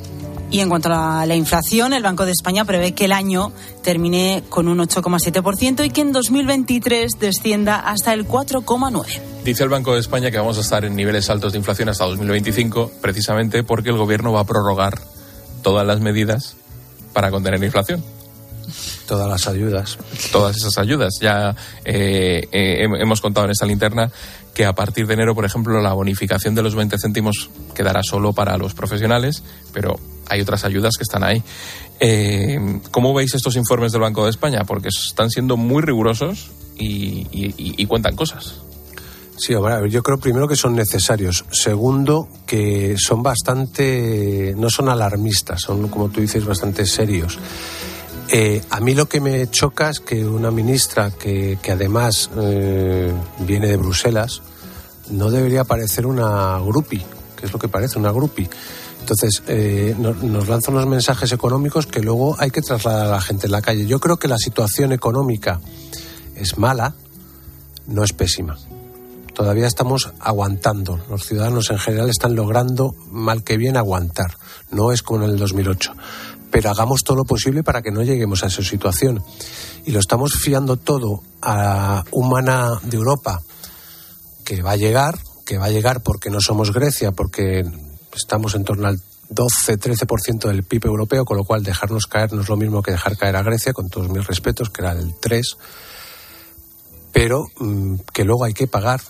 Y 0.54 0.60
en 0.60 0.68
cuanto 0.68 0.88
a 0.92 1.26
la 1.26 1.34
inflación, 1.34 1.94
el 1.94 2.04
Banco 2.04 2.24
de 2.24 2.30
España 2.30 2.64
prevé 2.64 2.92
que 2.92 3.06
el 3.06 3.12
año 3.12 3.50
termine 3.82 4.44
con 4.48 4.68
un 4.68 4.78
8,7% 4.78 5.84
y 5.84 5.90
que 5.90 6.00
en 6.00 6.12
2023 6.12 7.18
descienda 7.18 7.80
hasta 7.80 8.12
el 8.12 8.24
4,9%. 8.24 9.20
Dice 9.44 9.64
el 9.64 9.68
Banco 9.68 9.94
de 9.94 9.98
España 9.98 10.30
que 10.30 10.38
vamos 10.38 10.56
a 10.58 10.60
estar 10.60 10.84
en 10.84 10.94
niveles 10.94 11.28
altos 11.28 11.54
de 11.54 11.58
inflación 11.58 11.88
hasta 11.88 12.04
2025, 12.04 12.92
precisamente 13.00 13.64
porque 13.64 13.88
el 13.88 13.96
gobierno 13.96 14.30
va 14.30 14.42
a 14.42 14.44
prorrogar 14.44 15.00
todas 15.64 15.84
las 15.84 15.98
medidas 15.98 16.54
para 17.12 17.32
contener 17.32 17.58
la 17.58 17.66
inflación. 17.66 18.13
Todas 19.06 19.28
las 19.28 19.46
ayudas. 19.46 19.98
Todas 20.32 20.56
esas 20.56 20.78
ayudas. 20.78 21.14
Ya 21.20 21.54
eh, 21.84 22.48
eh, 22.50 22.86
hemos 23.00 23.20
contado 23.20 23.46
en 23.46 23.52
esta 23.52 23.66
linterna 23.66 24.10
que 24.54 24.64
a 24.64 24.72
partir 24.72 25.06
de 25.06 25.14
enero, 25.14 25.34
por 25.34 25.44
ejemplo, 25.44 25.80
la 25.82 25.92
bonificación 25.92 26.54
de 26.54 26.62
los 26.62 26.74
20 26.74 26.96
céntimos 26.98 27.50
quedará 27.74 28.02
solo 28.02 28.32
para 28.32 28.56
los 28.56 28.72
profesionales, 28.72 29.42
pero 29.72 29.98
hay 30.28 30.40
otras 30.40 30.64
ayudas 30.64 30.94
que 30.96 31.02
están 31.02 31.24
ahí. 31.24 31.42
Eh, 32.00 32.80
¿Cómo 32.90 33.12
veis 33.12 33.34
estos 33.34 33.56
informes 33.56 33.92
del 33.92 34.00
Banco 34.00 34.24
de 34.24 34.30
España? 34.30 34.64
Porque 34.64 34.88
están 34.88 35.30
siendo 35.30 35.56
muy 35.56 35.82
rigurosos 35.82 36.50
y, 36.76 37.84
cuentan 37.86 38.16
cosas. 38.16 38.54
Sí, 39.36 39.52
ahora, 39.52 39.86
yo 39.88 40.02
creo 40.02 40.18
primero 40.18 40.46
que 40.46 40.56
son 40.56 40.76
necesarios. 40.76 41.44
Segundo, 41.50 42.28
que 42.46 42.94
son 42.96 43.22
bastante, 43.22 44.54
no 44.56 44.70
son 44.70 44.88
alarmistas, 44.88 45.60
son, 45.60 45.88
como 45.88 46.08
tú 46.08 46.20
dices, 46.20 46.44
bastante 46.44 46.86
serios. 46.86 47.38
Eh, 48.30 48.62
a 48.70 48.80
mí 48.80 48.94
lo 48.94 49.06
que 49.06 49.20
me 49.20 49.50
choca 49.50 49.90
es 49.90 50.00
que 50.00 50.24
una 50.24 50.50
ministra 50.50 51.10
que, 51.10 51.58
además 51.70 52.30
eh, 52.36 53.12
viene 53.40 53.68
de 53.68 53.76
Bruselas 53.76 54.42
no 55.10 55.30
debería 55.30 55.64
parecer 55.64 56.06
una 56.06 56.58
grupi, 56.58 57.02
que 57.36 57.46
es 57.46 57.52
lo 57.52 57.58
que 57.58 57.68
parece, 57.68 57.98
una 57.98 58.10
grupi. 58.10 58.48
Entonces, 59.00 59.42
eh, 59.48 59.94
nos, 59.98 60.22
nos 60.22 60.48
lanza 60.48 60.70
unos 60.70 60.86
mensajes 60.86 61.30
económicos 61.32 61.86
que 61.86 62.00
luego 62.00 62.36
hay 62.38 62.50
que 62.50 62.62
trasladar 62.62 63.06
a 63.06 63.10
la 63.10 63.20
gente 63.20 63.46
en 63.46 63.52
la 63.52 63.60
calle. 63.60 63.86
Yo 63.86 64.00
creo 64.00 64.16
que 64.16 64.28
la 64.28 64.38
situación 64.38 64.92
económica 64.92 65.60
es 66.34 66.56
mala, 66.56 66.94
no 67.86 68.02
es 68.02 68.14
pésima. 68.14 68.56
Todavía 69.34 69.66
estamos 69.66 70.12
aguantando. 70.20 70.98
Los 71.10 71.26
ciudadanos 71.26 71.70
en 71.70 71.78
general 71.78 72.08
están 72.08 72.34
logrando, 72.34 72.94
mal 73.10 73.42
que 73.42 73.58
bien, 73.58 73.76
aguantar. 73.76 74.38
No 74.70 74.92
es 74.92 75.02
como 75.02 75.24
en 75.24 75.32
el 75.32 75.38
2008 75.38 75.92
pero 76.54 76.70
hagamos 76.70 77.02
todo 77.02 77.16
lo 77.16 77.24
posible 77.24 77.64
para 77.64 77.82
que 77.82 77.90
no 77.90 78.04
lleguemos 78.04 78.44
a 78.44 78.46
esa 78.46 78.62
situación. 78.62 79.20
Y 79.86 79.90
lo 79.90 79.98
estamos 79.98 80.34
fiando 80.34 80.76
todo 80.76 81.20
a 81.42 82.04
humana 82.12 82.78
de 82.84 82.96
Europa, 82.96 83.42
que 84.44 84.62
va 84.62 84.70
a 84.70 84.76
llegar, 84.76 85.18
que 85.44 85.58
va 85.58 85.64
a 85.64 85.70
llegar 85.70 86.04
porque 86.04 86.30
no 86.30 86.40
somos 86.40 86.72
Grecia, 86.72 87.10
porque 87.10 87.64
estamos 88.14 88.54
en 88.54 88.62
torno 88.62 88.86
al 88.86 89.00
12-13% 89.30 90.46
del 90.46 90.62
PIB 90.62 90.86
europeo, 90.86 91.24
con 91.24 91.38
lo 91.38 91.42
cual 91.42 91.64
dejarnos 91.64 92.06
caer 92.06 92.32
no 92.32 92.42
es 92.42 92.48
lo 92.48 92.56
mismo 92.56 92.82
que 92.82 92.92
dejar 92.92 93.16
caer 93.16 93.34
a 93.34 93.42
Grecia, 93.42 93.72
con 93.72 93.88
todos 93.88 94.08
mis 94.08 94.24
respetos, 94.24 94.70
que 94.70 94.82
era 94.82 94.92
el 94.92 95.12
3%, 95.12 95.56
pero 97.12 97.46
mm, 97.58 97.96
que 98.12 98.22
luego 98.22 98.44
hay 98.44 98.54
que 98.54 98.68
pagar. 98.68 99.00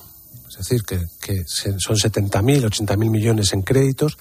Es 0.48 0.56
decir, 0.56 0.82
que, 0.84 0.98
que 1.20 1.42
son 1.46 1.96
70.000, 1.96 2.70
80.000 2.70 2.96
millones 2.96 3.52
en 3.52 3.60
créditos 3.60 4.16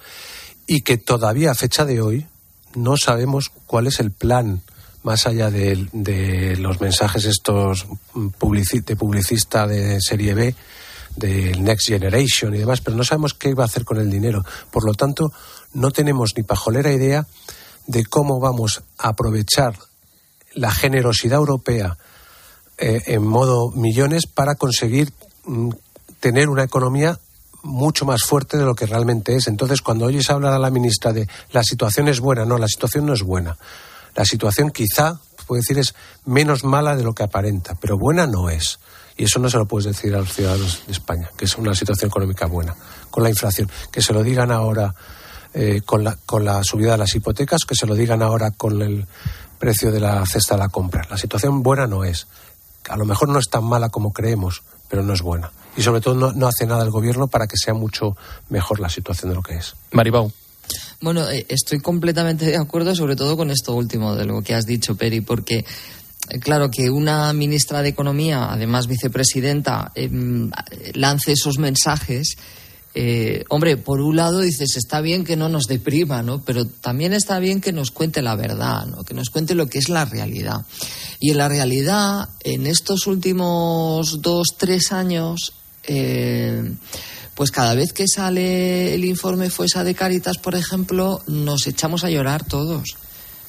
y 0.67 0.81
que 0.81 0.97
todavía 0.97 1.51
a 1.51 1.55
fecha 1.55 1.85
de 1.85 2.01
hoy 2.01 2.27
no 2.75 2.97
sabemos 2.97 3.51
cuál 3.67 3.87
es 3.87 3.99
el 3.99 4.11
plan 4.11 4.61
más 5.03 5.27
allá 5.27 5.51
de, 5.51 6.55
los 6.59 6.79
mensajes 6.79 7.25
estos 7.25 7.85
de 8.13 8.95
publicista 8.95 9.67
de 9.67 9.99
serie 9.99 10.33
B, 10.33 10.55
del 11.15 11.63
Next 11.63 11.87
Generation 11.87 12.55
y 12.55 12.59
demás, 12.59 12.81
pero 12.81 12.97
no 12.97 13.03
sabemos 13.03 13.33
qué 13.33 13.53
va 13.53 13.63
a 13.63 13.67
hacer 13.67 13.83
con 13.83 13.99
el 13.99 14.09
dinero. 14.09 14.43
Por 14.71 14.85
lo 14.85 14.93
tanto, 14.93 15.31
no 15.73 15.91
tenemos 15.91 16.31
ni 16.35 16.43
pajolera 16.43 16.91
idea 16.91 17.27
de 17.85 18.05
cómo 18.05 18.39
vamos 18.39 18.83
a 18.97 19.09
aprovechar 19.09 19.77
la 20.53 20.71
generosidad 20.71 21.39
europea 21.39 21.97
eh, 22.77 23.01
en 23.07 23.25
modo 23.25 23.71
millones 23.71 24.25
para 24.25 24.55
conseguir 24.55 25.11
mm, 25.45 25.69
tener 26.19 26.49
una 26.49 26.63
economía 26.63 27.19
mucho 27.63 28.05
más 28.05 28.23
fuerte 28.23 28.57
de 28.57 28.65
lo 28.65 28.75
que 28.75 28.85
realmente 28.85 29.35
es. 29.35 29.47
Entonces, 29.47 29.81
cuando 29.81 30.05
oyes 30.05 30.29
hablar 30.29 30.53
a 30.53 30.59
la 30.59 30.69
ministra 30.69 31.11
de 31.11 31.27
la 31.51 31.63
situación 31.63 32.07
es 32.09 32.19
buena, 32.19 32.45
no, 32.45 32.57
la 32.57 32.67
situación 32.67 33.05
no 33.05 33.13
es 33.13 33.23
buena. 33.23 33.57
La 34.15 34.25
situación 34.25 34.69
quizá, 34.69 35.19
puede 35.47 35.61
decir, 35.61 35.79
es 35.79 35.95
menos 36.25 36.63
mala 36.63 36.95
de 36.95 37.03
lo 37.03 37.13
que 37.13 37.23
aparenta, 37.23 37.75
pero 37.75 37.97
buena 37.97 38.27
no 38.27 38.49
es. 38.49 38.79
Y 39.17 39.23
eso 39.23 39.39
no 39.39 39.49
se 39.49 39.57
lo 39.57 39.65
puedes 39.65 39.85
decir 39.85 40.13
a 40.13 40.19
los 40.19 40.33
ciudadanos 40.33 40.83
de 40.85 40.91
España, 40.91 41.29
que 41.37 41.45
es 41.45 41.57
una 41.57 41.73
situación 41.73 42.09
económica 42.09 42.45
buena, 42.45 42.75
con 43.09 43.23
la 43.23 43.29
inflación. 43.29 43.69
Que 43.91 44.01
se 44.01 44.13
lo 44.13 44.23
digan 44.23 44.51
ahora 44.51 44.93
eh, 45.53 45.81
con, 45.85 46.03
la, 46.03 46.17
con 46.25 46.43
la 46.43 46.63
subida 46.63 46.91
de 46.91 46.97
las 46.97 47.15
hipotecas, 47.15 47.61
que 47.65 47.75
se 47.75 47.87
lo 47.87 47.95
digan 47.95 48.21
ahora 48.21 48.51
con 48.51 48.81
el 48.81 49.07
precio 49.57 49.91
de 49.91 49.99
la 49.99 50.25
cesta 50.25 50.55
de 50.55 50.59
la 50.59 50.69
compra. 50.69 51.07
La 51.09 51.17
situación 51.17 51.63
buena 51.63 51.87
no 51.87 52.03
es. 52.03 52.27
A 52.89 52.97
lo 52.97 53.05
mejor 53.05 53.29
no 53.29 53.39
es 53.39 53.49
tan 53.49 53.63
mala 53.63 53.89
como 53.89 54.11
creemos, 54.11 54.63
pero 54.89 55.03
no 55.03 55.13
es 55.13 55.21
buena 55.21 55.51
y 55.75 55.81
sobre 55.81 56.01
todo 56.01 56.33
no, 56.33 56.47
hace 56.47 56.65
nada 56.65 56.83
el 56.83 56.91
gobierno 56.91 57.27
para 57.27 57.47
que 57.47 57.57
sea 57.57 57.73
mucho 57.73 58.15
mejor 58.49 58.79
la 58.79 58.89
situación 58.89 59.29
de 59.29 59.35
lo 59.35 59.41
que 59.41 59.55
es. 59.55 59.75
Maribau. 59.91 60.31
Bueno, 61.01 61.29
eh, 61.29 61.45
estoy 61.49 61.79
completamente 61.79 62.45
de 62.45 62.57
acuerdo, 62.57 62.95
sobre 62.95 63.15
todo 63.15 63.35
con 63.35 63.51
esto 63.51 63.75
último 63.75 64.15
de 64.15 64.25
lo 64.25 64.41
que 64.41 64.55
has 64.55 64.65
dicho, 64.65 64.95
Peri, 64.95 65.21
porque 65.21 65.65
eh, 66.29 66.39
claro 66.39 66.71
que 66.71 66.89
una 66.89 67.33
ministra 67.33 67.81
de 67.81 67.89
Economía, 67.89 68.51
además 68.51 68.87
vicepresidenta, 68.87 69.91
em, 69.95 70.49
lance 70.93 71.33
esos 71.33 71.57
mensajes. 71.57 72.37
Eh, 72.95 73.43
hombre, 73.49 73.75
por 73.75 74.01
un 74.01 74.15
lado 74.15 74.39
dices, 74.39 74.77
está 74.77 75.01
bien 75.01 75.23
que 75.23 75.35
no 75.35 75.49
nos 75.49 75.65
deprima, 75.65 76.21
¿no? 76.21 76.43
Pero 76.45 76.65
también 76.65 77.13
está 77.13 77.39
bien 77.39 77.59
que 77.59 77.73
nos 77.73 77.91
cuente 77.91 78.21
la 78.21 78.35
verdad, 78.35 78.85
¿no? 78.85 79.03
Que 79.03 79.15
nos 79.15 79.29
cuente 79.29 79.55
lo 79.55 79.67
que 79.67 79.79
es 79.79 79.89
la 79.89 80.05
realidad. 80.05 80.61
Y 81.19 81.31
en 81.31 81.37
la 81.37 81.49
realidad, 81.49 82.29
en 82.43 82.67
estos 82.67 83.07
últimos 83.07 84.21
dos, 84.21 84.49
tres 84.57 84.91
años, 84.91 85.53
eh, 85.83 86.73
pues 87.35 87.51
cada 87.51 87.73
vez 87.73 87.93
que 87.93 88.07
sale 88.07 88.93
el 88.93 89.05
informe 89.05 89.49
FUESA 89.49 89.83
de 89.83 89.95
Cáritas, 89.95 90.37
por 90.37 90.55
ejemplo, 90.55 91.21
nos 91.27 91.67
echamos 91.67 92.03
a 92.03 92.09
llorar 92.09 92.43
todos, 92.45 92.97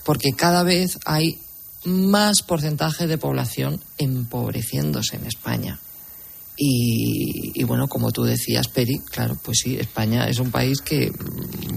porque 0.04 0.32
cada 0.32 0.62
vez 0.62 0.98
hay 1.04 1.38
más 1.84 2.42
porcentaje 2.42 3.06
de 3.06 3.18
población 3.18 3.80
empobreciéndose 3.98 5.16
en 5.16 5.26
España. 5.26 5.78
Y, 6.56 7.52
y, 7.60 7.64
bueno, 7.64 7.88
como 7.88 8.12
tú 8.12 8.22
decías, 8.22 8.68
Peri, 8.68 9.00
claro, 9.00 9.36
pues 9.42 9.58
sí, 9.62 9.76
España 9.76 10.28
es 10.28 10.38
un 10.38 10.52
país 10.52 10.80
que, 10.80 11.10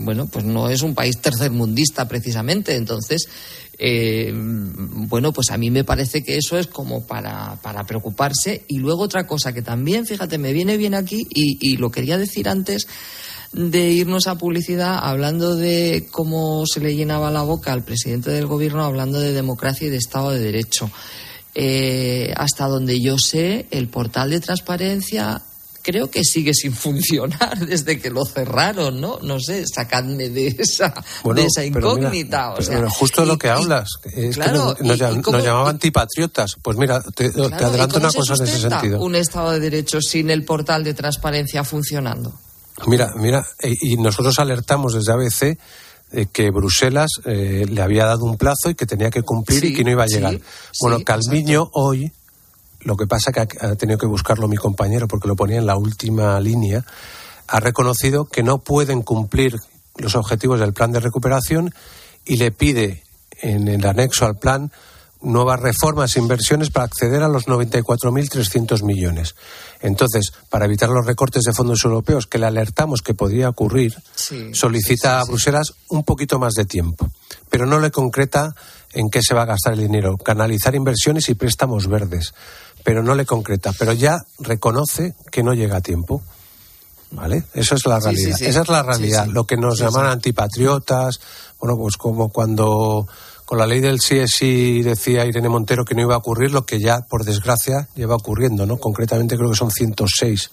bueno, 0.08 0.26
pues 0.28 0.46
no 0.46 0.70
es 0.70 0.84
un 0.84 0.96
país 0.96 1.20
tercermundista 1.20 2.08
precisamente. 2.08 2.78
Entonces, 2.78 3.28
eh, 3.78 4.32
bueno, 4.34 5.34
pues 5.34 5.52
a 5.52 5.58
mí 5.58 5.70
me 5.70 5.84
parece 5.84 6.24
que 6.24 6.38
eso 6.38 6.58
es 6.58 6.68
como 6.68 7.06
para, 7.06 7.60
preocuparse. 7.86 8.64
Y 8.70 8.78
luego 8.78 9.04
otra 9.04 9.28
cosa 9.28 9.52
que 9.52 9.62
también, 9.62 10.06
fíjate, 10.06 10.38
me 10.38 10.54
viene 10.54 10.78
bien 10.78 10.94
aquí 10.94 11.28
y, 11.30 11.76
lo 11.76 11.92
quería 11.92 12.18
decir 12.18 12.48
antes 12.48 12.88
de 13.52 13.92
irnos 13.92 14.28
a 14.28 14.38
publicidad 14.38 14.98
hablando 15.02 15.58
de 15.58 16.08
cómo 16.10 16.64
se 16.66 16.80
le 16.80 16.96
llenaba 16.96 17.30
la 17.30 17.44
boca 17.44 17.74
al 17.74 17.84
presidente 17.84 18.32
del 18.32 18.48
gobierno 18.48 18.86
hablando 18.86 19.20
de 19.20 19.34
democracia 19.34 19.88
y 19.88 19.90
de 19.90 19.98
Estado 19.98 20.32
de 20.32 20.40
Derecho. 20.40 20.90
Eh, 21.54 22.34
hasta 22.38 22.68
donde 22.68 23.02
yo 23.02 23.18
sé, 23.18 23.66
el 23.72 23.90
portal 23.90 24.30
de 24.30 24.40
transparencia 24.40 25.42
creo 25.88 26.12
que 26.12 26.26
sigue 26.26 26.54
sin 26.54 26.74
funcionar 26.74 27.66
desde 27.66 27.98
que 27.98 28.10
lo 28.10 28.26
cerraron, 28.26 29.00
¿no? 29.00 29.20
No 29.22 29.40
sé, 29.40 29.66
sacadme 29.66 30.28
de 30.28 30.48
esa, 30.60 30.94
de 31.34 31.46
esa 31.46 31.64
incógnita. 31.64 32.54
Pero, 32.68 32.90
justo 32.90 33.24
lo 33.24 33.38
que 33.38 33.50
hablas, 33.50 33.88
es 34.04 34.38
que 34.38 34.52
nos, 34.52 35.00
llamaban 35.00 35.76
antipatriotas. 35.76 36.58
Pues 36.62 36.76
mira, 36.76 37.02
te, 37.16 37.28
adelanto 37.28 38.00
una 38.00 38.12
cosa 38.12 38.34
en 38.36 38.44
ese 38.44 38.60
sentido. 38.60 39.00
Un 39.00 39.16
Estado 39.16 39.52
de 39.52 39.62
Derecho 39.62 40.02
sin 40.02 40.30
el 40.30 40.44
portal 40.44 40.84
de 40.84 40.94
transparencia 40.94 41.64
funcionando. 41.64 42.34
Mira, 42.86 43.14
mira, 43.16 43.48
eh, 43.64 43.74
y 43.80 43.96
nosotros 43.96 44.38
alertamos 44.40 44.94
desde 44.94 45.14
ABC 45.14 45.58
de 46.12 46.26
que 46.26 46.52
Bruselas 46.52 47.12
eh, 47.24 47.66
le 47.68 47.82
había 47.82 48.06
dado 48.06 48.26
un 48.26 48.38
plazo 48.38 48.70
y 48.70 48.76
que 48.76 48.86
tenía 48.86 49.10
que 49.10 49.22
cumplir 49.22 49.64
y 49.64 49.74
que 49.74 49.86
no 49.86 49.92
iba 49.92 50.04
a 50.04 50.08
llegar. 50.08 50.38
bueno, 50.82 51.00
Calviño 51.06 51.70
hoy 51.74 52.12
lo 52.82 52.96
que 52.96 53.08
pasa 53.08 53.32
que 53.32 53.42
ha, 53.42 53.76
tenido 53.76 53.98
que 53.98 54.08
buscarlo 54.08 54.48
mi 54.48 54.58
compañero 54.58 55.08
porque 55.08 55.28
lo 55.28 55.36
ponía 55.36 55.58
en 55.58 55.66
la 55.66 55.78
última 55.78 56.40
línea, 56.40 56.86
ha 57.48 57.60
reconocido 57.60 58.26
que 58.26 58.44
no 58.44 58.60
pueden 58.60 59.02
cumplir 59.02 59.56
los 59.96 60.16
objetivos 60.16 60.60
del 60.60 60.74
plan 60.74 60.92
de 60.92 61.00
recuperación 61.00 61.74
y 62.26 62.38
le 62.38 62.52
pide 62.52 63.04
en 63.42 63.68
el 63.68 63.86
anexo 63.86 64.26
al 64.26 64.38
plan 64.38 64.72
nuevas 65.22 65.60
reformas 65.60 66.16
e 66.16 66.20
inversiones 66.20 66.70
para 66.70 66.86
acceder 66.86 67.24
a 67.24 67.28
los 67.28 67.48
94.300 67.48 68.84
millones. 68.84 69.36
Entonces, 69.82 70.32
para 70.50 70.66
evitar 70.66 70.90
los 70.90 71.06
recortes 71.06 71.44
de 71.44 71.54
fondos 71.54 71.84
europeos 71.84 72.28
que 72.28 72.38
le 72.38 72.46
alertamos 72.46 73.02
que 73.02 73.14
podría 73.14 73.50
ocurrir, 73.50 73.96
solicita 74.54 75.20
a 75.20 75.26
Bruselas 75.26 75.74
un 75.90 76.04
poquito 76.04 76.38
más 76.40 76.54
de 76.54 76.66
tiempo, 76.66 77.10
pero 77.50 77.66
no 77.66 77.80
le 77.80 77.92
concreta 77.92 78.54
en 78.94 79.10
qué 79.10 79.22
se 79.22 79.34
va 79.34 79.44
a 79.44 79.46
gastar 79.46 79.74
el 79.74 79.80
dinero, 79.80 80.18
canalizar 80.18 80.76
inversiones 80.76 81.30
y 81.30 81.36
préstamos 81.36 81.88
verdes 81.88 82.34
pero 82.88 83.04
no 83.04 83.16
le 83.16 83.26
concreta, 83.26 83.74
pero 83.78 83.92
ya 83.92 84.18
reconoce 84.40 85.14
que 85.30 85.44
no 85.44 85.54
llega 85.54 85.76
a 85.76 85.82
tiempo. 85.82 86.22
¿Vale? 87.12 87.44
Eso 87.54 87.76
es 87.76 87.86
la 87.86 88.00
realidad. 88.00 88.42
Esa 88.42 88.62
es 88.62 88.70
la 88.70 88.82
realidad. 88.82 89.28
Lo 89.28 89.44
que 89.44 89.58
nos 89.58 89.78
llaman 89.78 90.06
antipatriotas, 90.06 91.20
bueno, 91.60 91.76
pues 91.76 91.98
como 91.98 92.30
cuando 92.30 93.06
con 93.44 93.58
la 93.58 93.68
ley 93.68 93.82
del 93.82 94.00
sí 94.00 94.20
es 94.20 94.32
sí 94.32 94.84
decía 94.84 95.26
Irene 95.26 95.50
Montero 95.50 95.84
que 95.84 95.96
no 95.96 96.02
iba 96.04 96.16
a 96.16 96.20
ocurrir 96.20 96.54
lo 96.54 96.66
que 96.66 96.80
ya, 96.80 97.02
por 97.02 97.26
desgracia, 97.26 97.90
lleva 97.94 98.16
ocurriendo, 98.16 98.66
¿no? 98.66 98.78
Concretamente 98.78 99.36
creo 99.36 99.50
que 99.50 99.58
son 99.58 99.70
106 99.70 100.50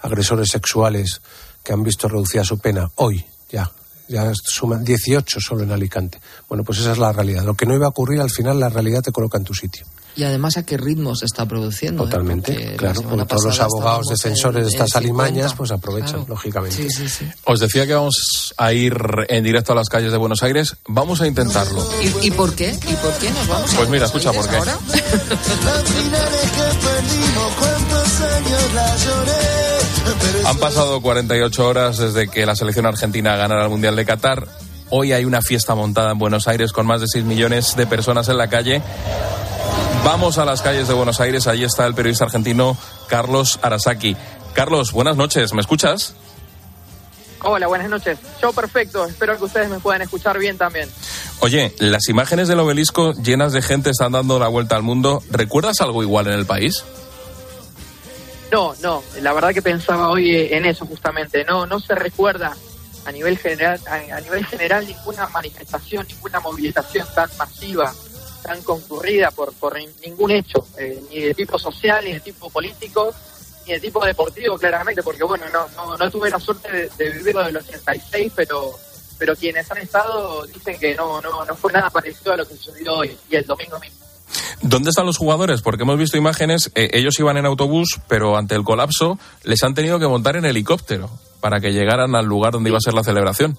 agresores 0.00 0.48
sexuales 0.48 1.20
que 1.62 1.74
han 1.74 1.82
visto 1.82 2.08
reducida 2.08 2.42
su 2.42 2.58
pena 2.58 2.90
hoy, 2.94 3.22
ya. 3.50 3.70
Ya 4.08 4.32
suman 4.32 4.82
18 4.82 5.40
solo 5.40 5.64
en 5.64 5.72
Alicante. 5.72 6.22
Bueno, 6.48 6.64
pues 6.64 6.78
esa 6.78 6.92
es 6.92 6.98
la 6.98 7.12
realidad. 7.12 7.44
Lo 7.44 7.52
que 7.52 7.66
no 7.66 7.74
iba 7.74 7.84
a 7.84 7.90
ocurrir, 7.90 8.22
al 8.22 8.30
final 8.30 8.58
la 8.58 8.70
realidad 8.70 9.02
te 9.02 9.12
coloca 9.12 9.36
en 9.36 9.44
tu 9.44 9.52
sitio. 9.52 9.84
Y 10.16 10.24
además 10.24 10.56
a 10.56 10.64
qué 10.64 10.78
ritmo 10.78 11.14
se 11.14 11.26
está 11.26 11.44
produciendo. 11.46 12.04
¿eh? 12.04 12.06
Totalmente, 12.06 12.76
claro. 12.76 13.02
todos 13.26 13.44
los 13.44 13.60
abogados 13.60 14.06
defensores 14.06 14.64
de 14.64 14.70
estas 14.70 14.96
alimañas 14.96 15.52
pues 15.54 15.70
aprovechan, 15.70 16.24
lógicamente. 16.26 16.88
Os 17.44 17.60
decía 17.60 17.86
que 17.86 17.92
vamos 17.92 18.54
a 18.56 18.72
ir 18.72 18.96
en 19.28 19.44
directo 19.44 19.72
a 19.72 19.76
las 19.76 19.90
calles 19.90 20.10
de 20.12 20.16
Buenos 20.16 20.42
Aires. 20.42 20.76
Vamos 20.88 21.20
a 21.20 21.26
intentarlo. 21.26 21.86
¿Y, 22.22 22.30
por 22.30 22.54
qué? 22.54 22.70
¿Y 22.70 22.94
por 22.94 23.12
qué 23.18 23.30
nos 23.30 23.46
vamos 23.46 23.74
Pues 23.74 23.88
mira, 23.90 24.06
escucha 24.06 24.32
por 24.32 24.48
qué. 24.48 24.56
Han 30.46 30.58
pasado 30.58 31.02
48 31.02 31.68
horas 31.68 31.98
desde 31.98 32.28
que 32.28 32.46
la 32.46 32.56
selección 32.56 32.86
argentina 32.86 33.36
ganara 33.36 33.64
el 33.64 33.68
Mundial 33.68 33.96
de 33.96 34.06
Qatar. 34.06 34.48
Hoy 34.88 35.12
hay 35.12 35.26
una 35.26 35.42
fiesta 35.42 35.74
montada 35.74 36.12
en 36.12 36.18
Buenos 36.18 36.48
Aires 36.48 36.72
con 36.72 36.86
más 36.86 37.02
de 37.02 37.08
6 37.08 37.24
millones 37.24 37.76
de 37.76 37.86
personas 37.86 38.28
en 38.28 38.38
la 38.38 38.48
calle 38.48 38.80
Vamos 40.06 40.38
a 40.38 40.44
las 40.44 40.62
calles 40.62 40.86
de 40.86 40.94
Buenos 40.94 41.20
Aires. 41.20 41.48
Ahí 41.48 41.64
está 41.64 41.84
el 41.84 41.92
periodista 41.92 42.26
argentino 42.26 42.78
Carlos 43.08 43.58
Arasaki. 43.60 44.16
Carlos, 44.52 44.92
buenas 44.92 45.16
noches. 45.16 45.52
¿Me 45.52 45.60
escuchas? 45.60 46.14
Hola, 47.42 47.66
buenas 47.66 47.90
noches. 47.90 48.16
Yo 48.40 48.52
perfecto. 48.52 49.04
Espero 49.04 49.36
que 49.36 49.42
ustedes 49.42 49.68
me 49.68 49.80
puedan 49.80 50.02
escuchar 50.02 50.38
bien 50.38 50.56
también. 50.56 50.88
Oye, 51.40 51.74
las 51.80 52.08
imágenes 52.08 52.46
del 52.46 52.60
obelisco 52.60 53.14
llenas 53.14 53.52
de 53.52 53.62
gente 53.62 53.90
están 53.90 54.12
dando 54.12 54.38
la 54.38 54.46
vuelta 54.46 54.76
al 54.76 54.84
mundo. 54.84 55.24
¿Recuerdas 55.28 55.80
algo 55.80 56.04
igual 56.04 56.28
en 56.28 56.34
el 56.34 56.46
país? 56.46 56.84
No, 58.52 58.76
no. 58.80 59.02
La 59.22 59.32
verdad 59.32 59.52
que 59.52 59.60
pensaba 59.60 60.10
hoy 60.10 60.30
en 60.52 60.66
eso 60.66 60.86
justamente. 60.86 61.44
No, 61.44 61.66
no 61.66 61.80
se 61.80 61.96
recuerda 61.96 62.56
a 63.06 63.10
nivel 63.10 63.38
general, 63.38 63.80
a 63.90 64.20
nivel 64.20 64.46
general 64.46 64.86
ninguna 64.86 65.26
manifestación, 65.30 66.06
ninguna 66.06 66.38
movilización 66.38 67.08
tan 67.12 67.28
masiva 67.36 67.92
tan 68.46 68.62
concurrida 68.62 69.30
por, 69.30 69.52
por 69.54 69.76
ningún 70.04 70.30
hecho, 70.30 70.66
eh, 70.78 71.02
ni 71.10 71.20
de 71.20 71.34
tipo 71.34 71.58
social, 71.58 72.04
ni 72.04 72.12
de 72.12 72.20
tipo 72.20 72.48
político, 72.48 73.12
ni 73.66 73.72
de 73.72 73.80
tipo 73.80 74.04
deportivo, 74.04 74.56
claramente, 74.56 75.02
porque 75.02 75.24
bueno, 75.24 75.44
no, 75.52 75.96
no, 75.96 76.10
tuve 76.10 76.30
la 76.30 76.38
suerte 76.38 76.90
de, 76.96 77.10
vivir 77.10 77.34
lo 77.34 77.44
del 77.44 77.56
86, 77.56 78.32
pero 78.34 78.72
pero 79.18 79.34
quienes 79.34 79.70
han 79.70 79.78
estado 79.78 80.44
dicen 80.44 80.78
que 80.78 80.94
no, 80.94 81.22
no, 81.22 81.42
no 81.44 81.54
fue 81.56 81.72
nada 81.72 81.88
parecido 81.88 82.34
a 82.34 82.36
lo 82.36 82.46
que 82.46 82.54
sucedió 82.54 82.96
hoy 82.96 83.16
y 83.30 83.36
el 83.36 83.46
domingo 83.46 83.80
mismo. 83.80 83.96
¿Dónde 84.60 84.90
están 84.90 85.06
los 85.06 85.16
jugadores? 85.16 85.62
Porque 85.62 85.84
hemos 85.84 85.98
visto 85.98 86.18
imágenes, 86.18 86.70
eh, 86.74 86.90
ellos 86.92 87.18
iban 87.18 87.38
en 87.38 87.46
autobús, 87.46 87.98
pero 88.08 88.36
ante 88.36 88.54
el 88.54 88.62
colapso 88.62 89.18
les 89.42 89.62
han 89.62 89.74
tenido 89.74 89.98
que 89.98 90.06
montar 90.06 90.36
en 90.36 90.44
helicóptero 90.44 91.10
para 91.40 91.60
que 91.60 91.72
llegaran 91.72 92.14
al 92.14 92.26
lugar 92.26 92.52
donde 92.52 92.70
iba 92.70 92.76
a 92.76 92.80
ser 92.80 92.92
la 92.92 93.04
celebración. 93.04 93.56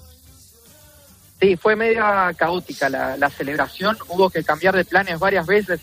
Sí, 1.40 1.56
fue 1.56 1.76
media 1.76 2.32
caótica 2.36 2.88
la, 2.88 3.30
celebración. 3.30 3.96
Hubo 4.08 4.28
que 4.28 4.42
cambiar 4.42 4.74
de 4.74 4.84
planes 4.84 5.18
varias 5.20 5.46
veces 5.46 5.80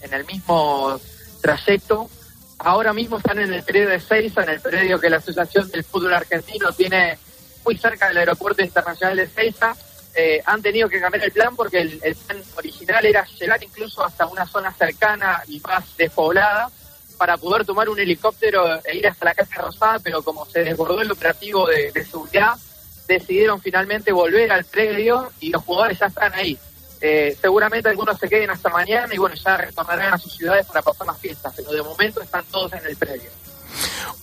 en, 0.00 0.14
el 0.14 0.24
mismo 0.24 0.98
trayecto. 1.42 2.08
Ahora 2.58 2.94
mismo 2.94 3.18
están 3.18 3.38
en 3.38 3.52
el 3.52 3.62
predio 3.62 3.90
de 3.90 4.00
Seiza, 4.00 4.44
en 4.44 4.50
el 4.50 4.60
predio 4.60 4.98
que 4.98 5.10
la 5.10 5.18
Asociación 5.18 5.70
del 5.70 5.84
Fútbol 5.84 6.14
Argentino 6.14 6.72
tiene 6.72 7.18
muy 7.64 7.76
cerca 7.76 8.08
del 8.08 8.16
Aeropuerto 8.16 8.62
Internacional 8.62 9.16
de 9.16 9.28
Seiza. 9.28 9.74
Eh, 10.14 10.40
han 10.46 10.62
tenido 10.62 10.88
que 10.88 11.00
cambiar 11.00 11.24
el 11.24 11.32
plan 11.32 11.54
porque 11.54 11.80
el, 11.80 11.98
plan 11.98 12.42
original 12.56 13.04
era 13.04 13.26
llegar 13.26 13.62
incluso 13.62 14.02
hasta 14.04 14.26
una 14.26 14.46
zona 14.46 14.72
cercana 14.72 15.42
y 15.48 15.60
más 15.60 15.96
despoblada 15.98 16.70
para 17.18 17.36
poder 17.36 17.66
tomar 17.66 17.90
un 17.90 17.98
helicóptero 17.98 18.80
e 18.84 18.96
ir 18.96 19.06
hasta 19.06 19.26
la 19.26 19.34
Casa 19.34 19.60
Rosada, 19.60 19.98
pero 19.98 20.22
como 20.22 20.46
se 20.46 20.64
desbordó 20.64 21.02
el 21.02 21.10
operativo 21.10 21.66
de 21.66 22.04
seguridad, 22.04 22.54
decidieron 23.06 23.60
finalmente 23.60 24.12
volver 24.12 24.50
al 24.52 24.64
predio 24.64 25.30
y 25.40 25.50
los 25.50 25.62
jugadores 25.62 25.98
ya 25.98 26.06
están 26.06 26.32
ahí. 26.34 26.58
Eh, 27.00 27.36
seguramente 27.40 27.88
algunos 27.88 28.18
se 28.18 28.28
queden 28.28 28.50
hasta 28.50 28.70
mañana 28.70 29.12
y 29.12 29.18
bueno, 29.18 29.34
ya 29.34 29.56
retornarán 29.56 30.14
a 30.14 30.18
sus 30.18 30.32
ciudades 30.34 30.66
para 30.66 30.80
pasar 30.80 31.06
las 31.06 31.18
fiestas, 31.18 31.52
pero 31.56 31.72
de 31.72 31.82
momento 31.82 32.22
están 32.22 32.44
todos 32.50 32.72
en 32.72 32.86
el 32.86 32.96
predio. 32.96 33.30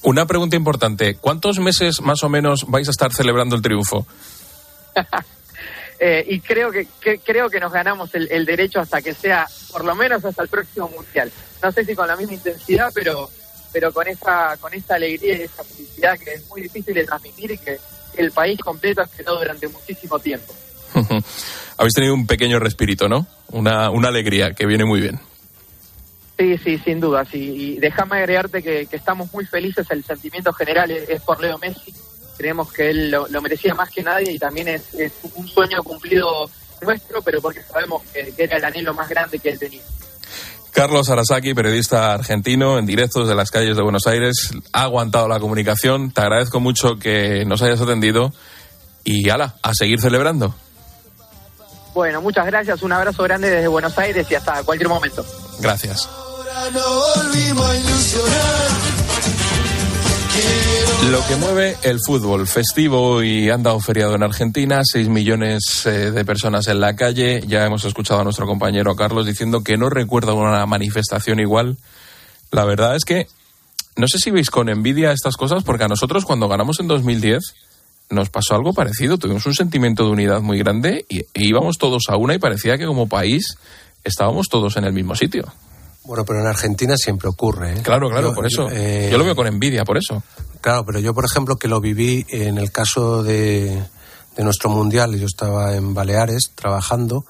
Una 0.03 0.25
pregunta 0.25 0.55
importante, 0.55 1.15
¿cuántos 1.15 1.59
meses 1.59 2.01
más 2.01 2.23
o 2.23 2.29
menos 2.29 2.65
vais 2.67 2.87
a 2.87 2.91
estar 2.91 3.13
celebrando 3.13 3.55
el 3.55 3.61
triunfo? 3.61 4.05
Eh, 6.03 6.25
y 6.29 6.39
creo 6.39 6.71
que, 6.71 6.87
creo 7.23 7.47
que 7.47 7.59
nos 7.59 7.71
ganamos 7.71 8.09
el, 8.15 8.43
derecho 8.43 8.79
hasta 8.79 9.03
que 9.03 9.13
sea, 9.13 9.45
por 9.71 9.85
lo 9.85 9.93
menos 9.93 10.25
hasta 10.25 10.41
el 10.41 10.49
próximo 10.49 10.89
mundial. 10.89 11.31
No 11.61 11.71
sé 11.71 11.85
si 11.85 11.93
con 11.93 12.07
la 12.07 12.15
misma 12.15 12.33
intensidad, 12.33 12.91
pero 12.91 13.29
pero 13.71 13.93
con 13.93 14.07
esa 14.07 14.57
con 14.57 14.73
esa 14.73 14.95
alegría 14.95 15.37
y 15.37 15.41
esa 15.43 15.63
felicidad 15.63 16.17
que 16.17 16.33
es 16.33 16.47
muy 16.47 16.61
difícil 16.61 16.95
de 16.95 17.05
transmitir 17.05 17.51
y 17.51 17.57
que 17.59 17.79
el 18.17 18.31
país 18.31 18.59
completo 18.59 19.01
ha 19.01 19.05
esperado 19.05 19.39
durante 19.39 19.67
muchísimo 19.67 20.19
tiempo. 20.19 20.53
Habéis 21.77 21.93
tenido 21.93 22.13
un 22.13 22.27
pequeño 22.27 22.59
respirito, 22.59 23.07
¿no? 23.07 23.25
Una, 23.49 23.89
una 23.89 24.09
alegría 24.09 24.53
que 24.53 24.65
viene 24.65 24.85
muy 24.85 25.01
bien. 25.01 25.19
Sí, 26.37 26.57
sí, 26.57 26.77
sin 26.79 26.99
duda. 26.99 27.23
Sí. 27.25 27.37
Y 27.37 27.79
déjame 27.79 28.17
agregarte 28.17 28.63
que, 28.63 28.87
estamos 28.91 29.31
muy 29.33 29.45
felices. 29.45 29.85
El 29.91 30.03
sentimiento 30.03 30.51
general 30.53 30.89
es, 30.91 31.21
por 31.21 31.39
Leo 31.39 31.57
Messi. 31.59 31.93
Creemos 32.37 32.71
que 32.73 32.89
él 32.89 33.11
lo, 33.11 33.41
merecía 33.41 33.75
más 33.75 33.89
que 33.91 34.01
nadie 34.01 34.31
y 34.31 34.39
también 34.39 34.67
es, 34.67 34.89
un 35.35 35.47
sueño 35.47 35.83
cumplido 35.83 36.49
nuestro, 36.81 37.21
pero 37.21 37.41
porque 37.41 37.61
sabemos 37.61 38.01
que, 38.11 38.33
que 38.33 38.43
era 38.43 38.57
el 38.57 38.65
anhelo 38.65 38.93
más 38.93 39.07
grande 39.07 39.37
que 39.37 39.49
él 39.49 39.59
tenía. 39.59 39.83
Carlos 40.71 41.09
Arasaki, 41.09 41.53
periodista 41.53 42.13
argentino, 42.13 42.77
en 42.79 42.85
directos 42.85 43.27
de 43.27 43.35
las 43.35 43.51
calles 43.51 43.75
de 43.75 43.83
Buenos 43.83 44.07
Aires, 44.07 44.51
ha 44.71 44.83
aguantado 44.83 45.27
la 45.27 45.39
comunicación. 45.39 46.11
Te 46.11 46.21
agradezco 46.21 46.59
mucho 46.59 46.97
que 46.97 47.43
nos 47.45 47.61
hayas 47.61 47.81
atendido 47.81 48.33
y 49.03 49.29
ala, 49.29 49.55
a 49.61 49.73
seguir 49.73 49.99
celebrando. 49.99 50.55
Bueno, 51.93 52.21
muchas 52.21 52.45
gracias, 52.45 52.81
un 52.83 52.93
abrazo 52.93 53.23
grande 53.23 53.49
desde 53.49 53.67
Buenos 53.67 53.97
Aires 53.97 54.25
y 54.29 54.35
hasta 54.35 54.63
cualquier 54.63 54.87
momento. 54.87 55.25
Gracias. 55.59 56.07
Lo 61.09 61.25
que 61.27 61.35
mueve 61.35 61.75
el 61.83 61.99
fútbol 61.99 62.47
festivo 62.47 63.21
y 63.23 63.49
anda 63.49 63.77
feriado 63.79 64.15
en 64.15 64.23
Argentina, 64.23 64.81
6 64.83 65.09
millones 65.09 65.85
eh, 65.85 66.11
de 66.11 66.25
personas 66.25 66.67
en 66.67 66.79
la 66.79 66.95
calle. 66.95 67.43
Ya 67.47 67.65
hemos 67.65 67.83
escuchado 67.85 68.21
a 68.21 68.23
nuestro 68.23 68.45
compañero 68.45 68.95
Carlos 68.95 69.25
diciendo 69.25 69.63
que 69.63 69.77
no 69.77 69.89
recuerda 69.89 70.33
una 70.33 70.65
manifestación 70.65 71.39
igual. 71.39 71.77
La 72.51 72.65
verdad 72.65 72.95
es 72.95 73.03
que 73.03 73.27
no 73.97 74.07
sé 74.07 74.19
si 74.19 74.31
veis 74.31 74.49
con 74.49 74.69
envidia 74.69 75.11
estas 75.11 75.35
cosas, 75.35 75.63
porque 75.63 75.83
a 75.83 75.89
nosotros 75.89 76.23
cuando 76.23 76.47
ganamos 76.47 76.79
en 76.79 76.87
2010 76.87 77.41
nos 78.09 78.29
pasó 78.29 78.55
algo 78.55 78.73
parecido. 78.73 79.17
Tuvimos 79.17 79.45
un 79.45 79.53
sentimiento 79.53 80.05
de 80.05 80.11
unidad 80.11 80.41
muy 80.41 80.59
grande 80.59 81.05
y, 81.09 81.19
e 81.19 81.27
íbamos 81.33 81.77
todos 81.77 82.03
a 82.09 82.15
una 82.15 82.35
y 82.35 82.39
parecía 82.39 82.77
que 82.77 82.85
como 82.85 83.09
país 83.09 83.57
estábamos 84.03 84.47
todos 84.49 84.77
en 84.77 84.85
el 84.85 84.93
mismo 84.93 85.15
sitio. 85.15 85.51
Bueno, 86.03 86.25
pero 86.25 86.39
en 86.39 86.47
Argentina 86.47 86.95
siempre 86.97 87.29
ocurre. 87.29 87.73
¿eh? 87.73 87.81
Claro, 87.83 88.09
claro, 88.09 88.33
por 88.33 88.45
eso. 88.45 88.67
Eh, 88.71 89.09
yo 89.11 89.17
lo 89.17 89.25
veo 89.25 89.35
con 89.35 89.47
envidia, 89.47 89.83
por 89.83 89.97
eso. 89.97 90.23
Claro, 90.59 90.83
pero 90.85 90.99
yo, 90.99 91.13
por 91.13 91.25
ejemplo, 91.25 91.57
que 91.57 91.67
lo 91.67 91.79
viví 91.79 92.25
en 92.29 92.57
el 92.57 92.71
caso 92.71 93.23
de, 93.23 93.83
de 94.35 94.43
nuestro 94.43 94.69
mundial, 94.69 95.17
yo 95.17 95.25
estaba 95.25 95.75
en 95.75 95.93
Baleares 95.93 96.51
trabajando 96.55 97.25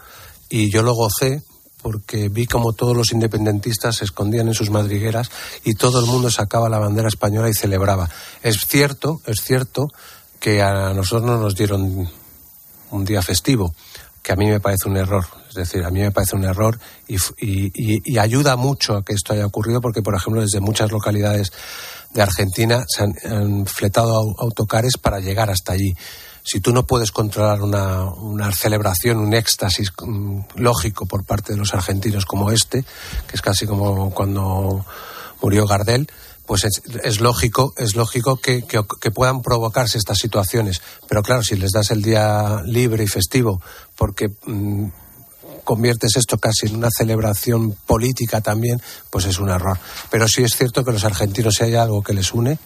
y 0.50 0.72
yo 0.72 0.84
lo 0.84 0.94
gocé 0.94 1.44
porque 1.82 2.30
vi 2.30 2.46
como 2.46 2.74
todos 2.74 2.96
los 2.96 3.12
independentistas 3.12 3.98
se 3.98 4.06
escondían 4.06 4.48
en 4.48 4.54
sus 4.54 4.70
madrigueras 4.70 5.30
y 5.64 5.74
todo 5.74 6.00
el 6.00 6.06
mundo 6.06 6.30
sacaba 6.30 6.70
la 6.70 6.80
bandera 6.80 7.08
española 7.08 7.50
y 7.50 7.54
celebraba. 7.54 8.10
Es 8.44 8.66
cierto, 8.68 9.20
es 9.26 9.42
cierto 9.42 9.88
que 10.40 10.62
a 10.62 10.94
nosotros 10.94 11.24
no 11.24 11.38
nos 11.38 11.56
dieron 11.56 12.10
un 12.92 13.06
día 13.06 13.22
festivo, 13.22 13.74
que 14.22 14.34
a 14.34 14.36
mí 14.36 14.48
me 14.48 14.60
parece 14.60 14.90
un 14.90 14.98
error. 14.98 15.26
Es 15.52 15.56
decir, 15.56 15.84
a 15.84 15.90
mí 15.90 16.00
me 16.00 16.12
parece 16.12 16.38
un 16.38 16.46
error 16.46 16.80
y, 17.10 18.18
ayuda 18.18 18.56
mucho 18.56 18.96
a 18.96 19.04
que 19.04 19.12
esto 19.14 19.34
haya 19.34 19.46
ocurrido 19.46 19.82
porque, 19.82 20.02
por 20.02 20.16
ejemplo, 20.16 20.42
desde 20.42 20.62
muchas 20.62 20.92
localidades 20.92 21.52
de 22.14 22.22
Argentina 22.22 22.86
se 22.88 23.04
han, 23.04 23.66
fletado 23.66 24.16
autocares 24.38 24.94
para 24.98 25.20
llegar 25.20 25.50
hasta 25.50 25.74
allí. 25.74 25.94
Si 26.44 26.62
tú 26.62 26.72
no 26.72 26.88
puedes 26.88 27.12
controlar 27.12 27.62
una, 27.62 28.52
celebración, 28.54 29.18
un 29.18 29.34
éxtasis 29.34 29.92
mm, 30.02 30.40
lógico 30.56 31.06
por 31.06 31.26
parte 31.26 31.52
de 31.52 31.60
los 31.60 31.74
argentinos 31.74 32.26
como 32.26 32.50
este, 32.52 32.84
que 33.28 33.36
es 33.36 33.42
casi 33.42 33.68
como 33.68 34.12
cuando 34.12 34.86
murió 35.42 35.68
Gardel, 35.68 36.08
pues 36.46 36.66
es, 37.04 37.20
lógico, 37.20 37.74
es 37.78 37.96
lógico 37.96 38.38
que, 38.38 38.64
que, 38.64 39.12
puedan 39.12 39.42
provocarse 39.42 39.98
estas 39.98 40.18
situaciones. 40.18 40.82
Pero 41.08 41.24
claro, 41.24 41.44
si 41.44 41.56
les 41.56 41.72
das 41.72 41.92
el 41.92 42.02
día 42.02 42.62
libre 42.66 43.04
y 43.04 43.08
festivo, 43.08 43.62
porque 43.96 44.30
mm, 44.46 44.88
conviertes 45.72 46.18
esto 46.18 46.38
casi 46.38 46.68
en 46.68 46.76
una 46.76 46.90
celebración 46.92 47.72
política 47.86 48.42
también, 48.42 48.82
pues 49.10 49.24
es 49.24 49.40
un 49.40 49.50
error. 49.50 49.80
Pero 50.10 50.28
sí 50.28 50.44
es 50.44 50.58
cierto 50.58 50.84
que 50.84 50.92
los 50.92 51.06
argentinos, 51.06 51.56
si 51.56 51.64
hay 51.64 51.76
algo 51.76 52.04
que 52.04 52.12
les 52.12 52.34
une, 52.34 52.60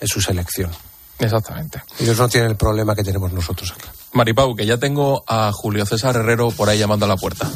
es 0.00 0.10
su 0.10 0.20
selección. 0.20 0.72
Exactamente. 1.20 1.80
Ellos 2.00 2.18
no 2.18 2.28
tienen 2.28 2.50
el 2.50 2.56
problema 2.56 2.96
que 2.96 3.04
tenemos 3.04 3.32
nosotros 3.32 3.72
aquí. 3.72 3.86
Maripau, 4.14 4.56
que 4.56 4.66
ya 4.66 4.78
tengo 4.78 5.22
a 5.28 5.52
Julio 5.52 5.86
César 5.86 6.16
Herrero 6.16 6.50
por 6.50 6.68
ahí 6.68 6.78
llamando 6.78 7.06
a 7.06 7.08
la 7.08 7.16
puerta. 7.16 7.48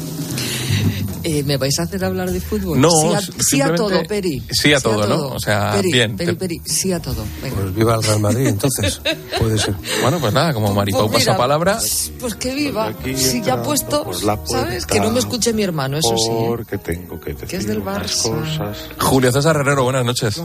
Eh, 1.27 1.43
¿Me 1.43 1.57
vais 1.57 1.77
a 1.79 1.83
hacer 1.83 2.05
hablar 2.05 2.29
de 2.31 2.39
fútbol? 2.39 2.79
No, 2.79 2.89
sí 2.91 3.07
a, 3.07 3.19
sí 3.21 3.31
a 3.31 3.43
simplemente- 3.43 3.77
todo, 3.77 4.03
Peri. 4.07 4.43
sí 4.51 4.73
a 4.73 4.79
todo, 4.79 5.07
¿no? 5.07 5.27
O 5.29 5.39
sea, 5.39 5.71
Peri, 5.73 5.91
bien, 5.91 6.15
Peri, 6.15 6.31
te- 6.33 6.37
Peri, 6.37 6.61
sí 6.65 6.91
a 6.93 7.01
todo. 7.01 7.23
Venga. 7.41 7.55
Pues 7.55 7.75
viva 7.75 7.95
el 7.95 8.03
Real 8.03 8.19
Madrid, 8.19 8.47
entonces. 8.47 9.01
Puede 9.39 9.57
ser. 9.57 9.73
Bueno, 10.01 10.19
pues 10.19 10.33
nada, 10.33 10.53
como 10.53 10.71
Maripau 10.73 11.01
Pues 11.09 11.13
pasa 11.23 11.31
mira, 11.31 11.37
palabra. 11.37 11.79
Pues 12.19 12.35
que 12.35 12.53
viva. 12.53 12.87
aquí 12.89 13.15
Si 13.17 13.41
ya 13.41 13.55
entrando 13.55 13.63
puesto, 13.63 14.11
la 14.23 14.39
¿sabes? 14.45 14.85
Que 14.85 14.99
no 14.99 15.09
me 15.11 15.19
escuche 15.19 15.51
mi 15.53 15.63
hermano, 15.63 15.97
eso 15.97 16.15
sí. 16.15 16.29
¿eh? 16.29 16.45
Porque 16.47 16.77
tengo 16.77 17.19
que 17.19 17.33
decir 17.33 17.47
Que 17.47 17.57
es 17.57 17.67
del 17.67 17.83
Barça. 17.83 18.21
cosas. 18.29 18.77
Julio 18.99 19.31
César 19.31 19.55
Herrero, 19.57 19.83
buenas 19.83 20.05
noches. 20.05 20.39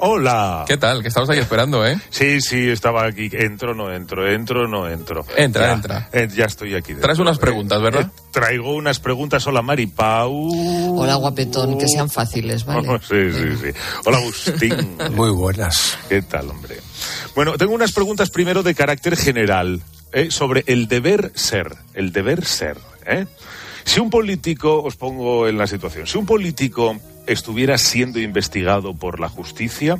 Hola. 0.00 0.64
¿Qué 0.66 0.76
tal? 0.76 1.02
Que 1.02 1.08
estamos 1.08 1.30
ahí 1.30 1.38
esperando, 1.38 1.86
¿eh? 1.86 1.98
Sí, 2.10 2.40
sí, 2.40 2.68
estaba 2.68 3.06
aquí. 3.06 3.28
Entro, 3.32 3.74
no 3.74 3.92
entro, 3.92 4.28
entro, 4.30 4.66
no 4.66 4.88
entro. 4.88 5.24
Entra, 5.36 5.66
Ya, 5.68 5.72
entra. 5.72 6.08
eh, 6.12 6.28
ya 6.34 6.44
estoy 6.46 6.74
aquí. 6.74 6.94
Traes 6.94 7.18
unas 7.18 7.38
preguntas, 7.38 7.80
¿verdad? 7.80 8.10
Eh, 8.14 8.22
traigo 8.32 8.74
unas 8.74 8.98
preguntas. 8.98 9.46
Hola, 9.46 9.62
Mari 9.62 9.86
Pau. 10.24 10.98
Hola, 10.98 11.16
guapetón, 11.16 11.76
que 11.76 11.86
sean 11.86 12.08
fáciles, 12.08 12.64
¿vale? 12.66 12.88
sí, 13.00 13.30
sí, 13.30 13.56
sí. 13.60 13.78
Hola, 14.06 14.18
Agustín. 14.18 14.96
Muy 15.14 15.30
buenas. 15.30 15.98
¿Qué 16.08 16.22
tal, 16.22 16.50
hombre? 16.50 16.76
Bueno, 17.34 17.58
tengo 17.58 17.74
unas 17.74 17.92
preguntas 17.92 18.30
primero 18.30 18.62
de 18.62 18.74
carácter 18.74 19.16
general 19.16 19.82
¿eh? 20.12 20.30
sobre 20.30 20.64
el 20.66 20.88
deber 20.88 21.32
ser. 21.34 21.76
El 21.92 22.12
deber 22.12 22.44
ser. 22.46 22.78
¿eh? 23.06 23.26
Si 23.84 24.00
un 24.00 24.08
político, 24.08 24.82
os 24.82 24.96
pongo 24.96 25.46
en 25.46 25.58
la 25.58 25.66
situación, 25.66 26.06
si 26.06 26.16
un 26.16 26.24
político 26.24 26.96
estuviera 27.26 27.76
siendo 27.76 28.18
investigado 28.18 28.94
por 28.94 29.20
la 29.20 29.28
justicia, 29.28 29.98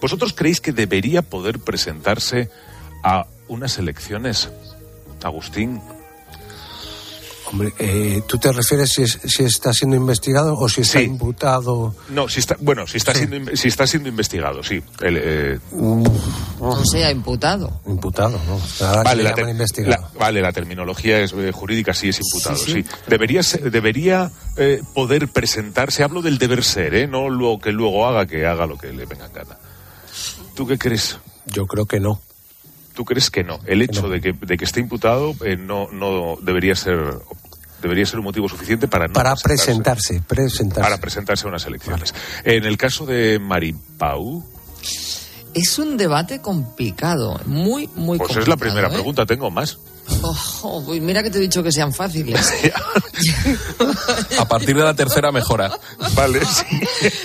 ¿vosotros 0.00 0.32
creéis 0.32 0.62
que 0.62 0.72
debería 0.72 1.20
poder 1.20 1.58
presentarse 1.58 2.50
a 3.02 3.26
unas 3.46 3.76
elecciones? 3.78 4.48
Agustín. 5.22 5.82
Hombre, 7.50 7.72
eh, 7.78 8.20
¿tú 8.28 8.36
te 8.36 8.52
refieres 8.52 8.90
si, 8.90 9.02
es- 9.02 9.18
si 9.24 9.42
está 9.42 9.72
siendo 9.72 9.96
investigado 9.96 10.54
o 10.54 10.68
si 10.68 10.82
está 10.82 10.98
Sí. 10.98 11.04
imputado? 11.06 11.94
No, 12.10 12.28
si 12.28 12.40
está, 12.40 12.56
bueno, 12.60 12.86
si 12.86 12.98
está, 12.98 13.14
siendo, 13.14 13.56
si 13.56 13.68
está 13.68 13.86
siendo 13.86 14.08
investigado, 14.10 14.62
sí. 14.62 14.82
El, 15.00 15.16
eh, 15.18 15.58
O 16.60 16.84
sea, 16.84 17.10
imputado. 17.10 17.80
Imputado, 17.86 18.38
¿no? 18.46 18.60
Vale 19.02 19.22
la, 19.22 19.34
vale, 20.18 20.42
la 20.42 20.52
terminología 20.52 21.20
es, 21.20 21.32
eh, 21.32 21.50
jurídica 21.52 21.94
sí 21.94 22.10
es 22.10 22.20
imputado, 22.20 22.56
sí. 22.58 22.72
Sí, 22.72 22.82
sí. 22.82 22.88
Debería, 23.06 23.42
ser- 23.42 23.70
debería 23.70 24.30
eh, 24.56 24.82
poder 24.94 25.28
presentarse, 25.28 26.02
hablo 26.02 26.20
del 26.20 26.36
deber 26.38 26.62
ser, 26.64 26.94
¿eh? 26.94 27.06
no 27.06 27.30
lo 27.30 27.58
que 27.58 27.72
luego 27.72 28.06
haga, 28.06 28.26
que 28.26 28.44
haga 28.44 28.66
lo 28.66 28.76
que 28.76 28.92
le 28.92 29.06
venga 29.06 29.24
en 29.26 29.32
gana. 29.32 29.56
¿Tú 30.54 30.66
qué 30.66 30.76
crees? 30.76 31.16
Yo 31.46 31.66
creo 31.66 31.86
que 31.86 31.98
no. 32.00 32.20
¿Tú 32.98 33.04
crees 33.04 33.30
que 33.30 33.44
no? 33.44 33.60
El 33.64 33.80
hecho 33.80 34.08
De, 34.08 34.20
que, 34.20 34.32
de 34.32 34.56
que 34.56 34.64
esté 34.64 34.80
imputado 34.80 35.32
eh, 35.44 35.56
no, 35.56 35.86
no 35.92 36.34
debería 36.42 36.74
ser 36.74 36.98
debería 37.80 38.04
ser 38.04 38.18
un 38.18 38.24
motivo 38.24 38.48
suficiente 38.48 38.88
para 38.88 39.06
no 39.06 39.12
Para 39.12 39.36
presentarse. 39.36 40.14
presentarse, 40.14 40.22
presentarse. 40.26 40.80
Para 40.82 40.98
presentarse 41.00 41.46
a 41.46 41.48
unas 41.48 41.64
elecciones. 41.64 42.12
En 42.42 42.64
el 42.64 42.76
caso 42.76 43.06
de 43.06 43.38
Maripau, 43.38 44.44
Es 45.54 45.78
un 45.78 45.96
debate 45.96 46.40
complicado, 46.40 47.40
muy, 47.46 47.86
muy 47.94 48.18
pues 48.18 48.30
complicado. 48.30 48.40
es 48.40 48.48
la 48.48 48.56
primera 48.56 48.88
¿eh? 48.88 48.92
pregunta, 48.92 49.24
tengo 49.26 49.48
más. 49.52 49.78
Ojo, 50.22 50.78
uy, 50.86 51.00
mira 51.00 51.22
que 51.22 51.30
te 51.30 51.38
he 51.38 51.40
dicho 51.40 51.62
que 51.62 51.72
sean 51.72 51.92
fáciles. 51.92 52.40
A 54.38 54.48
partir 54.48 54.76
de 54.76 54.82
la 54.82 54.94
tercera 54.94 55.30
mejora. 55.32 55.70
Vale, 56.14 56.40
sí. 56.44 56.64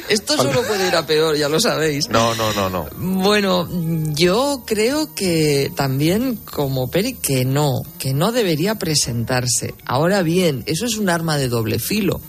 Esto 0.10 0.38
solo 0.38 0.64
puede 0.64 0.88
ir 0.88 0.96
a 0.96 1.06
peor, 1.06 1.36
ya 1.36 1.50
lo 1.50 1.60
sabéis. 1.60 2.10
No, 2.10 2.36
no, 2.36 2.54
no, 2.54 2.70
no. 2.70 2.88
Bueno, 2.98 3.68
yo 4.14 4.64
creo 4.66 5.14
que 5.14 5.72
también 5.76 6.38
como 6.38 6.90
Peri 6.90 7.14
que 7.14 7.46
no, 7.46 7.72
que 8.00 8.14
no 8.14 8.32
debería 8.32 8.76
presentarse. 8.76 9.74
Ahora 9.86 10.22
bien, 10.22 10.64
eso 10.66 10.86
es 10.86 10.98
un 10.98 11.10
arma 11.10 11.38
de 11.38 11.50
doble 11.50 11.80
filo, 11.80 12.22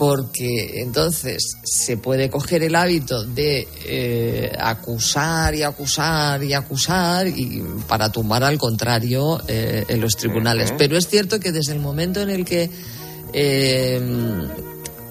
porque 0.00 0.80
entonces 0.80 1.58
se 1.62 1.98
puede 1.98 2.30
coger 2.30 2.62
el 2.62 2.74
hábito 2.74 3.22
de 3.22 3.68
eh, 3.84 4.50
acusar 4.58 5.54
y 5.54 5.62
acusar 5.62 6.42
y 6.42 6.54
acusar 6.54 7.28
y 7.28 7.62
para 7.86 8.10
tumbar 8.10 8.42
al 8.42 8.56
contrario 8.56 9.42
eh, 9.46 9.84
en 9.86 10.00
los 10.00 10.16
tribunales. 10.16 10.72
Pero 10.78 10.96
es 10.96 11.06
cierto 11.06 11.38
que 11.38 11.52
desde 11.52 11.74
el 11.74 11.80
momento 11.80 12.22
en 12.22 12.30
el 12.30 12.46
que 12.46 12.70
eh, 13.34 14.00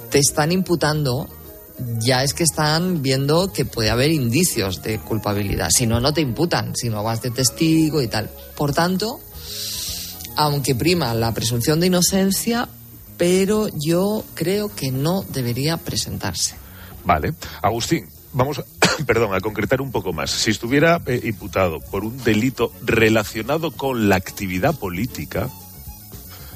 te 0.10 0.18
están 0.18 0.52
imputando, 0.52 1.30
ya 2.00 2.24
es 2.24 2.34
que 2.34 2.42
están 2.42 3.04
viendo 3.04 3.54
que 3.54 3.66
puede 3.66 3.92
haber 3.92 4.10
indicios 4.10 4.82
de 4.82 4.98
culpabilidad. 4.98 5.70
Si 5.70 5.86
no, 5.86 6.00
no 6.00 6.16
te 6.16 6.22
imputan, 6.22 6.76
si 6.76 6.90
no 6.90 7.04
vas 7.04 7.22
de 7.22 7.30
testigo 7.30 8.02
y 8.02 8.08
tal. 8.08 8.28
Por 8.58 8.74
tanto, 8.74 9.20
aunque 10.36 10.74
prima 10.74 11.14
la 11.14 11.32
presunción 11.32 11.80
de 11.80 11.86
inocencia, 11.86 12.68
pero 13.20 13.68
yo 13.76 14.24
creo 14.34 14.74
que 14.74 14.92
no 14.92 15.24
debería 15.28 15.76
presentarse. 15.76 16.56
Vale. 17.04 17.34
Agustín, 17.62 18.10
vamos 18.32 18.60
a, 18.60 18.64
perdón, 19.06 19.36
a 19.36 19.42
concretar 19.42 19.82
un 19.82 19.92
poco 19.92 20.14
más. 20.14 20.32
Si 20.32 20.50
estuviera 20.50 21.02
eh, 21.06 21.20
imputado 21.26 21.82
por 21.82 22.06
un 22.06 22.18
delito 22.24 22.72
relacionado 22.82 23.72
con 23.72 24.08
la 24.08 24.16
actividad 24.16 24.74
política, 24.74 25.50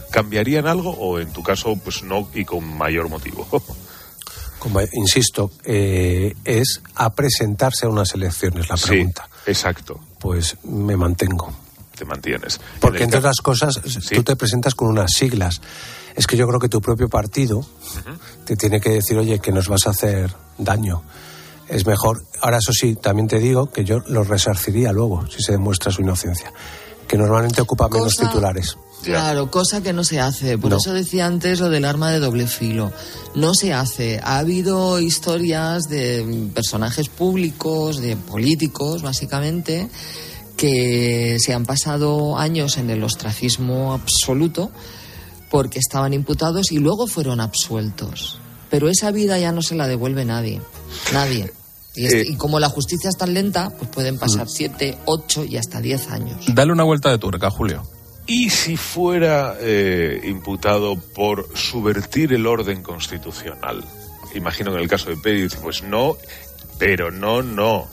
¿cambiarían 0.10 0.66
algo 0.66 0.92
o 0.92 1.20
en 1.20 1.34
tu 1.34 1.44
caso, 1.44 1.76
pues 1.76 2.02
no 2.02 2.30
y 2.34 2.46
con 2.46 2.66
mayor 2.78 3.10
motivo? 3.10 3.46
Como 4.60 4.80
insisto, 4.94 5.52
eh, 5.66 6.34
es 6.46 6.82
a 6.96 7.14
presentarse 7.14 7.86
a 7.86 7.90
unas 7.90 8.14
elecciones 8.14 8.70
la 8.70 8.78
pregunta. 8.78 9.28
Sí, 9.44 9.52
exacto. 9.52 10.00
Pues 10.18 10.56
me 10.64 10.96
mantengo. 10.96 11.63
Te 11.96 12.06
mantienes. 12.06 12.60
Porque 12.80 13.04
entre 13.04 13.20
otras 13.20 13.38
cosas, 13.42 13.80
tú 14.12 14.24
te 14.24 14.36
presentas 14.36 14.74
con 14.76 14.88
unas 14.90 15.12
siglas. 15.12 15.62
Es 16.16 16.28
que 16.28 16.38
yo 16.38 16.48
creo 16.48 16.60
que 16.60 16.70
tu 16.70 16.82
propio 16.82 17.10
partido 17.10 17.66
te 18.46 18.56
tiene 18.56 18.80
que 18.82 18.90
decir, 18.90 19.18
oye, 19.18 19.40
que 19.40 19.52
nos 19.52 19.68
vas 19.68 19.86
a 19.88 19.92
hacer 19.92 20.34
daño. 20.58 21.04
Es 21.70 21.86
mejor. 21.86 22.24
Ahora, 22.42 22.58
eso 22.58 22.74
sí, 22.74 22.96
también 22.96 23.28
te 23.28 23.40
digo 23.40 23.72
que 23.72 23.84
yo 23.86 24.00
lo 24.08 24.24
resarciría 24.24 24.92
luego, 24.92 25.26
si 25.28 25.42
se 25.42 25.54
demuestra 25.54 25.92
su 25.92 26.02
inocencia. 26.02 26.52
Que 27.08 27.18
normalmente 27.18 27.62
ocupa 27.62 27.88
menos 27.90 28.16
Cosa- 28.16 28.28
titulares. 28.28 28.78
Claro, 29.04 29.52
cosa 29.52 29.82
que 29.84 29.92
no 29.92 30.04
se 30.06 30.20
hace. 30.22 30.58
Por 30.58 30.72
No. 30.72 30.78
eso 30.78 30.94
decía 30.94 31.26
antes 31.26 31.60
lo 31.60 31.70
del 31.70 31.84
arma 31.84 32.10
de 32.12 32.20
doble 32.20 32.48
filo. 32.48 32.94
No 33.36 33.54
se 33.54 33.74
hace. 33.74 34.20
Ha 34.24 34.38
habido 34.40 35.00
historias 35.00 35.84
de 35.90 36.24
mm, 36.24 36.50
personajes 36.54 37.10
públicos, 37.10 37.98
de 38.00 38.16
políticos, 38.16 39.02
básicamente, 39.02 39.90
que 40.58 41.38
se 41.40 41.54
han 41.54 41.66
pasado 41.66 42.38
años 42.38 42.78
en 42.78 42.90
el 42.90 43.04
ostracismo 43.04 43.94
absoluto 43.94 44.72
porque 45.50 45.80
estaban 45.80 46.14
imputados 46.14 46.72
y 46.72 46.78
luego 46.80 47.08
fueron 47.08 47.40
absueltos. 47.40 48.40
Pero 48.70 48.90
esa 48.90 49.12
vida 49.12 49.38
ya 49.38 49.52
no 49.52 49.62
se 49.62 49.76
la 49.76 49.88
devuelve 49.88 50.26
nadie. 50.26 50.62
Nadie. 51.14 51.52
Y, 51.96 52.06
Eh. 52.08 52.26
y 52.30 52.36
como 52.38 52.60
la 52.60 52.70
justicia 52.70 53.10
es 53.10 53.18
tan 53.18 53.34
lenta, 53.36 53.70
pues 53.70 53.90
pueden 53.92 54.18
pasar 54.18 54.48
siete, 54.50 54.98
ocho 55.06 55.46
y 55.46 55.58
hasta 55.58 55.80
diez 55.80 56.10
años. 56.10 56.44
Dale 56.48 56.72
una 56.72 56.84
vuelta 56.84 57.12
de 57.12 57.20
tuerca, 57.20 57.52
Julio. 57.52 57.84
¿Y 58.26 58.50
si 58.50 58.78
fuera 58.78 59.56
eh, 59.60 60.22
imputado 60.26 60.96
por 60.96 61.48
subvertir 61.56 62.34
el 62.34 62.48
orden 62.48 62.82
constitucional? 62.82 63.84
Imagino 64.34 64.72
que 64.72 64.78
en 64.78 64.84
el 64.84 64.90
caso 64.90 65.10
de 65.10 65.18
Pérez, 65.18 65.56
pues 65.62 65.84
no, 65.84 66.18
pero 66.80 67.12
no, 67.12 67.44
no. 67.44 67.88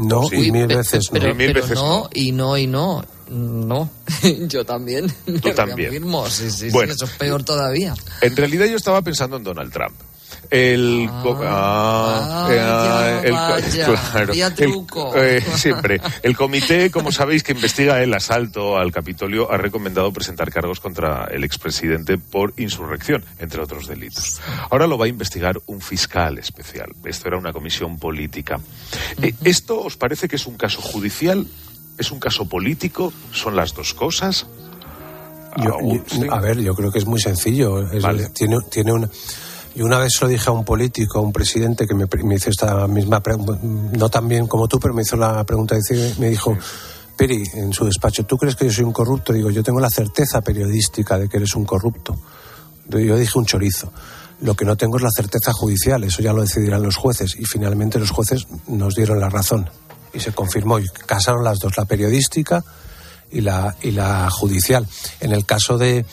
No, 0.00 0.22
Sí. 0.24 0.46
y 0.46 0.52
mil 0.52 0.66
veces 0.66 1.04
no. 1.12 1.18
pero, 1.20 1.30
Y 1.30 1.34
mil 1.34 1.46
pero 1.48 1.62
veces 1.62 1.76
no, 1.76 2.10
y 2.14 2.32
no, 2.32 2.56
y 2.56 2.66
no. 2.66 3.04
No, 3.30 3.88
yo 4.48 4.64
también. 4.64 5.06
Tú 5.40 5.50
también. 5.54 5.92
sí, 6.28 6.50
sí, 6.50 6.50
sí, 6.50 6.70
Bueno. 6.70 6.92
eso 6.94 7.04
es 7.04 7.12
peor 7.12 7.44
todavía. 7.44 7.94
En 8.22 8.34
realidad 8.36 8.66
yo 8.66 8.76
estaba 8.76 9.02
pensando 9.02 9.36
en 9.36 9.44
Donald 9.44 9.72
Trump. 9.72 9.94
El, 10.50 11.08
siempre. 15.56 16.00
El 16.22 16.36
comité, 16.36 16.90
como 16.90 17.12
sabéis, 17.12 17.42
que 17.44 17.52
investiga 17.52 18.02
el 18.02 18.12
asalto 18.14 18.76
al 18.76 18.90
Capitolio 18.90 19.52
ha 19.52 19.56
recomendado 19.56 20.12
presentar 20.12 20.50
cargos 20.50 20.80
contra 20.80 21.26
el 21.30 21.44
expresidente 21.44 22.18
por 22.18 22.52
insurrección, 22.56 23.24
entre 23.38 23.60
otros 23.62 23.86
delitos. 23.86 24.40
Ahora 24.70 24.86
lo 24.88 24.98
va 24.98 25.04
a 25.04 25.08
investigar 25.08 25.60
un 25.66 25.80
fiscal 25.80 26.38
especial. 26.38 26.90
Esto 27.04 27.28
era 27.28 27.36
una 27.38 27.52
comisión 27.52 27.96
política. 27.98 28.58
Eh, 29.22 29.32
¿Esto 29.44 29.80
os 29.80 29.96
parece 29.96 30.26
que 30.26 30.34
es 30.36 30.46
un 30.46 30.56
caso 30.56 30.80
judicial? 30.82 31.46
¿Es 31.96 32.10
un 32.10 32.18
caso 32.18 32.48
político? 32.48 33.12
¿Son 33.32 33.54
las 33.54 33.72
dos 33.74 33.94
cosas? 33.94 34.46
Yo- 35.58 35.78
yo- 35.80 36.32
a 36.32 36.40
ver, 36.40 36.58
yo 36.60 36.74
creo 36.74 36.90
que 36.92 36.98
es 36.98 37.06
muy 37.06 37.20
sencillo. 37.20 37.90
Es- 37.90 38.02
tiene, 38.34 38.56
tiene 38.70 38.92
una. 38.92 39.08
Y 39.74 39.82
una 39.82 39.98
vez 39.98 40.12
se 40.18 40.24
lo 40.24 40.30
dije 40.30 40.48
a 40.48 40.52
un 40.52 40.64
político, 40.64 41.18
a 41.18 41.22
un 41.22 41.32
presidente 41.32 41.86
que 41.86 41.94
me, 41.94 42.06
hizo 42.34 42.50
esta 42.50 42.86
misma 42.88 43.20
pregunta, 43.20 43.58
no 43.62 44.08
tan 44.08 44.26
bien 44.26 44.46
como 44.46 44.66
tú, 44.66 44.80
pero 44.80 44.94
me 44.94 45.02
hizo 45.02 45.16
la 45.16 45.44
pregunta, 45.44 45.76
me 46.18 46.28
dijo, 46.28 46.56
Peri, 47.16 47.44
en 47.54 47.72
su 47.72 47.84
despacho, 47.84 48.24
¿tú 48.24 48.36
crees 48.36 48.56
que 48.56 48.64
yo 48.64 48.72
soy 48.72 48.84
un 48.84 48.92
corrupto? 48.92 49.32
Digo, 49.32 49.50
yo 49.50 49.62
tengo 49.62 49.78
la 49.78 49.90
certeza 49.90 50.40
periodística 50.40 51.18
de 51.18 51.28
que 51.28 51.36
eres 51.36 51.54
un 51.54 51.64
corrupto. 51.64 52.18
Yo 52.88 53.16
dije 53.16 53.38
un 53.38 53.44
chorizo. 53.44 53.92
Lo 54.40 54.54
que 54.54 54.64
no 54.64 54.76
tengo 54.76 54.96
es 54.96 55.02
la 55.02 55.10
certeza 55.14 55.52
judicial, 55.52 56.02
eso 56.02 56.22
ya 56.22 56.32
lo 56.32 56.40
decidirán 56.40 56.82
los 56.82 56.96
jueces. 56.96 57.36
Y 57.38 57.44
finalmente 57.44 57.98
los 57.98 58.10
jueces 58.10 58.46
nos 58.68 58.94
dieron 58.94 59.20
la 59.20 59.28
razón. 59.28 59.68
Y 60.14 60.20
se 60.20 60.32
confirmó, 60.32 60.78
y 60.78 60.88
casaron 61.06 61.44
las 61.44 61.58
dos, 61.58 61.76
la 61.76 61.84
periodística 61.84 62.64
y 63.30 63.42
la, 63.42 63.76
y 63.82 63.90
la 63.90 64.30
judicial. 64.30 64.88
En 65.20 65.32
el 65.32 65.44
caso 65.44 65.76
de, 65.76 66.06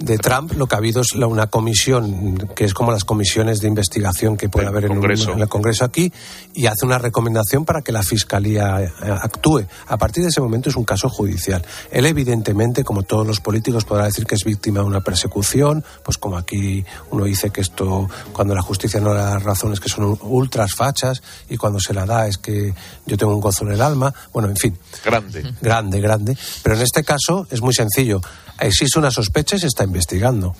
de 0.00 0.16
Trump 0.16 0.52
lo 0.54 0.66
que 0.66 0.74
ha 0.74 0.78
habido 0.78 1.02
es 1.02 1.14
la, 1.14 1.26
una 1.26 1.48
comisión 1.48 2.36
que 2.56 2.64
es 2.64 2.72
como 2.74 2.90
las 2.90 3.04
comisiones 3.04 3.60
de 3.60 3.68
investigación 3.68 4.36
que 4.38 4.48
puede 4.48 4.66
haber 4.66 4.84
en, 4.86 4.92
un- 4.92 4.96
en 5.34 5.40
el 5.40 5.48
Congreso 5.48 5.84
aquí 5.84 6.10
y 6.54 6.66
hace 6.66 6.86
una 6.86 6.98
recomendación 6.98 7.64
para 7.66 7.82
que 7.82 7.92
la 7.92 8.02
Fiscalía 8.02 8.82
eh, 8.82 8.90
actúe. 9.02 9.66
A 9.88 9.98
partir 9.98 10.22
de 10.22 10.30
ese 10.30 10.40
momento 10.40 10.70
es 10.70 10.76
un 10.76 10.84
caso 10.84 11.08
judicial. 11.10 11.62
Él 11.90 12.06
evidentemente, 12.06 12.82
como 12.82 13.02
todos 13.02 13.26
los 13.26 13.40
políticos, 13.40 13.84
podrá 13.84 14.06
decir 14.06 14.24
que 14.24 14.34
es 14.36 14.44
víctima 14.44 14.80
de 14.80 14.86
una 14.86 15.02
persecución, 15.02 15.84
pues 16.02 16.16
como 16.16 16.38
aquí 16.38 16.84
uno 17.10 17.24
dice 17.24 17.50
que 17.50 17.60
esto, 17.60 18.08
cuando 18.32 18.54
la 18.54 18.62
justicia 18.62 19.00
no 19.00 19.12
le 19.12 19.20
da 19.20 19.38
razón 19.38 19.72
es 19.74 19.80
que 19.80 19.90
son 19.90 20.18
ultras 20.22 20.74
fachas 20.74 21.22
y 21.50 21.56
cuando 21.58 21.78
se 21.78 21.92
la 21.92 22.06
da 22.06 22.26
es 22.26 22.38
que 22.38 22.72
yo 23.06 23.16
tengo 23.18 23.34
un 23.34 23.40
gozo 23.40 23.64
en 23.66 23.72
el 23.72 23.82
alma. 23.82 24.12
Bueno, 24.32 24.48
en 24.48 24.56
fin. 24.56 24.78
Grande. 25.04 25.52
Grande, 25.60 26.00
grande. 26.00 26.36
Pero 26.62 26.76
en 26.76 26.82
este 26.82 27.04
caso 27.04 27.46
es 27.50 27.60
muy 27.60 27.74
sencillo. 27.74 28.20
Existe 28.60 28.98
una 28.98 29.10
sospecha 29.10 29.56
y 29.56 29.60
se 29.60 29.66
está 29.66 29.84
investigando. 29.84 30.54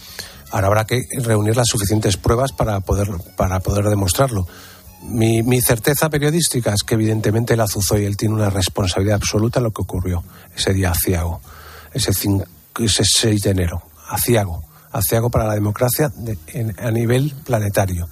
Ahora 0.51 0.67
habrá 0.69 0.85
que 0.87 1.03
reunir 1.23 1.57
las 1.57 1.69
suficientes 1.69 2.17
pruebas 2.17 2.53
para 2.53 2.81
poder, 2.81 3.09
para 3.37 3.61
poder 3.61 3.85
demostrarlo. 3.85 4.47
Mi, 5.03 5.43
mi 5.43 5.61
certeza 5.61 6.11
periodística 6.11 6.73
es 6.75 6.83
que 6.83 6.95
evidentemente 6.95 7.55
azuzó 7.55 7.97
y 7.99 8.05
él 8.05 8.17
tiene 8.17 8.35
una 8.35 8.51
responsabilidad 8.51 9.17
absoluta 9.17 9.61
en 9.61 9.65
lo 9.65 9.71
que 9.71 9.83
ocurrió 9.83 10.23
ese 10.57 10.73
día 10.75 10.91
aciago, 10.91 11.41
ese, 11.95 12.11
cin- 12.13 12.45
ese 12.79 13.05
6 13.05 13.41
de 13.43 13.51
enero, 13.51 13.83
aciago, 14.09 14.63
aciago 14.93 15.31
para 15.31 15.47
la 15.47 15.55
democracia 15.55 16.11
de- 16.17 16.37
en- 16.49 16.75
a 16.79 16.91
nivel 16.91 17.33
planetario. 17.45 18.09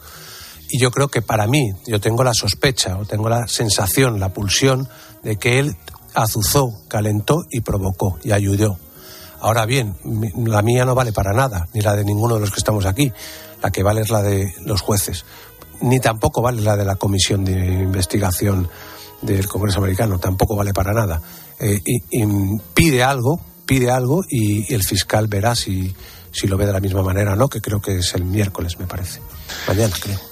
Y 0.70 0.80
yo 0.80 0.90
creo 0.90 1.08
que 1.08 1.22
para 1.22 1.46
mí, 1.46 1.72
yo 1.86 2.00
tengo 2.00 2.22
la 2.24 2.34
sospecha 2.34 2.96
o 2.98 3.04
tengo 3.04 3.28
la 3.28 3.48
sensación, 3.48 4.20
la 4.20 4.28
pulsión 4.32 4.88
de 5.22 5.36
que 5.36 5.58
él 5.58 5.76
azuzó, 6.14 6.72
calentó 6.88 7.42
y 7.50 7.60
provocó 7.60 8.18
y 8.22 8.32
ayudó. 8.32 8.78
Ahora 9.40 9.66
bien, 9.66 9.96
la 10.44 10.62
mía 10.62 10.84
no 10.84 10.94
vale 10.94 11.12
para 11.12 11.32
nada, 11.32 11.68
ni 11.72 11.80
la 11.80 11.94
de 11.94 12.04
ninguno 12.04 12.34
de 12.34 12.40
los 12.40 12.50
que 12.50 12.58
estamos 12.58 12.86
aquí. 12.86 13.12
La 13.62 13.70
que 13.70 13.82
vale 13.82 14.02
es 14.02 14.10
la 14.10 14.22
de 14.22 14.52
los 14.64 14.80
jueces. 14.80 15.24
Ni 15.80 16.00
tampoco 16.00 16.42
vale 16.42 16.62
la 16.62 16.76
de 16.76 16.84
la 16.84 16.96
Comisión 16.96 17.44
de 17.44 17.52
Investigación 17.52 18.68
del 19.22 19.48
Congreso 19.48 19.78
Americano, 19.78 20.18
tampoco 20.18 20.56
vale 20.56 20.72
para 20.72 20.92
nada. 20.92 21.20
Eh, 21.58 21.80
pide 22.74 23.02
algo, 23.02 23.40
pide 23.66 23.90
algo 23.90 24.24
y, 24.28 24.70
y 24.70 24.74
el 24.74 24.84
fiscal 24.84 25.26
verá 25.28 25.54
si, 25.54 25.94
si 26.30 26.46
lo 26.46 26.56
ve 26.56 26.66
de 26.66 26.72
la 26.72 26.80
misma 26.80 27.02
manera 27.02 27.32
o 27.32 27.36
no, 27.36 27.48
que 27.48 27.60
creo 27.60 27.80
que 27.80 27.98
es 27.98 28.14
el 28.14 28.24
miércoles, 28.24 28.78
me 28.78 28.86
parece. 28.86 29.20
Mañana, 29.66 29.94
creo. 30.00 30.27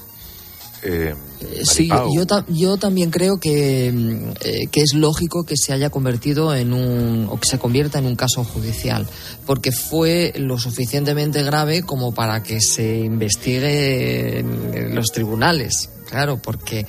Eh, 0.87 1.15
Sí, 1.63 1.87
yo, 2.15 2.25
ta- 2.25 2.45
yo 2.49 2.77
también 2.77 3.11
creo 3.11 3.39
que, 3.39 3.91
mm, 3.93 4.29
eh, 4.41 4.67
que 4.71 4.81
es 4.81 4.93
lógico 4.95 5.43
que 5.43 5.55
se 5.55 5.71
haya 5.73 5.89
convertido 5.91 6.55
en 6.55 6.73
un, 6.73 7.27
o 7.29 7.39
que 7.39 7.47
se 7.47 7.59
convierta 7.59 7.99
en 7.99 8.05
un 8.07 8.15
caso 8.15 8.43
judicial, 8.43 9.05
porque 9.45 9.71
fue 9.71 10.33
lo 10.37 10.57
suficientemente 10.57 11.43
grave 11.43 11.83
como 11.83 12.13
para 12.13 12.41
que 12.41 12.59
se 12.59 12.97
investigue 12.99 14.39
en 14.39 14.95
los 14.95 15.11
tribunales. 15.11 15.89
Claro, 16.09 16.39
porque 16.41 16.85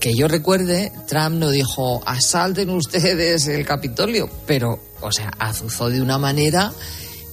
que 0.00 0.14
yo 0.14 0.28
recuerde, 0.28 0.90
Trump 1.06 1.36
no 1.36 1.50
dijo 1.50 2.02
asalten 2.06 2.70
ustedes 2.70 3.46
el 3.48 3.64
Capitolio, 3.64 4.28
pero, 4.46 4.80
o 5.00 5.12
sea, 5.12 5.30
azuzó 5.38 5.90
de 5.90 6.00
una 6.02 6.18
manera 6.18 6.72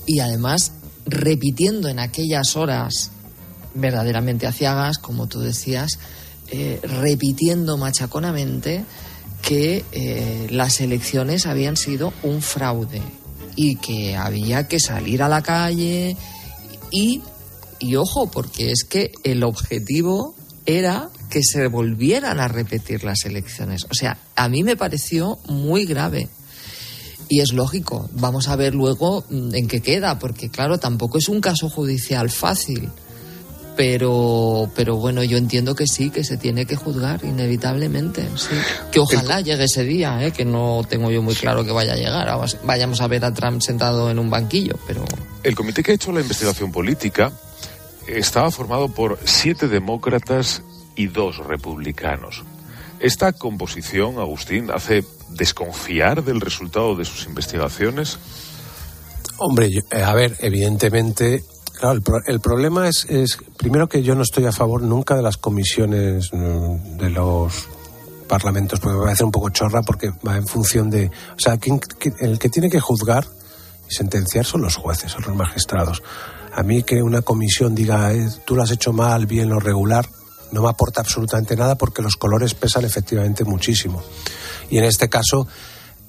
y 0.06 0.20
además 0.20 0.74
repitiendo 1.06 1.90
en 1.90 2.00
aquellas 2.00 2.56
horas 2.56 3.12
verdaderamente 3.74 4.48
aciagas, 4.48 4.98
como 4.98 5.28
tú 5.28 5.40
decías, 5.40 6.00
eh, 6.50 6.80
repitiendo 6.84 7.78
machaconamente 7.78 8.84
que 9.42 9.84
eh, 9.92 10.48
las 10.52 10.80
elecciones 10.82 11.46
habían 11.46 11.78
sido 11.78 12.14
un 12.24 12.42
fraude 12.42 13.02
y 13.56 13.76
que 13.76 14.16
había 14.16 14.68
que 14.68 14.80
salir 14.80 15.22
a 15.22 15.30
la 15.30 15.42
calle 15.42 16.16
y, 16.92 17.22
y 17.80 17.96
ojo, 17.96 18.32
porque 18.32 18.72
es 18.72 18.84
que 18.84 19.12
el 19.24 19.44
objetivo 19.44 20.36
era 20.66 21.10
que 21.30 21.42
se 21.44 21.68
volvieran 21.68 22.40
a 22.40 22.48
repetir 22.48 23.04
las 23.04 23.26
elecciones. 23.26 23.86
O 23.90 23.94
sea, 23.94 24.18
a 24.36 24.48
mí 24.50 24.64
me 24.64 24.78
pareció 24.78 25.40
muy 25.48 25.86
grave. 25.86 26.30
Y 27.30 27.40
es 27.40 27.54
lógico, 27.54 28.10
vamos 28.14 28.48
a 28.48 28.56
ver 28.56 28.76
luego 28.76 29.26
mm, 29.30 29.56
en 29.56 29.68
qué 29.68 29.82
queda, 29.82 30.20
porque 30.20 30.50
claro, 30.50 30.78
tampoco 30.78 31.18
es 31.18 31.30
un 31.30 31.42
caso 31.42 31.70
judicial 31.70 32.30
fácil. 32.30 32.90
Pero, 33.76 34.70
pero 34.76 34.98
bueno, 34.98 35.24
yo 35.24 35.38
entiendo 35.38 35.74
que 35.74 35.88
sí, 35.88 36.12
que 36.12 36.24
se 36.24 36.38
tiene 36.38 36.66
que 36.66 36.76
juzgar 36.76 37.24
inevitablemente. 37.26 38.28
Sí. 38.36 38.50
Que 38.92 39.00
ojalá 39.00 39.42
llegue 39.42 39.64
ese 39.64 39.84
día, 39.84 40.24
¿eh? 40.26 40.32
que 40.32 40.46
no 40.46 40.86
tengo 40.88 41.10
yo 41.10 41.22
muy 41.24 41.34
claro 41.36 41.66
que 41.66 41.72
vaya 41.72 41.94
a 41.94 41.96
llegar. 41.96 42.30
Vayamos 42.64 43.02
a 43.02 43.08
ver 43.08 43.26
a 43.26 43.34
Trump 43.34 43.62
sentado 43.62 44.12
en 44.12 44.20
un 44.20 44.30
banquillo, 44.30 44.76
pero 44.86 45.04
El 45.44 45.56
comité 45.56 45.82
que 45.82 45.92
ha 45.92 45.96
hecho 45.96 46.12
la 46.12 46.22
investigación 46.22 46.72
política 46.72 47.32
estaba 48.08 48.52
formado 48.52 48.90
por 48.90 49.18
siete 49.26 49.68
demócratas 49.68 50.62
y 50.96 51.08
dos 51.08 51.38
republicanos. 51.38 52.44
Esta 53.00 53.34
composición, 53.34 54.20
Agustín, 54.20 54.70
hace 54.72 55.04
desconfiar 55.30 56.24
del 56.24 56.40
resultado 56.42 56.96
de 56.96 57.06
sus 57.06 57.26
investigaciones. 57.26 58.20
Hombre, 59.38 59.70
yo- 59.72 59.82
eh, 59.92 60.04
a 60.04 60.14
ver, 60.14 60.38
evidentemente, 60.42 61.44
claro, 61.84 61.96
el, 61.98 62.02
pro- 62.02 62.22
el 62.26 62.40
problema 62.40 62.88
es, 62.88 63.06
es, 63.10 63.38
primero 63.58 63.90
que 63.90 64.04
yo 64.04 64.16
no 64.16 64.22
estoy 64.22 64.46
a 64.46 64.54
favor 64.54 64.82
nunca 64.82 65.16
de 65.16 65.22
las 65.22 65.36
comisiones 65.36 66.30
mm, 66.32 66.98
de 66.98 67.10
los 67.10 67.68
parlamentos, 68.30 68.80
porque 68.80 68.98
me 68.98 69.04
parece 69.04 69.26
un 69.26 69.32
poco 69.32 69.50
chorra, 69.50 69.82
porque 69.82 70.12
va 70.26 70.38
en 70.38 70.48
función 70.48 70.90
de, 70.90 71.08
o 71.08 71.40
sea, 71.40 71.58
quien- 71.58 71.82
el 72.20 72.40
que 72.40 72.48
tiene 72.50 72.70
que 72.70 72.80
juzgar 72.80 73.26
y 73.90 73.94
sentenciar 73.94 74.46
son 74.46 74.62
los 74.62 74.78
jueces, 74.78 75.12
son 75.12 75.24
los 75.28 75.36
magistrados. 75.36 76.02
A 76.56 76.64
mí 76.64 76.84
que 76.84 77.02
una 77.04 77.22
comisión 77.22 77.76
diga, 77.76 78.14
eh, 78.14 78.30
tú 78.46 78.56
lo 78.56 78.64
has 78.64 78.72
hecho 78.72 78.94
mal, 78.94 79.26
bien, 79.26 79.50
lo 79.50 79.60
regular, 79.60 80.08
no 80.54 80.62
me 80.62 80.70
aporta 80.70 81.02
absolutamente 81.02 81.56
nada 81.58 81.76
porque 81.76 82.02
los 82.02 82.16
colores 82.16 82.54
pesan 82.54 82.86
efectivamente 82.86 83.44
muchísimo. 83.44 84.02
Y 84.70 84.78
en 84.78 84.86
este 84.86 85.10
caso, 85.10 85.48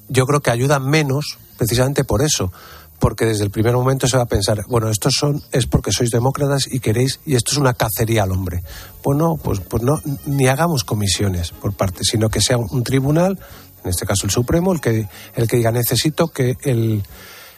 yo 0.07 0.25
creo 0.25 0.39
que 0.39 0.51
ayudan 0.51 0.87
menos 0.87 1.37
precisamente 1.57 2.03
por 2.05 2.21
eso, 2.21 2.53
porque 2.99 3.25
desde 3.25 3.43
el 3.43 3.51
primer 3.51 3.73
momento 3.73 4.07
se 4.07 4.17
va 4.17 4.23
a 4.23 4.27
pensar, 4.27 4.63
bueno, 4.67 4.89
estos 4.89 5.13
son 5.19 5.41
es 5.51 5.67
porque 5.67 5.91
sois 5.91 6.11
demócratas 6.11 6.67
y 6.71 6.79
queréis 6.79 7.19
y 7.25 7.35
esto 7.35 7.51
es 7.51 7.57
una 7.57 7.73
cacería 7.73 8.23
al 8.23 8.31
hombre. 8.31 8.63
Pues 9.03 9.17
no, 9.17 9.35
pues, 9.37 9.59
pues 9.59 9.83
no, 9.83 10.01
ni 10.25 10.47
hagamos 10.47 10.83
comisiones 10.83 11.51
por 11.51 11.73
parte, 11.73 12.03
sino 12.03 12.29
que 12.29 12.41
sea 12.41 12.57
un 12.57 12.83
tribunal, 12.83 13.39
en 13.83 13.89
este 13.89 14.05
caso 14.05 14.25
el 14.25 14.31
Supremo, 14.31 14.73
el 14.73 14.81
que 14.81 15.07
el 15.35 15.47
que 15.47 15.57
diga 15.57 15.71
necesito 15.71 16.29
que 16.29 16.55
el 16.63 17.03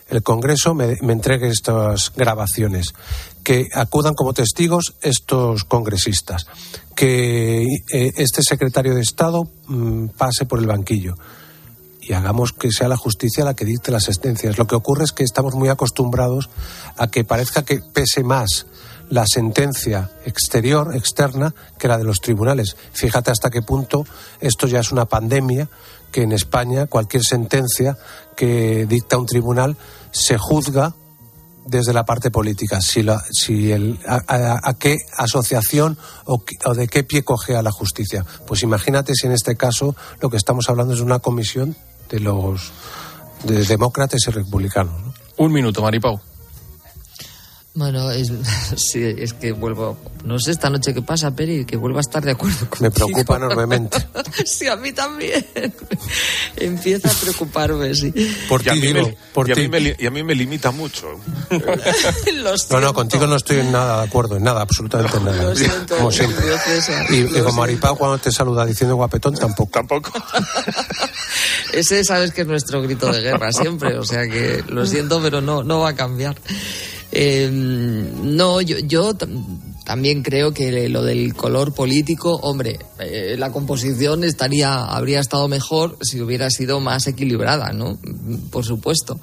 el 0.09 0.23
Congreso 0.23 0.73
me, 0.73 0.95
entregue 1.01 1.49
estas 1.49 2.13
grabaciones, 2.15 2.93
que 3.43 3.67
acudan 3.73 4.13
como 4.13 4.33
testigos 4.33 4.95
estos 5.01 5.63
congresistas, 5.65 6.45
que 6.95 7.63
eh, 7.63 8.11
este 8.15 8.41
secretario 8.41 8.95
de 8.95 9.01
Estado 9.01 9.43
mm, 9.67 10.07
pase 10.17 10.45
por 10.45 10.59
el 10.59 10.67
banquillo 10.67 11.15
y 12.08 12.14
hagamos 12.14 12.53
que 12.53 12.72
sea 12.72 12.88
la 12.88 12.95
justicia 12.97 13.43
la 13.43 13.53
que 13.55 13.66
dicte 13.66 13.91
las 13.91 14.03
sentencias. 14.05 14.58
Lo 14.58 14.66
que 14.68 14.76
ocurre 14.76 15.03
es 15.03 15.12
que 15.12 15.24
estamos 15.24 15.55
muy 15.55 15.70
acostumbrados 15.70 16.49
a 16.95 17.08
que 17.08 17.24
parezca 17.26 17.64
que 17.66 17.82
pese 17.93 18.24
más 18.24 18.66
la 19.10 19.26
sentencia 19.26 20.10
exterior, 20.26 20.95
externa, 20.95 21.53
que 21.80 21.88
la 21.88 21.97
de 21.97 22.03
los 22.03 22.20
tribunales. 22.20 22.76
Fíjate 22.93 23.32
hasta 23.32 23.49
qué 23.49 23.62
punto 23.62 24.05
esto 24.39 24.68
ya 24.68 24.80
es 24.80 24.91
una 24.91 25.05
pandemia, 25.05 25.70
que 26.12 26.24
en 26.24 26.32
España 26.32 26.88
cualquier 26.88 27.24
sentencia 27.24 27.97
que 28.36 28.86
dicta 28.86 29.18
un 29.18 29.26
tribunal 29.26 29.76
se 30.12 30.38
juzga 30.38 30.93
desde 31.66 31.91
la 31.91 32.05
parte 32.05 32.32
política, 32.32 32.80
si, 32.80 33.03
la, 33.03 33.22
si 33.30 33.74
el, 33.74 33.99
a, 34.08 34.22
a- 34.64 34.74
qué 34.76 34.95
asociación 35.18 35.97
o, 36.26 36.41
o 36.64 36.74
de 36.74 36.88
qué 36.88 37.03
pie 37.03 37.24
coge 37.26 37.58
a 37.58 37.62
la 37.62 37.72
justicia. 37.72 38.26
Pues 38.45 38.64
imagínate 38.64 39.14
si 39.16 39.28
en 39.28 39.34
este 39.34 39.58
caso 39.58 39.93
lo 40.22 40.30
que 40.30 40.38
estamos 40.38 40.70
hablando 40.70 40.93
es 40.93 40.99
de 40.99 41.05
una 41.05 41.20
comisión 41.20 41.76
de 42.10 42.20
los 42.20 42.72
de 43.43 43.64
demócratas 43.66 44.22
y 44.28 44.32
republicanos. 44.32 45.01
¿no? 45.01 45.14
Un 45.38 45.51
minuto, 45.51 45.82
Maripau. 45.82 46.20
Bueno, 47.78 48.09
es, 48.11 48.32
sí, 48.75 49.03
es 49.03 49.34
que 49.34 49.51
vuelvo, 49.51 49.97
no 50.25 50.39
sé 50.39 50.49
esta 50.51 50.69
noche 50.69 50.93
qué 50.95 51.01
pasa, 51.03 51.30
Peri, 51.36 51.63
que 51.63 51.78
vuelvo 51.78 51.99
a 51.99 52.01
estar 52.01 52.23
de 52.25 52.32
acuerdo 52.32 52.67
con 52.69 52.82
Me 52.82 52.89
preocupa 52.91 53.36
enormemente. 53.38 53.97
Sí, 54.45 54.67
a 54.67 54.75
mí 54.75 54.91
también. 54.93 55.45
Empieza 56.57 57.09
a 57.09 57.13
preocuparme, 57.13 57.93
sí. 57.95 58.13
Por 58.47 58.61
ti, 58.61 58.69
mí, 58.71 58.82
digo, 58.82 59.07
me, 59.07 59.17
por 59.34 59.47
y 59.49 59.51
a 59.51 59.55
ti. 59.55 59.61
mí 59.61 59.67
me 59.67 59.80
li- 59.80 59.95
y 59.97 60.05
a 60.05 60.11
mí 60.11 60.23
me 60.23 60.36
limita 60.36 60.69
mucho. 60.71 61.07
Lo 61.49 62.53
No, 62.71 62.82
no, 62.82 62.93
contigo 62.93 63.25
no 63.25 63.36
estoy 63.36 63.59
en 63.59 63.71
nada 63.71 64.01
de 64.01 64.07
acuerdo, 64.07 64.38
en 64.38 64.43
nada, 64.43 64.61
absolutamente 64.61 65.17
en 65.17 65.25
nada. 65.25 65.43
Lo 65.43 65.55
siento, 65.55 65.97
Como 65.97 66.11
siempre. 66.11 66.45
Y, 67.09 67.21
lo 67.21 67.38
y 67.38 67.41
como. 67.41 67.53
Maripau 67.61 67.97
cuando 67.97 68.17
te 68.19 68.32
saluda 68.32 68.65
diciendo 68.65 68.95
guapetón, 68.95 69.34
tampoco. 69.36 69.71
Tampoco. 69.71 70.11
Ese 71.73 72.03
sabes 72.03 72.32
que 72.32 72.41
es 72.41 72.47
nuestro 72.47 72.82
grito 72.82 73.11
de 73.11 73.21
guerra 73.21 73.51
siempre, 73.51 73.97
o 73.97 74.03
sea 74.03 74.28
que 74.28 74.63
lo 74.67 74.86
siento, 74.86 75.21
pero 75.21 75.41
no, 75.41 75.63
no 75.63 75.80
va 75.80 75.89
a 75.89 75.95
cambiar. 75.95 76.36
Eh, 77.12 77.49
no, 77.51 78.62
yo, 78.62 78.78
yo 78.80 79.14
tam- 79.14 79.74
también 79.86 80.24
creo 80.24 80.53
que 80.53 80.89
lo 80.89 81.03
del 81.03 81.34
color 81.34 81.74
político, 81.74 82.36
hombre, 82.36 82.80
eh, 82.99 83.36
la 83.38 83.51
composición 83.51 84.24
estaría, 84.24 84.84
habría 84.84 85.20
estado 85.22 85.47
mejor 85.47 85.97
si 86.01 86.20
hubiera 86.22 86.49
sido 86.49 86.80
más 86.82 87.08
equilibrada, 87.08 87.72
¿no? 87.72 87.97
Por 88.51 88.66
supuesto. 88.66 89.20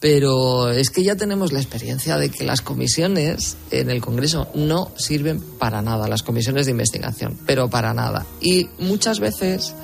Pero 0.00 0.70
es 0.70 0.88
que 0.90 1.04
ya 1.04 1.14
tenemos 1.14 1.52
la 1.52 1.60
experiencia 1.60 2.16
de 2.16 2.30
que 2.30 2.42
las 2.44 2.62
comisiones 2.62 3.56
en 3.70 3.90
el 3.90 4.00
Congreso 4.00 4.48
no 4.54 4.90
sirven 4.96 5.40
para 5.58 5.82
nada, 5.82 6.08
las 6.08 6.22
comisiones 6.22 6.64
de 6.66 6.72
investigación, 6.72 7.38
pero 7.46 7.68
para 7.68 7.92
nada. 7.92 8.24
Y 8.40 8.68
muchas 8.78 9.20
veces 9.20 9.74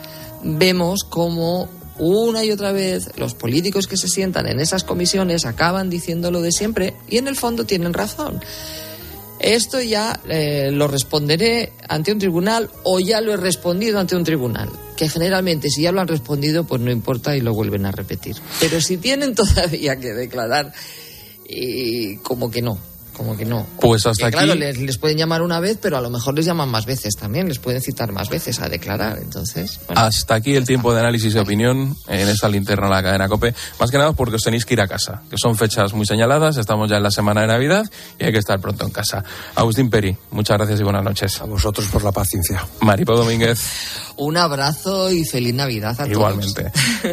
vemos 0.43 1.05
como 1.05 1.69
una 1.99 2.45
y 2.45 2.51
otra 2.51 2.73
vez 2.73 3.11
los 3.17 3.35
políticos 3.35 3.87
que 3.87 3.97
se 3.97 4.09
sientan 4.09 4.47
en 4.47 4.61
esas 4.61 4.85
comisiones 4.85 5.45
acaban 5.45 5.91
diciendo 5.91 6.31
lo 6.31 6.43
de 6.43 6.53
siempre 6.53 6.95
y 7.09 7.19
en 7.19 7.29
el 7.29 7.37
fondo 7.37 7.65
tienen 7.65 7.95
razón. 7.95 8.41
Esto 9.39 9.83
ya 9.83 10.19
eh, 10.29 10.71
lo 10.73 10.89
responderé 10.89 11.73
ante 11.89 12.13
un 12.13 12.19
tribunal 12.19 12.71
o 12.85 13.01
ya 13.01 13.21
lo 13.21 13.35
he 13.35 13.37
respondido 13.37 13.99
ante 13.99 14.17
un 14.17 14.25
tribunal. 14.25 14.71
Que 14.97 15.11
generalmente 15.11 15.69
si 15.69 15.83
ya 15.83 15.93
lo 15.93 16.01
han 16.01 16.09
respondido, 16.09 16.65
pues 16.65 16.81
no 16.81 16.91
importa 16.91 17.37
y 17.37 17.43
lo 17.43 17.53
vuelven 17.53 17.85
a 17.85 17.93
repetir. 17.93 18.37
Pero 18.61 18.81
si 18.81 18.97
tienen 18.97 19.35
todavía 19.35 19.97
que 19.97 20.15
declarar, 20.15 20.73
y 21.49 22.17
como 22.19 22.51
que 22.51 22.63
no, 22.63 22.79
como 23.17 23.37
que 23.37 23.47
no. 23.47 23.67
Pues 23.81 24.07
hasta 24.07 24.27
aquí. 24.27 24.37
Claro, 24.37 24.55
les, 24.55 24.79
les, 24.79 24.99
pueden 24.99 25.17
llamar 25.17 25.41
una 25.41 25.59
vez, 25.59 25.79
pero 25.81 25.97
a 25.97 26.01
lo 26.01 26.11
mejor 26.11 26.35
les 26.35 26.45
llaman 26.45 26.69
más 26.69 26.85
veces 26.85 27.17
también, 27.17 27.49
les 27.49 27.59
pueden 27.59 27.81
citar 27.81 28.13
más 28.13 28.29
veces 28.29 28.61
a 28.61 28.69
declarar. 28.69 29.19
Entonces. 29.19 29.81
hasta 29.89 30.35
aquí 30.35 30.55
el 30.55 30.67
tiempo 30.67 30.93
de 30.93 31.01
análisis 31.01 31.35
y 31.35 31.39
opinión 31.39 31.97
en 32.09 32.29
esta 32.29 32.49
linterna 32.49 32.89
de 32.89 32.93
la 32.93 33.03
cadena 33.03 33.29
Cope. 33.29 33.55
Más 33.81 33.91
que 33.91 33.97
nada 33.97 34.13
porque 34.13 34.37
os 34.37 34.43
tenéis 34.43 34.67
que 34.67 34.75
ir 34.75 34.81
a 34.81 34.89
casa, 34.89 35.23
que 35.31 35.39
son 35.39 35.57
fechas 35.57 35.95
muy 35.95 36.05
señaladas, 36.05 36.59
estamos 36.59 36.91
ya 36.91 36.99
en 36.99 37.03
la 37.03 37.11
semana 37.11 37.41
de 37.41 37.47
Navidad 37.47 37.87
y 38.19 38.25
hay 38.25 38.33
que 38.33 38.39
estar 38.39 38.61
pronto 38.61 38.85
en 38.85 38.91
casa. 38.91 39.25
Agustín 39.55 39.89
Peri, 39.89 40.17
muchas 40.33 40.59
gracias 40.59 40.81
y 40.81 40.83
buenas 40.83 41.03
noches. 41.03 41.41
A 41.41 41.45
vosotros 41.45 41.87
por 41.89 42.05
la 42.05 42.13
paciencia. 42.13 42.65
Maripo 42.81 43.17
Domínguez. 43.17 43.59
Un 44.17 44.37
abrazo 44.37 45.11
y 45.11 45.25
feliz 45.25 45.55
Navidad 45.55 45.99
a 46.01 46.07
Igualmente. 46.07 46.71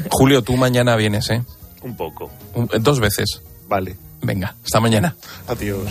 Julio, 0.10 0.41
tú 0.41 0.58
mañana 0.58 0.95
vienes, 0.95 1.30
¿eh? 1.30 1.43
Un 1.82 1.95
poco. 1.95 2.30
dos 2.80 2.99
veces. 2.99 3.41
Vale. 3.68 3.95
Venga, 4.24 4.56
hasta 4.64 4.80
mañana. 4.80 5.16
Adiós. 5.48 5.84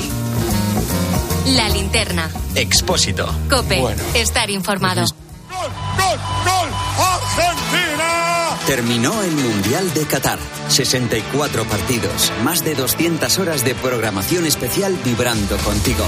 La 1.55 1.69
linterna. 1.69 2.31
Expósito. 2.55 3.27
Cope. 3.51 3.81
Bueno. 3.81 4.03
Estar 4.15 4.51
informado. 4.51 5.03
¡Gol, 5.03 5.71
gol, 5.99 6.19
gol! 6.45 6.69
¡Argentina! 6.99 8.57
Terminó 8.67 9.23
el 9.23 9.33
Mundial 9.33 9.93
de 9.93 10.07
Qatar. 10.07 10.39
64 10.69 11.65
partidos, 11.65 12.33
más 12.43 12.65
de 12.65 12.75
200 12.75 13.39
horas 13.39 13.65
de 13.65 13.75
programación 13.75 14.47
especial 14.47 14.97
vibrando 15.05 15.57
contigo. 15.59 16.05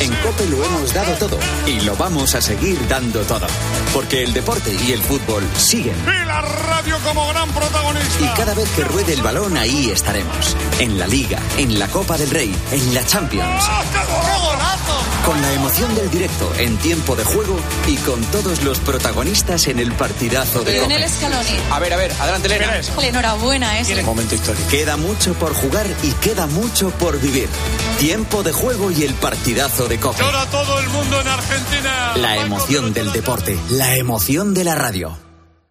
En 0.00 0.14
Cope 0.16 0.46
lo 0.46 0.64
hemos 0.64 0.94
dado 0.94 1.14
todo 1.16 1.38
y 1.66 1.80
lo 1.80 1.94
vamos 1.94 2.34
a 2.34 2.40
seguir 2.40 2.78
dando 2.88 3.20
todo. 3.24 3.46
Porque 3.92 4.22
el 4.22 4.32
deporte 4.32 4.74
y 4.86 4.92
el 4.92 5.02
fútbol 5.02 5.46
siguen. 5.58 5.94
Y 6.06 6.26
la 6.26 6.40
radio 6.40 6.96
como 7.04 7.28
gran 7.28 7.50
protagonista. 7.50 8.24
Y 8.24 8.28
cada 8.36 8.54
vez 8.54 8.68
que 8.70 8.84
ruede 8.84 9.12
el 9.12 9.22
balón, 9.22 9.58
ahí 9.58 9.90
estaremos. 9.90 10.56
En 10.78 10.98
la 10.98 11.06
Liga, 11.06 11.38
en 11.58 11.78
la 11.78 11.88
Copa 11.88 12.16
del 12.16 12.30
Rey, 12.30 12.54
en 12.72 12.94
la 12.94 13.04
Champions. 13.04 13.64
Con 15.26 15.42
la 15.42 15.52
emoción 15.52 15.94
del 15.94 16.10
directo 16.10 16.50
en 16.56 16.78
tiempo 16.78 17.14
de 17.14 17.24
juego 17.24 17.58
y 17.86 17.96
con 17.96 18.22
todos 18.26 18.62
los 18.62 18.78
protagonistas 18.80 19.66
en 19.68 19.78
el 19.78 19.92
partidazo 19.92 20.64
de 20.64 20.72
Lionel 20.72 21.08
Scaloni. 21.10 21.56
A 21.70 21.78
ver, 21.78 21.92
a 21.92 21.96
ver, 21.96 22.12
adelante, 22.18 22.46
Elena. 22.46 22.80
Enhorabuena, 23.02 23.80
¿eh? 23.80 24.02
Momento 24.02 24.34
histórico. 24.34 24.66
Queda 24.70 24.96
mucho 24.96 25.34
por 25.34 25.52
jugar 25.52 25.86
y 26.02 26.12
queda 26.12 26.46
mucho 26.46 26.90
por 26.90 27.20
vivir. 27.20 27.48
Tiempo 27.98 28.42
de 28.42 28.52
juego 28.52 28.90
y 28.90 29.02
el 29.02 29.12
partidazo 29.14 29.89
de 29.90 29.98
Copa. 29.98 30.18
Llora 30.18 30.46
todo 30.46 30.78
el 30.78 30.88
mundo 30.88 31.20
en 31.20 31.28
Argentina. 31.28 32.12
La 32.16 32.36
emoción 32.36 32.92
del 32.94 33.12
deporte, 33.12 33.58
la 33.70 33.96
emoción 33.96 34.54
de 34.54 34.64
la 34.64 34.76
radio. 34.76 35.29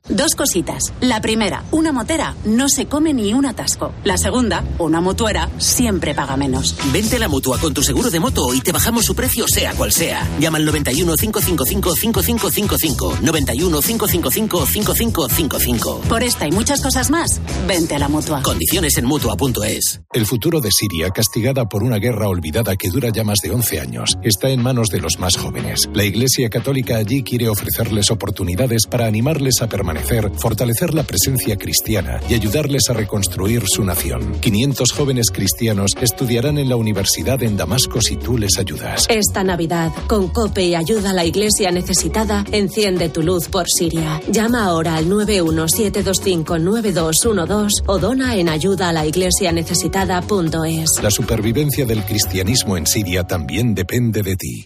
Dos 0.09 0.33
cositas. 0.33 0.91
La 1.01 1.21
primera, 1.21 1.63
una 1.69 1.91
motera 1.91 2.35
no 2.43 2.67
se 2.67 2.87
come 2.87 3.13
ni 3.13 3.31
un 3.35 3.45
atasco. 3.45 3.93
La 4.03 4.17
segunda, 4.17 4.63
una 4.79 5.01
mutuera 5.01 5.49
siempre 5.59 6.15
paga 6.15 6.35
menos. 6.35 6.75
Vente 6.91 7.17
a 7.17 7.19
la 7.19 7.27
mutua 7.27 7.59
con 7.59 7.75
tu 7.75 7.83
seguro 7.83 8.09
de 8.09 8.19
moto 8.19 8.55
y 8.55 8.61
te 8.61 8.71
bajamos 8.71 9.05
su 9.05 9.13
precio 9.13 9.47
sea 9.47 9.73
cual 9.75 9.91
sea. 9.91 10.27
Llama 10.39 10.57
al 10.57 10.65
91 10.65 11.15
555 11.15 11.95
5555. 11.95 13.17
91 13.21 13.81
555 13.81 14.65
5555. 14.65 16.01
Por 16.09 16.23
esta 16.23 16.47
y 16.47 16.51
muchas 16.51 16.81
cosas 16.81 17.11
más, 17.11 17.39
vente 17.67 17.93
a 17.93 17.99
la 17.99 18.07
mutua. 18.07 18.41
Condiciones 18.41 18.97
en 18.97 19.05
mutua.es. 19.05 20.01
El 20.11 20.25
futuro 20.25 20.59
de 20.59 20.71
Siria, 20.71 21.11
castigada 21.11 21.69
por 21.69 21.83
una 21.83 21.97
guerra 21.97 22.29
olvidada 22.29 22.75
que 22.77 22.89
dura 22.89 23.09
ya 23.09 23.23
más 23.23 23.39
de 23.43 23.51
11 23.51 23.79
años, 23.79 24.17
está 24.23 24.49
en 24.49 24.63
manos 24.63 24.89
de 24.89 25.01
los 25.01 25.19
más 25.19 25.37
jóvenes. 25.37 25.87
La 25.93 26.03
Iglesia 26.03 26.49
Católica 26.49 26.97
allí 26.97 27.21
quiere 27.21 27.47
ofrecerles 27.47 28.09
oportunidades 28.09 28.87
para 28.87 29.05
animarles 29.05 29.61
a 29.61 29.69
permanecer 29.69 29.98
fortalecer 30.37 30.93
la 30.93 31.03
presencia 31.03 31.57
cristiana 31.57 32.19
y 32.29 32.33
ayudarles 32.33 32.89
a 32.89 32.93
reconstruir 32.93 33.63
su 33.67 33.83
nación. 33.83 34.39
500 34.39 34.91
jóvenes 34.91 35.31
cristianos 35.31 35.91
estudiarán 36.01 36.57
en 36.57 36.69
la 36.69 36.75
universidad 36.75 37.41
en 37.43 37.57
Damasco 37.57 38.01
si 38.01 38.15
tú 38.15 38.37
les 38.37 38.57
ayudas. 38.57 39.05
Esta 39.09 39.43
Navidad, 39.43 39.91
con 40.07 40.29
COPE 40.29 40.67
y 40.67 40.75
ayuda 40.75 41.11
a 41.11 41.13
la 41.13 41.25
iglesia 41.25 41.71
necesitada, 41.71 42.45
enciende 42.51 43.09
tu 43.09 43.23
luz 43.23 43.47
por 43.47 43.65
Siria. 43.67 44.21
Llama 44.31 44.65
ahora 44.65 44.95
al 44.95 45.09
917259212 45.09 47.69
o 47.85 47.99
dona 47.99 48.35
en 48.35 48.49
ayuda 48.49 48.89
a 48.89 48.93
la 48.93 49.05
iglesia 49.05 49.51
necesitada.es. 49.51 50.89
La 51.01 51.11
supervivencia 51.11 51.85
del 51.85 52.03
cristianismo 52.03 52.77
en 52.77 52.87
Siria 52.87 53.25
también 53.25 53.73
depende 53.73 54.23
de 54.23 54.35
ti. 54.35 54.65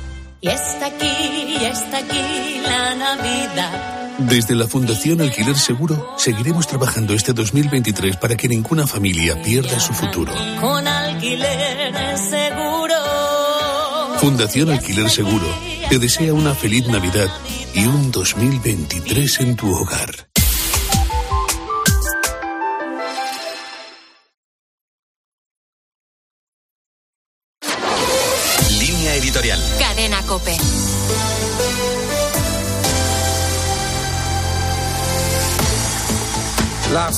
Y 0.43 0.47
está 0.47 0.87
aquí, 0.87 1.05
y 1.05 1.65
está 1.65 1.97
aquí 1.99 2.61
la 2.63 2.95
Navidad. 2.95 4.17
Desde 4.17 4.55
la 4.55 4.67
Fundación 4.67 5.21
Alquiler 5.21 5.55
Seguro 5.55 6.15
seguiremos 6.17 6.65
trabajando 6.65 7.13
este 7.13 7.31
2023 7.31 8.17
para 8.17 8.35
que 8.35 8.47
ninguna 8.47 8.87
familia 8.87 9.39
pierda 9.43 9.79
su 9.79 9.93
futuro. 9.93 10.33
Con 10.59 10.87
alquiler 10.87 12.17
seguro. 12.17 12.95
Fundación 14.19 14.71
Alquiler 14.71 15.11
Seguro 15.11 15.45
te 15.89 15.99
desea 15.99 16.33
una 16.33 16.55
feliz 16.55 16.87
Navidad 16.87 17.29
y 17.75 17.85
un 17.85 18.11
2023 18.11 19.41
en 19.41 19.55
tu 19.55 19.71
hogar. 19.71 20.30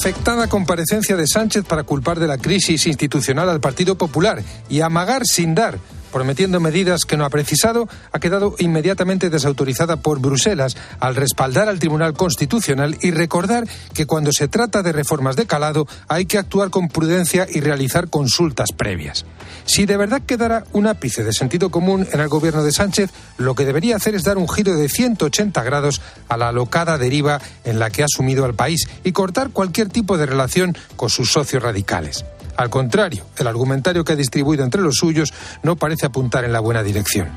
Afectada 0.04 0.49
comparecencia 0.49 1.16
de 1.16 1.26
Sánchez 1.26 1.64
para 1.64 1.84
culpar 1.84 2.20
de 2.20 2.28
la 2.28 2.38
crisis 2.38 2.88
institucional 2.88 3.47
al 3.49 3.62
Partido 3.62 3.97
Popular 3.97 4.43
y 4.68 4.82
amagar 4.82 5.22
sin 5.26 5.56
dar 5.56 5.80
prometiendo 6.14 6.59
medidas 6.59 7.03
que 7.03 7.18
no 7.18 7.26
ha 7.26 7.30
precisado, 7.30 7.89
ha 8.11 8.20
quedado 8.20 8.55
inmediatamente 8.59 9.30
desautorizada 9.30 9.97
por 9.97 10.20
Bruselas 10.20 10.78
al 10.99 11.16
respaldar 11.16 11.68
al 11.68 11.80
Tribunal 11.80 12.14
Constitucional 12.14 12.97
y 13.01 13.11
recordar 13.11 13.68
que 13.93 14.05
cuando 14.05 14.32
se 14.32 14.47
trata 14.47 14.84
de 14.84 14.93
reformas 14.93 15.36
de 15.36 15.47
calado 15.47 15.88
hay 16.07 16.26
que 16.26 16.38
actuar 16.38 16.70
con 16.70 16.88
prudencia 16.88 17.47
y 17.49 17.59
realizar 17.59 18.09
consultas 18.09 18.70
previas. 18.72 19.26
Si 19.66 19.86
de 19.86 19.97
verdad 19.97 20.22
quedara 20.22 20.64
un 20.72 20.88
ápice 20.88 21.24
de 21.24 21.34
sentido 21.34 21.70
común 21.70 22.07
en 22.11 22.20
el 22.20 22.28
gobierno 22.28 22.64
de 22.64 22.72
Sánchez, 22.72 23.09
lo 23.38 23.55
que 23.55 23.66
debería 23.66 23.95
hacer 23.95 24.14
es 24.16 24.24
dar 24.24 24.38
un 24.38 24.47
giro 24.47 24.76
de 24.76 24.89
180 24.89 25.64
grados 25.64 26.01
a 26.30 26.38
la 26.38 26.49
alocada 26.49 26.97
deriva 26.97 27.41
en 27.64 27.80
la 27.80 27.89
que 27.89 28.03
ha 28.03 28.07
sumido 28.07 28.45
al 28.45 28.53
país 28.53 28.88
y 29.03 29.11
cortar 29.11 29.49
cualquier 29.49 29.89
tipo 29.89 30.18
de 30.18 30.28
relación 30.28 30.78
con 30.95 31.09
sus 31.09 31.32
socios 31.32 31.64
radicales. 31.64 32.24
Al 32.56 32.70
contrario, 32.70 33.26
el 33.38 33.47
argumentario 33.47 34.04
que 34.04 34.14
ha 34.14 34.16
distribuido 34.16 34.64
entre 34.64 34.82
los 34.82 34.95
suyos 34.95 35.34
no 35.64 35.76
parece 35.76 36.06
apuntar 36.06 36.45
en 36.45 36.54
la 36.54 36.60
buena 36.60 36.84
dirección. 36.84 37.30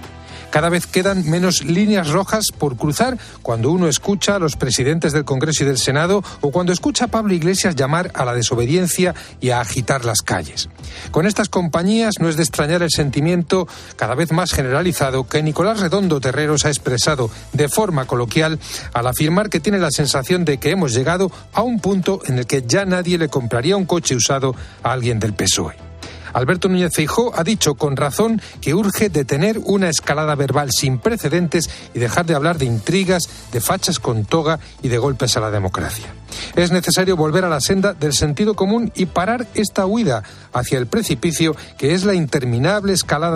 Cada 0.57 0.71
vez 0.71 0.87
quedan 0.87 1.29
menos 1.29 1.67
líneas 1.67 2.09
rojas 2.09 2.47
por 2.51 2.79
cruzar 2.79 3.19
cuando 3.43 3.71
uno 3.71 3.89
escucha 3.89 4.37
a 4.37 4.39
los 4.39 4.57
presidentes 4.57 5.13
del 5.13 5.27
Congreso 5.27 5.65
y 5.65 5.67
del 5.67 5.77
Senado 5.77 6.25
o 6.41 6.51
cuando 6.51 6.73
escucha 6.73 7.05
a 7.05 7.09
Pablo 7.09 7.35
Iglesias 7.35 7.77
llamar 7.77 8.11
a 8.15 8.25
la 8.25 8.33
desobediencia 8.33 9.15
y 9.39 9.51
a 9.51 9.61
agitar 9.61 10.07
las 10.07 10.23
calles. 10.23 10.71
Con 11.11 11.27
estas 11.27 11.51
compañías 11.51 12.15
no 12.21 12.31
es 12.31 12.39
de 12.39 12.43
extrañar 12.43 12.83
el 12.83 12.91
sentimiento 12.91 13.69
cada 13.97 14.15
vez 14.15 14.33
más 14.33 14.55
generalizado 14.55 15.29
que 15.29 15.43
Nicolás 15.43 15.81
Redondo 15.81 16.23
Terreros 16.23 16.65
ha 16.65 16.71
expresado 16.71 17.29
de 17.53 17.69
forma 17.69 18.07
coloquial 18.07 18.59
al 18.95 19.09
afirmar 19.09 19.51
que 19.51 19.61
tiene 19.61 19.79
la 19.79 19.91
sensación 19.91 20.47
de 20.47 20.57
que 20.57 20.71
hemos 20.71 20.95
llegado 20.95 21.31
a 21.53 21.61
un 21.61 21.81
punto 21.81 22.23
en 22.25 22.39
el 22.39 22.47
que 22.47 22.65
ya 22.67 22.87
nadie 22.87 23.19
le 23.19 23.29
compraría 23.29 23.77
un 23.77 23.85
coche 23.85 24.17
usado 24.17 24.57
a 24.83 24.93
alguien 24.93 25.21
del 25.21 25.35
PSOE. 25.35 25.86
Alberto 26.33 26.69
Núñez 26.69 26.93
Feijó 26.95 27.33
ha 27.35 27.45
dicho 27.45 27.75
con 27.75 27.97
razón 27.97 28.41
que 28.61 28.75
urge 28.75 29.09
detener 29.09 29.59
una 29.65 29.89
escalada 29.89 30.35
verbal 30.35 30.71
sin 30.71 30.99
precedentes 30.99 31.71
y 31.95 31.99
dejar 31.99 32.27
de 32.27 32.35
hablar 32.35 32.59
de 32.59 32.67
intrigas, 32.67 33.29
de 33.53 33.61
fachas 33.61 33.99
con 33.99 34.25
toga 34.25 34.59
y 34.83 34.89
de 34.89 34.99
golpes 34.99 35.37
a 35.37 35.41
la 35.41 35.51
democracia. 35.51 36.07
Es 36.55 36.71
necesario 36.71 37.17
volver 37.17 37.45
a 37.45 37.49
la 37.49 37.61
senda 37.61 37.95
del 37.95 38.13
sentido 38.13 38.55
común 38.55 38.93
y 38.95 39.07
parar 39.07 39.47
esta 39.55 39.87
huida 39.87 40.23
hacia 40.53 40.79
el 40.79 40.87
precipicio 40.87 41.57
que 41.79 41.95
es 41.95 42.05
la 42.05 42.15
interminable 42.15 42.93
escalada 42.93 43.17